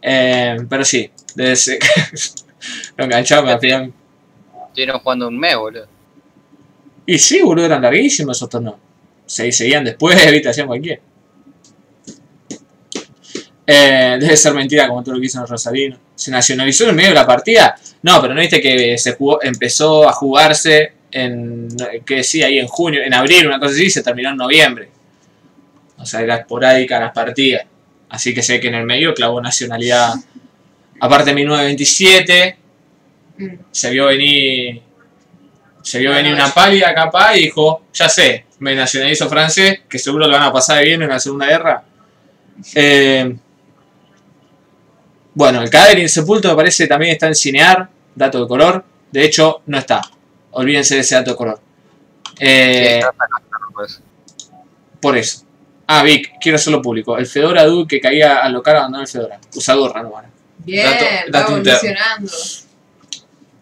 [0.00, 1.10] Eh, pero sí,
[1.56, 1.78] ser-
[2.96, 3.92] lo enganchaba al final.
[4.68, 5.86] Estuvieron jugando un mes, boludo.
[7.06, 8.76] Y sí, boludo, eran larguísimos esos torneos.
[9.26, 11.00] Se seguían después, viste, hacían cualquier.
[13.66, 15.96] Eh, debe ser mentira como todo lo que hizo Rosarino.
[16.14, 17.76] ¿Se nacionalizó en el medio de la partida?
[18.02, 21.68] No, pero no viste que se jugó, empezó a jugarse en,
[22.04, 24.90] que decía ahí en junio, en abril, una cosa así, y se terminó en noviembre.
[25.98, 27.64] O sea, era esporádica las partidas.
[28.08, 30.14] Así que sé que en el medio clavó nacionalidad.
[31.00, 32.56] Aparte en 1927,
[33.38, 33.54] Mm.
[33.70, 34.82] se vio venir
[35.82, 40.28] se vio venir una pálida capaz y dijo, ya sé, me nacionalizo francés, que seguro
[40.28, 41.82] lo van a pasar bien en la Segunda Guerra.
[42.76, 43.34] Eh,
[45.34, 48.84] bueno, el cadáver insepulto me parece también está en cinear, dato de color.
[49.10, 50.00] De hecho, no está.
[50.52, 51.60] Olvídense de ese dato de color.
[52.38, 53.06] Eh, Sí,
[53.74, 54.02] pues.
[55.00, 55.44] por eso.
[55.86, 57.16] Ah, Vic, quiero hacerlo público.
[57.18, 59.38] El Fedora Dude que caía al local abandonó el Fedora.
[59.54, 60.28] Usador, no bueno.
[60.58, 62.30] Bien, Dato- dato evolucionando.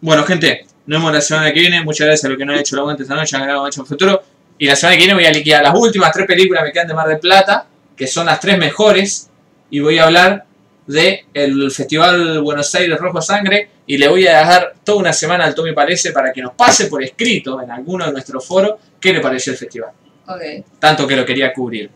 [0.01, 1.83] Bueno, gente, nos vemos la semana que viene.
[1.83, 3.81] Muchas gracias a los que no han hecho el aguante esta noche, han grabado hecho
[3.81, 4.23] en futuro.
[4.57, 6.87] Y la semana que viene voy a liquidar las últimas tres películas que me quedan
[6.87, 9.29] de Mar del Plata, que son las tres mejores.
[9.69, 10.45] Y voy a hablar
[10.91, 13.69] de el Festival Buenos Aires Rojo Sangre.
[13.87, 16.87] Y le voy a dejar toda una semana al Tommy Parece para que nos pase
[16.87, 19.91] por escrito en alguno de nuestros foros qué le pareció el festival.
[20.27, 20.41] Ok.
[20.79, 21.89] Tanto que lo quería cubrir.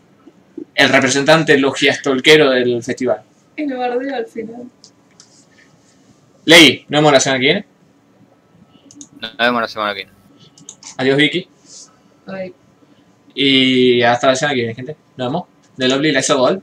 [0.74, 3.22] El representante logiastolquero del festival.
[3.56, 4.64] Y lo bardeo al final.
[6.44, 7.66] Leí, nos vemos la semana que viene.
[9.20, 10.12] Nos vemos la semana que viene.
[10.98, 11.48] Adiós, Vicky.
[12.26, 12.54] Ay,
[13.34, 14.96] Y hasta la semana que viene, gente.
[15.16, 15.44] Nos vemos.
[15.76, 16.62] De Lovely Lights of All.